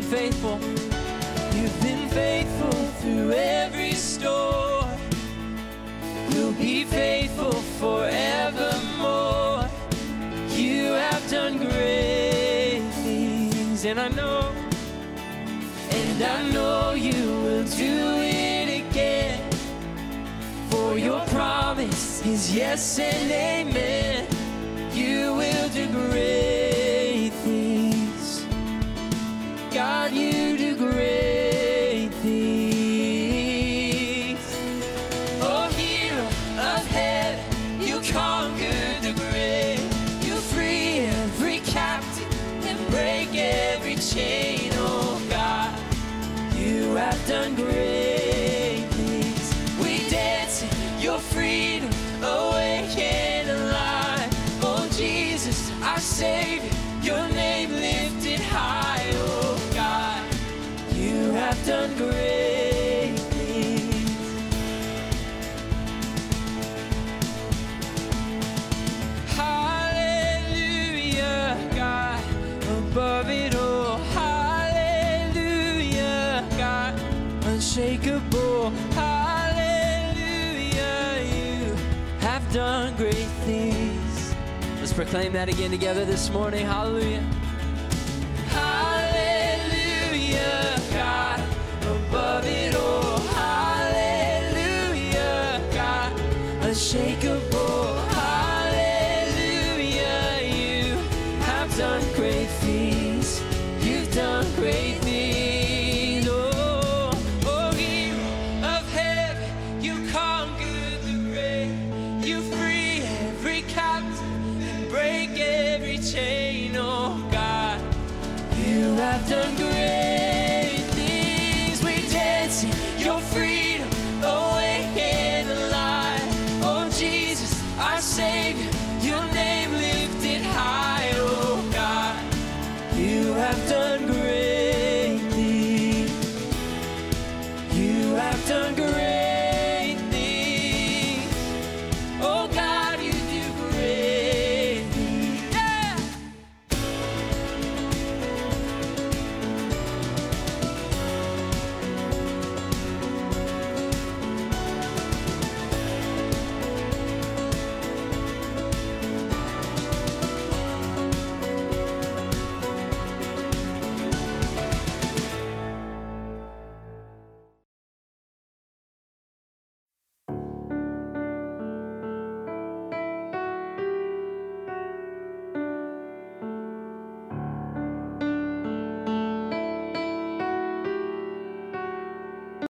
faithful. 0.03 0.59
You've 1.55 1.81
been 1.81 2.09
faithful 2.09 2.71
through 2.99 3.31
every 3.31 3.93
storm. 3.93 4.89
You'll 6.30 6.53
be 6.53 6.84
faithful 6.84 7.53
forevermore. 7.81 9.69
You 10.49 10.91
have 10.93 11.30
done 11.30 11.57
great 11.57 12.81
things, 13.03 13.85
and 13.85 13.99
I 13.99 14.09
know, 14.09 14.51
and 15.91 16.23
I 16.23 16.51
know 16.51 16.93
you 16.93 17.13
will 17.43 17.63
do 17.65 18.21
it 18.21 18.69
again. 18.81 19.51
For 20.69 20.97
your 20.97 21.25
promise 21.27 22.25
is 22.25 22.53
yes 22.55 22.99
and 22.99 23.31
amen. 23.31 24.12
Claim 85.14 85.34
that 85.34 85.48
again 85.48 85.69
together 85.69 86.06
this 86.06 86.31
morning. 86.31 86.65
Hallelujah. 86.65 87.23